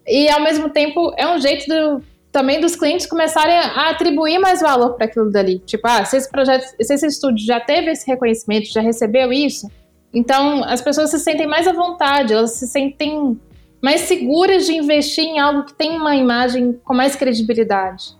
E 0.06 0.28
ao 0.28 0.42
mesmo 0.42 0.70
tempo 0.70 1.14
é 1.16 1.28
um 1.28 1.40
jeito 1.40 1.68
do, 1.68 2.02
também 2.32 2.60
dos 2.60 2.76
clientes 2.76 3.06
começarem 3.06 3.56
a 3.56 3.90
atribuir 3.90 4.38
mais 4.38 4.60
valor 4.60 4.94
para 4.94 5.06
aquilo 5.06 5.30
dali. 5.30 5.58
Tipo, 5.60 5.86
ah, 5.88 6.04
se 6.04 6.16
esse 6.16 6.30
projeto, 6.30 6.64
se 6.80 6.94
esse 6.94 7.06
estúdio 7.06 7.44
já 7.44 7.58
teve 7.60 7.90
esse 7.90 8.06
reconhecimento, 8.06 8.72
já 8.72 8.80
recebeu 8.80 9.32
isso, 9.32 9.68
então 10.12 10.64
as 10.64 10.80
pessoas 10.80 11.10
se 11.10 11.18
sentem 11.18 11.46
mais 11.46 11.66
à 11.66 11.72
vontade, 11.72 12.32
elas 12.32 12.52
se 12.52 12.66
sentem 12.66 13.38
mais 13.82 14.02
seguras 14.02 14.66
de 14.66 14.74
investir 14.74 15.24
em 15.24 15.38
algo 15.38 15.64
que 15.64 15.74
tem 15.74 15.96
uma 15.96 16.14
imagem 16.14 16.78
com 16.84 16.94
mais 16.94 17.16
credibilidade. 17.16 18.18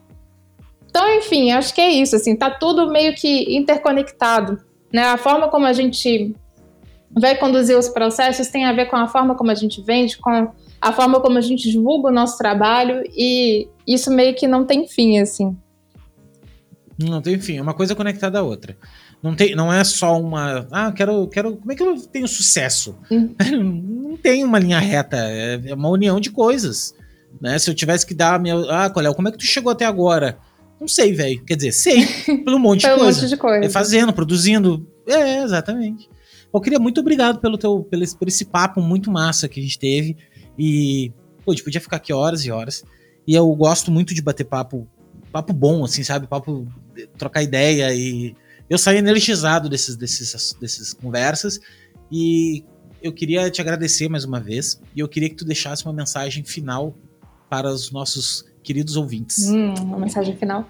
Então, 0.88 1.08
enfim, 1.16 1.52
acho 1.52 1.72
que 1.72 1.80
é 1.80 1.90
isso, 1.90 2.16
assim, 2.16 2.34
tá 2.34 2.50
tudo 2.50 2.90
meio 2.90 3.14
que 3.14 3.56
interconectado. 3.56 4.58
Né? 4.92 5.02
A 5.04 5.16
forma 5.16 5.48
como 5.48 5.66
a 5.66 5.72
gente 5.72 6.34
vai 7.20 7.36
conduzir 7.36 7.76
os 7.76 7.88
processos 7.88 8.48
tem 8.48 8.64
a 8.64 8.72
ver 8.72 8.86
com 8.86 8.96
a 8.96 9.06
forma 9.06 9.34
como 9.34 9.50
a 9.50 9.54
gente 9.54 9.82
vende, 9.82 10.16
com 10.18 10.50
a 10.80 10.92
forma 10.92 11.20
como 11.20 11.38
a 11.38 11.40
gente 11.40 11.70
divulga 11.70 12.08
o 12.08 12.12
nosso 12.12 12.38
trabalho 12.38 13.02
e 13.16 13.68
isso 13.86 14.10
meio 14.10 14.34
que 14.34 14.46
não 14.46 14.64
tem 14.64 14.88
fim, 14.88 15.18
assim. 15.18 15.56
Não 16.98 17.22
tem 17.22 17.38
fim, 17.38 17.56
é 17.56 17.62
uma 17.62 17.74
coisa 17.74 17.94
conectada 17.94 18.38
à 18.38 18.42
outra. 18.42 18.76
Não, 19.22 19.34
tem, 19.34 19.54
não 19.54 19.72
é 19.72 19.84
só 19.84 20.18
uma. 20.18 20.66
Ah, 20.70 20.92
quero, 20.92 21.26
quero. 21.28 21.56
Como 21.56 21.72
é 21.72 21.74
que 21.74 21.82
eu 21.82 22.00
tenho 22.00 22.26
sucesso? 22.26 22.96
Hum. 23.10 23.34
Não 24.10 24.16
tem 24.16 24.42
uma 24.44 24.58
linha 24.58 24.78
reta, 24.78 25.16
é, 25.16 25.60
é 25.66 25.74
uma 25.74 25.88
união 25.88 26.18
de 26.18 26.30
coisas. 26.30 26.94
Né? 27.40 27.58
Se 27.58 27.70
eu 27.70 27.74
tivesse 27.74 28.06
que 28.06 28.14
dar 28.14 28.34
a 28.34 28.38
minha. 28.38 28.56
Ah, 28.70 28.90
Coléo, 28.90 29.14
como 29.14 29.28
é 29.28 29.30
que 29.30 29.38
tu 29.38 29.44
chegou 29.44 29.70
até 29.70 29.84
agora? 29.84 30.38
Não 30.80 30.88
sei, 30.88 31.12
velho. 31.12 31.44
Quer 31.44 31.56
dizer, 31.56 31.72
sei, 31.72 32.06
pelo 32.44 32.58
monte, 32.58 32.80
de 32.80 32.88
coisa. 32.88 33.20
monte 33.20 33.28
de 33.28 33.36
coisa. 33.36 33.66
É 33.66 33.68
fazendo, 33.68 34.12
produzindo. 34.12 34.86
É, 35.06 35.42
exatamente. 35.42 36.08
Eu 36.53 36.61
queria 36.61 36.78
muito 36.78 37.01
obrigado 37.01 37.40
pelo 37.40 37.57
teu, 37.57 37.84
pelo 37.84 38.03
esse, 38.03 38.16
por 38.16 38.28
esse 38.28 38.44
papo 38.44 38.80
muito 38.80 39.11
massa 39.11 39.48
que 39.48 39.61
a 39.61 39.62
gente 39.62 39.78
teve. 39.78 40.16
E, 40.59 41.12
pô, 41.44 41.53
a 41.53 41.55
gente 41.55 41.64
podia 41.64 41.80
ficar 41.80 41.96
aqui 41.96 42.12
horas 42.12 42.44
e 42.44 42.51
horas. 42.51 42.84
E 43.26 43.34
eu 43.34 43.48
gosto 43.55 43.90
muito 43.90 44.14
de 44.14 44.20
bater 44.20 44.44
papo, 44.44 44.88
papo 45.30 45.53
bom, 45.53 45.84
assim, 45.84 46.03
sabe? 46.03 46.26
Papo, 46.26 46.66
trocar 47.16 47.42
ideia 47.42 47.94
e. 47.94 48.34
Eu 48.68 48.78
saí 48.78 48.98
energizado 48.98 49.68
desses, 49.68 49.96
desses, 49.96 50.57
desses 50.61 50.92
conversas. 50.92 51.61
E 52.11 52.64
eu 53.03 53.12
queria 53.12 53.51
te 53.51 53.61
agradecer 53.61 54.09
mais 54.09 54.24
uma 54.24 54.38
vez. 54.38 54.80
E 54.94 55.01
eu 55.01 55.09
queria 55.09 55.28
que 55.28 55.34
tu 55.34 55.44
deixasse 55.44 55.84
uma 55.84 55.92
mensagem 55.92 56.44
final 56.44 56.94
para 57.48 57.68
os 57.68 57.90
nossos 57.90 58.44
queridos 58.62 58.96
ouvintes. 58.96 59.48
Hum, 59.48 59.74
uma 59.80 59.98
mensagem 59.98 60.36
final. 60.36 60.68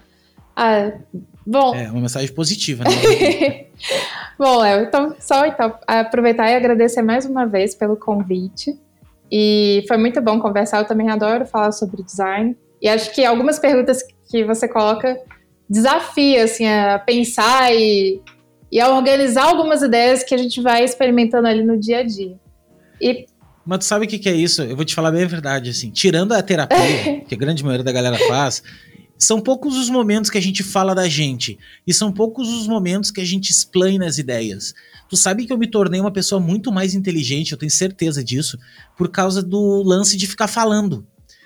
Ah, 0.55 0.91
bom. 1.45 1.75
É, 1.75 1.91
uma 1.91 2.01
mensagem 2.01 2.33
positiva, 2.33 2.83
né? 2.83 3.65
bom, 4.41 4.57
Léo, 4.57 4.83
então, 4.83 5.15
só 5.19 5.45
então, 5.45 5.77
aproveitar 5.85 6.49
e 6.49 6.55
agradecer 6.55 7.03
mais 7.03 7.27
uma 7.27 7.45
vez 7.45 7.75
pelo 7.75 7.95
convite. 7.95 8.75
E 9.31 9.85
foi 9.87 9.97
muito 9.97 10.19
bom 10.19 10.39
conversar. 10.39 10.79
Eu 10.79 10.87
também 10.87 11.09
adoro 11.09 11.45
falar 11.45 11.71
sobre 11.71 12.01
design. 12.01 12.57
E 12.81 12.89
acho 12.89 13.13
que 13.13 13.23
algumas 13.23 13.59
perguntas 13.59 14.01
que 14.29 14.43
você 14.43 14.67
coloca 14.67 15.15
desafia 15.69 16.43
assim, 16.43 16.67
a 16.67 16.97
pensar 16.97 17.73
e, 17.73 18.19
e 18.71 18.81
a 18.81 18.89
organizar 18.89 19.43
algumas 19.43 19.83
ideias 19.83 20.23
que 20.23 20.33
a 20.33 20.37
gente 20.37 20.59
vai 20.59 20.83
experimentando 20.83 21.47
ali 21.47 21.63
no 21.63 21.79
dia 21.79 21.99
a 21.99 22.03
dia. 22.03 22.35
E 22.99 23.27
mas 23.63 23.77
tu 23.79 23.85
sabe 23.85 24.05
o 24.05 24.09
que, 24.09 24.17
que 24.17 24.27
é 24.27 24.33
isso? 24.33 24.63
Eu 24.63 24.75
vou 24.75 24.83
te 24.83 24.95
falar 24.95 25.11
bem 25.11 25.23
a 25.23 25.27
verdade, 25.27 25.69
assim. 25.69 25.91
Tirando 25.91 26.33
a 26.33 26.41
terapia, 26.41 27.21
que 27.29 27.35
a 27.35 27.37
grande 27.37 27.63
maioria 27.63 27.83
da 27.83 27.91
galera 27.91 28.17
faz, 28.27 28.63
são 29.21 29.39
poucos 29.39 29.77
os 29.77 29.87
momentos 29.87 30.31
que 30.31 30.37
a 30.39 30.41
gente 30.41 30.63
fala 30.63 30.95
da 30.95 31.07
gente. 31.07 31.59
E 31.85 31.93
são 31.93 32.11
poucos 32.11 32.49
os 32.49 32.67
momentos 32.67 33.11
que 33.11 33.21
a 33.21 33.25
gente 33.25 33.51
explana 33.51 34.07
as 34.07 34.17
ideias. 34.17 34.73
Tu 35.07 35.15
sabe 35.15 35.45
que 35.45 35.53
eu 35.53 35.59
me 35.59 35.69
tornei 35.69 36.01
uma 36.01 36.11
pessoa 36.11 36.41
muito 36.41 36.71
mais 36.71 36.95
inteligente, 36.95 37.51
eu 37.51 37.57
tenho 37.57 37.69
certeza 37.69 38.23
disso, 38.23 38.57
por 38.97 39.09
causa 39.09 39.43
do 39.43 39.83
lance 39.83 40.17
de 40.17 40.25
ficar 40.25 40.47
falando. 40.47 41.05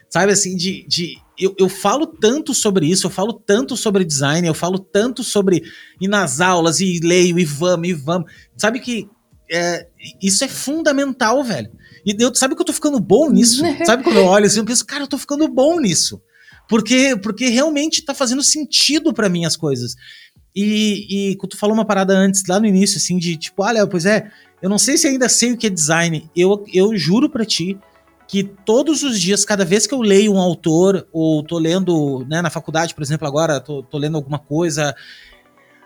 Sabe 0.09 0.31
assim, 0.31 0.55
de. 0.55 0.87
de 0.87 1.17
eu, 1.37 1.53
eu 1.59 1.67
falo 1.67 2.07
tanto 2.07 2.53
sobre 2.53 2.85
isso, 2.85 3.07
eu 3.07 3.11
falo 3.11 3.33
tanto 3.33 3.75
sobre 3.75 4.05
design, 4.05 4.47
eu 4.47 4.53
falo 4.53 4.79
tanto 4.79 5.21
sobre 5.21 5.61
ir 5.99 6.07
nas 6.07 6.39
aulas 6.39 6.79
e 6.79 7.01
leio 7.03 7.37
e 7.37 7.43
vamos, 7.43 7.89
e 7.89 7.93
vamos. 7.93 8.31
Sabe 8.55 8.79
que 8.79 9.09
é, 9.51 9.85
isso 10.23 10.45
é 10.45 10.47
fundamental, 10.47 11.43
velho. 11.43 11.69
E 12.05 12.15
eu, 12.17 12.33
sabe 12.33 12.55
que 12.55 12.61
eu 12.61 12.65
tô 12.65 12.71
ficando 12.71 13.01
bom 13.01 13.29
nisso? 13.29 13.61
sabe 13.85 14.01
quando 14.01 14.15
eu 14.15 14.25
olho 14.25 14.45
assim, 14.45 14.59
eu 14.59 14.65
penso, 14.65 14.85
cara, 14.85 15.03
eu 15.03 15.07
tô 15.07 15.17
ficando 15.17 15.45
bom 15.49 15.77
nisso. 15.77 16.21
Porque, 16.67 17.15
porque 17.21 17.47
realmente 17.47 18.03
tá 18.03 18.13
fazendo 18.13 18.43
sentido 18.43 19.13
para 19.13 19.29
mim 19.29 19.45
as 19.45 19.55
coisas. 19.55 19.95
E, 20.55 21.31
e 21.31 21.37
tu 21.47 21.57
falou 21.57 21.75
uma 21.75 21.85
parada 21.85 22.13
antes, 22.17 22.43
lá 22.47 22.59
no 22.59 22.65
início, 22.65 22.97
assim, 22.97 23.17
de 23.17 23.35
tipo, 23.37 23.63
olha, 23.63 23.85
pois 23.85 24.05
é, 24.05 24.31
eu 24.61 24.69
não 24.69 24.77
sei 24.77 24.97
se 24.97 25.07
ainda 25.07 25.29
sei 25.29 25.51
o 25.51 25.57
que 25.57 25.67
é 25.67 25.69
design. 25.69 26.29
Eu, 26.35 26.63
eu 26.73 26.95
juro 26.97 27.29
para 27.29 27.45
ti 27.45 27.77
que 28.27 28.43
todos 28.43 29.03
os 29.03 29.19
dias, 29.19 29.45
cada 29.45 29.63
vez 29.63 29.85
que 29.85 29.93
eu 29.93 30.01
leio 30.01 30.33
um 30.33 30.39
autor, 30.39 31.07
ou 31.11 31.43
tô 31.43 31.59
lendo, 31.59 32.25
né, 32.27 32.41
na 32.41 32.49
faculdade, 32.49 32.95
por 32.95 33.03
exemplo, 33.03 33.27
agora, 33.27 33.59
tô, 33.59 33.83
tô 33.83 33.97
lendo 33.97 34.15
alguma 34.17 34.39
coisa, 34.39 34.95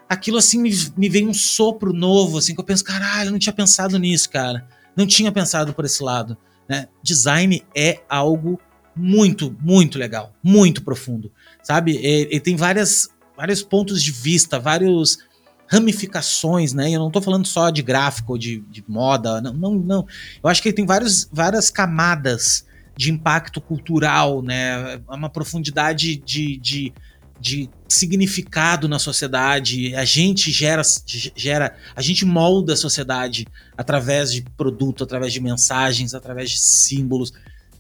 aquilo 0.08 0.38
assim 0.38 0.62
me, 0.62 0.72
me 0.96 1.10
vem 1.10 1.28
um 1.28 1.34
sopro 1.34 1.92
novo, 1.92 2.38
assim, 2.38 2.54
que 2.54 2.62
eu 2.62 2.66
penso, 2.66 2.84
caralho, 2.84 3.28
eu 3.28 3.32
não 3.32 3.40
tinha 3.40 3.52
pensado 3.52 4.00
nisso, 4.00 4.30
cara 4.30 4.66
não 5.00 5.08
tinha 5.08 5.32
pensado 5.32 5.74
por 5.74 5.86
esse 5.86 6.04
lado. 6.04 6.38
Né? 6.68 6.88
Design 7.02 7.64
é 7.76 8.02
algo 8.10 8.60
muito, 9.00 9.56
muito 9.62 9.98
legal, 9.98 10.34
muito 10.44 10.84
profundo, 10.84 11.32
sabe? 11.64 11.96
Ele 11.98 12.40
tem 12.40 12.56
várias, 12.56 13.10
vários 13.36 13.64
pontos 13.64 14.04
de 14.04 14.12
vista, 14.12 14.60
vários 14.60 15.20
ramificações, 15.68 16.74
né? 16.74 16.90
Eu 16.92 17.00
não 17.00 17.08
estou 17.08 17.22
falando 17.22 17.48
só 17.48 17.70
de 17.70 17.82
gráfico, 17.82 18.38
de, 18.38 18.60
de 18.72 18.84
moda, 18.88 19.40
não, 19.40 19.54
não, 19.54 19.74
não. 19.76 20.08
Eu 20.44 20.50
acho 20.50 20.62
que 20.62 20.70
ele 20.70 20.76
tem 20.76 20.86
vários, 20.86 21.30
várias 21.32 21.70
camadas 21.70 22.66
de 22.98 23.12
impacto 23.12 23.62
cultural, 23.62 24.42
né? 24.42 24.96
É 24.96 25.16
uma 25.16 25.30
profundidade 25.30 26.18
de, 26.18 26.58
de, 26.58 26.94
de 27.40 27.70
significado 27.88 28.90
na 28.90 29.00
sociedade. 29.00 29.96
A 29.96 30.04
gente 30.04 30.52
gera, 30.52 30.82
gera, 31.06 31.78
a 31.96 32.02
gente 32.02 32.26
molda 32.26 32.74
a 32.74 32.78
sociedade 32.78 33.48
através 33.78 34.34
de 34.34 34.42
produto, 34.58 35.04
através 35.04 35.32
de 35.32 35.40
mensagens, 35.40 36.14
através 36.14 36.50
de 36.50 36.60
símbolos. 36.60 37.32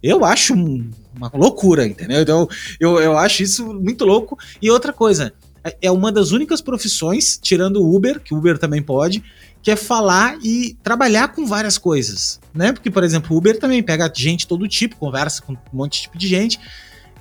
Eu 0.01 0.23
acho 0.23 0.53
uma 0.53 1.31
loucura, 1.33 1.85
entendeu? 1.85 2.21
Então, 2.21 2.47
eu, 2.79 2.99
eu 2.99 3.17
acho 3.17 3.43
isso 3.43 3.73
muito 3.73 4.05
louco. 4.05 4.37
E 4.61 4.69
outra 4.69 4.93
coisa, 4.93 5.33
é, 5.63 5.75
é 5.83 5.91
uma 5.91 6.11
das 6.11 6.31
únicas 6.31 6.61
profissões, 6.61 7.37
tirando 7.41 7.77
o 7.77 7.95
Uber, 7.95 8.19
que 8.19 8.33
o 8.33 8.37
Uber 8.37 8.57
também 8.57 8.81
pode, 8.81 9.23
que 9.61 9.71
é 9.71 9.75
falar 9.75 10.37
e 10.41 10.77
trabalhar 10.81 11.29
com 11.29 11.45
várias 11.45 11.77
coisas, 11.77 12.39
né? 12.53 12.71
Porque, 12.71 12.89
por 12.89 13.03
exemplo, 13.03 13.35
o 13.35 13.37
Uber 13.37 13.59
também 13.59 13.83
pega 13.83 14.11
gente 14.13 14.47
todo 14.47 14.67
tipo, 14.67 14.95
conversa 14.95 15.41
com 15.41 15.53
um 15.53 15.57
monte 15.73 15.95
de 15.95 16.01
tipo 16.03 16.17
de 16.17 16.27
gente. 16.27 16.59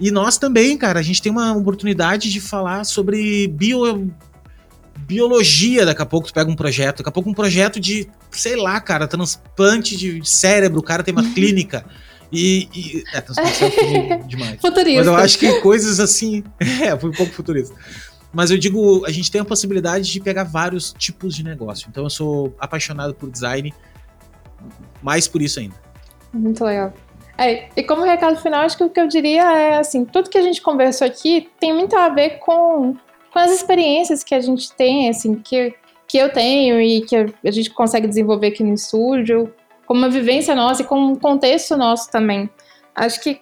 E 0.00 0.10
nós 0.12 0.38
também, 0.38 0.78
cara, 0.78 1.00
a 1.00 1.02
gente 1.02 1.20
tem 1.20 1.32
uma 1.32 1.52
oportunidade 1.56 2.30
de 2.30 2.40
falar 2.40 2.84
sobre 2.84 3.48
bio, 3.48 4.08
biologia. 4.98 5.84
Daqui 5.84 6.02
a 6.02 6.06
pouco 6.06 6.28
tu 6.28 6.34
pega 6.34 6.48
um 6.48 6.54
projeto, 6.54 6.98
daqui 6.98 7.08
a 7.08 7.12
pouco 7.12 7.28
um 7.28 7.34
projeto 7.34 7.80
de, 7.80 8.08
sei 8.30 8.54
lá, 8.54 8.80
cara, 8.80 9.08
transplante 9.08 9.96
de 9.96 10.20
cérebro, 10.24 10.78
o 10.78 10.82
cara 10.82 11.02
tem 11.02 11.12
uma 11.12 11.28
clínica. 11.34 11.84
E, 12.30 12.68
e 12.74 13.04
é, 13.14 13.20
transplante 13.20 13.64
é 14.12 14.16
demais. 14.18 14.60
Futurista. 14.60 14.98
Mas 14.98 15.06
eu 15.06 15.16
acho 15.16 15.38
que 15.38 15.60
coisas 15.60 16.00
assim. 16.00 16.44
É, 16.82 16.96
foi 16.96 17.10
um 17.10 17.12
pouco 17.12 17.32
futurista. 17.32 17.74
Mas 18.32 18.50
eu 18.50 18.58
digo, 18.58 19.04
a 19.06 19.10
gente 19.10 19.30
tem 19.30 19.40
a 19.40 19.44
possibilidade 19.44 20.10
de 20.12 20.20
pegar 20.20 20.44
vários 20.44 20.92
tipos 20.92 21.34
de 21.34 21.42
negócio. 21.42 21.88
Então 21.88 22.04
eu 22.04 22.10
sou 22.10 22.54
apaixonado 22.58 23.14
por 23.14 23.30
design, 23.30 23.72
mais 25.02 25.26
por 25.26 25.40
isso 25.40 25.58
ainda. 25.58 25.74
Muito 26.32 26.62
legal. 26.62 26.92
É, 27.38 27.68
e 27.76 27.82
como 27.84 28.04
recado 28.04 28.36
final, 28.40 28.62
acho 28.62 28.76
que 28.76 28.84
o 28.84 28.90
que 28.90 29.00
eu 29.00 29.06
diria 29.06 29.42
é 29.42 29.78
assim, 29.78 30.04
tudo 30.04 30.28
que 30.28 30.36
a 30.36 30.42
gente 30.42 30.60
conversou 30.60 31.06
aqui 31.06 31.48
tem 31.58 31.72
muito 31.72 31.96
a 31.96 32.08
ver 32.08 32.38
com, 32.40 32.96
com 33.32 33.38
as 33.38 33.52
experiências 33.52 34.24
que 34.24 34.34
a 34.34 34.40
gente 34.40 34.72
tem, 34.72 35.08
assim, 35.08 35.36
que, 35.36 35.72
que 36.06 36.18
eu 36.18 36.32
tenho 36.32 36.80
e 36.80 37.00
que 37.02 37.16
a 37.16 37.50
gente 37.50 37.70
consegue 37.70 38.08
desenvolver 38.08 38.48
aqui 38.48 38.64
no 38.64 38.74
estúdio, 38.74 39.54
como 39.88 40.00
uma 40.00 40.10
vivência 40.10 40.54
nossa 40.54 40.82
e 40.82 40.84
com 40.84 40.98
um 40.98 41.16
contexto 41.16 41.74
nosso 41.74 42.10
também. 42.10 42.50
Acho 42.94 43.22
que 43.22 43.40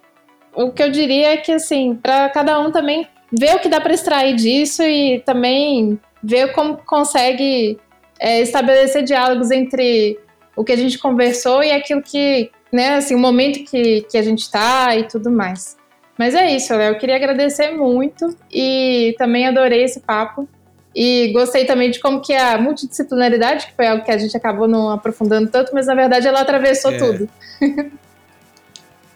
o 0.54 0.70
que 0.70 0.80
eu 0.80 0.92
diria 0.92 1.32
é 1.32 1.36
que, 1.36 1.50
assim, 1.50 1.96
para 1.96 2.28
cada 2.30 2.60
um 2.60 2.70
também 2.70 3.04
ver 3.32 3.56
o 3.56 3.58
que 3.58 3.68
dá 3.68 3.80
para 3.80 3.92
extrair 3.92 4.36
disso 4.36 4.80
e 4.84 5.18
também 5.26 6.00
ver 6.22 6.52
como 6.52 6.76
consegue 6.76 7.76
é, 8.20 8.40
estabelecer 8.42 9.02
diálogos 9.02 9.50
entre 9.50 10.20
o 10.54 10.62
que 10.62 10.70
a 10.70 10.76
gente 10.76 10.98
conversou 10.98 11.64
e 11.64 11.72
aquilo 11.72 12.00
que, 12.00 12.48
né, 12.72 12.94
assim, 12.94 13.16
o 13.16 13.18
momento 13.18 13.68
que, 13.68 14.02
que 14.02 14.16
a 14.16 14.22
gente 14.22 14.42
está 14.42 14.96
e 14.96 15.02
tudo 15.02 15.32
mais. 15.32 15.76
Mas 16.16 16.32
é 16.36 16.48
isso, 16.48 16.72
Léo. 16.74 16.94
Eu 16.94 16.98
queria 16.98 17.16
agradecer 17.16 17.72
muito 17.72 18.36
e 18.52 19.16
também 19.18 19.48
adorei 19.48 19.82
esse 19.82 19.98
papo. 19.98 20.48
E 20.96 21.30
gostei 21.30 21.66
também 21.66 21.90
de 21.90 22.00
como 22.00 22.22
que 22.22 22.32
a 22.32 22.56
multidisciplinaridade, 22.56 23.66
que 23.66 23.74
foi 23.74 23.86
algo 23.86 24.02
que 24.02 24.10
a 24.10 24.16
gente 24.16 24.34
acabou 24.34 24.66
não 24.66 24.90
aprofundando 24.90 25.50
tanto, 25.50 25.74
mas 25.74 25.86
na 25.86 25.94
verdade 25.94 26.26
ela 26.26 26.40
atravessou 26.40 26.90
é. 26.90 26.96
tudo. 26.96 27.28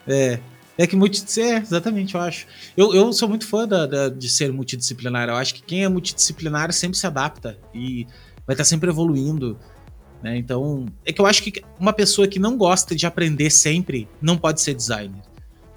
é. 0.06 0.38
É 0.76 0.86
que 0.86 0.94
multi... 0.94 1.22
É, 1.40 1.56
exatamente, 1.56 2.14
eu 2.14 2.20
acho. 2.20 2.46
Eu, 2.76 2.94
eu 2.94 3.10
sou 3.14 3.28
muito 3.28 3.46
fã 3.46 3.66
da, 3.66 3.86
da, 3.86 4.08
de 4.10 4.28
ser 4.28 4.52
multidisciplinar. 4.52 5.30
Eu 5.30 5.36
acho 5.36 5.54
que 5.54 5.62
quem 5.62 5.84
é 5.84 5.88
multidisciplinar 5.88 6.70
sempre 6.72 6.98
se 6.98 7.06
adapta 7.06 7.58
e 7.74 8.06
vai 8.46 8.52
estar 8.52 8.64
sempre 8.64 8.90
evoluindo. 8.90 9.58
Né? 10.22 10.36
Então, 10.36 10.86
é 11.04 11.12
que 11.12 11.20
eu 11.20 11.26
acho 11.26 11.42
que 11.42 11.62
uma 11.78 11.94
pessoa 11.94 12.28
que 12.28 12.38
não 12.38 12.58
gosta 12.58 12.94
de 12.94 13.06
aprender 13.06 13.48
sempre 13.48 14.06
não 14.20 14.36
pode 14.36 14.60
ser 14.60 14.74
designer. 14.74 15.22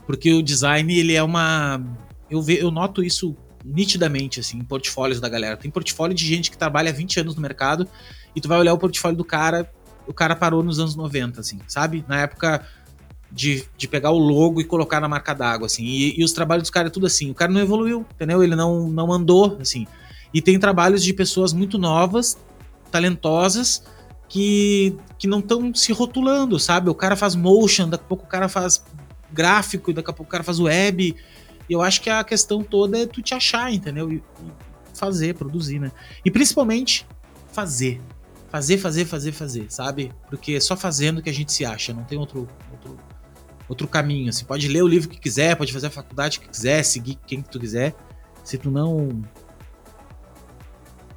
Porque 0.05 0.33
o 0.33 0.41
design, 0.41 0.97
ele 0.97 1.13
é 1.13 1.23
uma. 1.23 1.81
Eu, 2.29 2.41
ve, 2.41 2.57
eu 2.57 2.71
noto 2.71 3.03
isso 3.03 3.35
nitidamente, 3.63 4.39
assim, 4.39 4.57
em 4.57 4.63
portfólios 4.63 5.19
da 5.19 5.29
galera. 5.29 5.57
Tem 5.57 5.71
portfólio 5.71 6.15
de 6.15 6.25
gente 6.25 6.51
que 6.51 6.57
trabalha 6.57 6.89
há 6.89 6.93
20 6.93 7.19
anos 7.19 7.35
no 7.35 7.41
mercado 7.41 7.87
e 8.35 8.41
tu 8.41 8.47
vai 8.47 8.59
olhar 8.59 8.73
o 8.73 8.77
portfólio 8.77 9.17
do 9.17 9.23
cara, 9.23 9.71
o 10.07 10.13
cara 10.13 10.35
parou 10.35 10.63
nos 10.63 10.79
anos 10.79 10.95
90, 10.95 11.39
assim, 11.39 11.59
sabe? 11.67 12.03
Na 12.07 12.21
época 12.21 12.65
de, 13.31 13.63
de 13.75 13.87
pegar 13.87 14.11
o 14.11 14.17
logo 14.17 14.61
e 14.61 14.63
colocar 14.63 14.99
na 14.99 15.07
marca 15.07 15.33
d'água, 15.33 15.65
assim. 15.65 15.83
E, 15.83 16.19
e, 16.19 16.23
os 16.23 16.33
trabalhos 16.33 16.63
dos 16.63 16.69
caras 16.69 16.89
é 16.89 16.93
tudo 16.93 17.07
assim. 17.07 17.31
O 17.31 17.33
cara 17.33 17.51
não 17.51 17.61
evoluiu, 17.61 18.05
entendeu? 18.13 18.43
Ele 18.43 18.55
não, 18.55 18.87
não 18.89 19.11
andou, 19.11 19.57
assim. 19.59 19.87
E 20.33 20.41
tem 20.41 20.59
trabalhos 20.59 21.03
de 21.03 21.13
pessoas 21.13 21.53
muito 21.53 21.77
novas, 21.77 22.37
talentosas, 22.91 23.83
que, 24.29 24.95
que 25.17 25.27
não 25.27 25.39
estão 25.39 25.73
se 25.73 25.91
rotulando, 25.91 26.59
sabe? 26.59 26.89
O 26.89 26.95
cara 26.95 27.15
faz 27.15 27.35
motion, 27.35 27.89
daqui 27.89 28.03
a 28.03 28.07
pouco 28.07 28.25
o 28.25 28.27
cara 28.27 28.47
faz 28.47 28.83
gráfico, 29.31 29.91
daqui 29.91 30.09
a 30.09 30.13
pouco 30.13 30.29
o 30.29 30.31
cara 30.31 30.43
faz 30.43 30.59
web. 30.59 31.15
Eu 31.69 31.81
acho 31.81 32.01
que 32.01 32.09
a 32.09 32.23
questão 32.23 32.63
toda 32.63 32.99
é 32.99 33.05
tu 33.05 33.21
te 33.21 33.33
achar, 33.33 33.71
entendeu? 33.73 34.11
E, 34.11 34.15
e 34.15 34.51
fazer, 34.93 35.35
produzir, 35.35 35.79
né? 35.79 35.91
E 36.23 36.31
principalmente 36.31 37.07
fazer. 37.51 38.01
Fazer, 38.49 38.77
fazer, 38.77 39.05
fazer, 39.05 39.31
fazer, 39.31 39.65
sabe? 39.69 40.11
Porque 40.29 40.53
é 40.53 40.59
só 40.59 40.77
fazendo 40.77 41.21
que 41.21 41.29
a 41.29 41.33
gente 41.33 41.51
se 41.51 41.65
acha, 41.65 41.91
não 41.91 42.03
tem 42.03 42.19
outro, 42.19 42.47
outro 42.71 42.99
outro 43.67 43.87
caminho. 43.87 44.31
Você 44.31 44.45
pode 44.45 44.67
ler 44.67 44.81
o 44.81 44.87
livro 44.87 45.09
que 45.09 45.19
quiser, 45.19 45.55
pode 45.55 45.73
fazer 45.73 45.87
a 45.87 45.91
faculdade 45.91 46.39
que 46.39 46.47
quiser, 46.47 46.83
seguir 46.83 47.17
quem 47.25 47.41
que 47.41 47.49
tu 47.49 47.59
quiser. 47.59 47.93
Se 48.43 48.57
tu 48.57 48.71
não. 48.71 49.23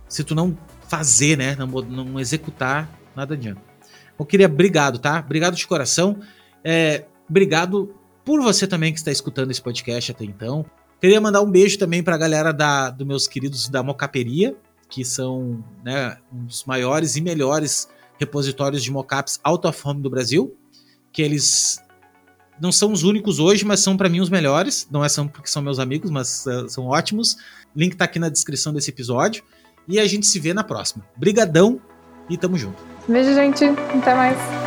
Se 0.08 0.22
tu 0.24 0.34
não 0.34 0.56
fazer, 0.88 1.36
né? 1.36 1.56
Não, 1.56 1.66
não 1.66 2.20
executar, 2.20 2.88
nada 3.14 3.34
adianta. 3.34 3.60
Eu 4.18 4.24
queria, 4.24 4.46
obrigado, 4.46 4.98
tá? 4.98 5.20
Obrigado 5.20 5.56
de 5.56 5.66
coração. 5.66 6.18
É, 6.64 7.04
obrigado 7.28 7.94
por 8.26 8.42
você 8.42 8.66
também 8.66 8.92
que 8.92 8.98
está 8.98 9.12
escutando 9.12 9.52
esse 9.52 9.62
podcast 9.62 10.10
até 10.10 10.24
então. 10.24 10.66
Queria 11.00 11.20
mandar 11.20 11.40
um 11.42 11.50
beijo 11.50 11.78
também 11.78 12.02
para 12.02 12.16
a 12.16 12.18
galera 12.18 12.52
da, 12.52 12.90
dos 12.90 13.06
meus 13.06 13.28
queridos 13.28 13.68
da 13.68 13.84
Mocaperia, 13.84 14.56
que 14.90 15.04
são 15.04 15.64
né, 15.84 16.18
um 16.32 16.44
dos 16.44 16.64
maiores 16.64 17.14
e 17.14 17.20
melhores 17.20 17.88
repositórios 18.18 18.82
de 18.82 18.90
mockups 18.90 19.38
out 19.44 19.64
of 19.64 19.80
home 19.84 20.02
do 20.02 20.10
Brasil, 20.10 20.56
que 21.12 21.22
eles 21.22 21.80
não 22.60 22.72
são 22.72 22.90
os 22.90 23.04
únicos 23.04 23.38
hoje, 23.38 23.64
mas 23.64 23.78
são 23.80 23.96
para 23.96 24.08
mim 24.08 24.20
os 24.20 24.28
melhores. 24.28 24.88
Não 24.90 25.04
é 25.04 25.08
só 25.08 25.24
porque 25.24 25.48
são 25.48 25.62
meus 25.62 25.78
amigos, 25.78 26.10
mas 26.10 26.44
uh, 26.46 26.68
são 26.68 26.86
ótimos. 26.86 27.36
Link 27.76 27.94
tá 27.94 28.06
aqui 28.06 28.18
na 28.18 28.28
descrição 28.28 28.72
desse 28.72 28.90
episódio. 28.90 29.44
E 29.86 30.00
a 30.00 30.06
gente 30.06 30.26
se 30.26 30.40
vê 30.40 30.52
na 30.52 30.64
próxima. 30.64 31.06
Brigadão 31.16 31.80
e 32.28 32.36
tamo 32.36 32.58
junto. 32.58 32.82
Beijo, 33.06 33.32
gente. 33.34 33.64
Até 33.64 34.14
mais. 34.14 34.65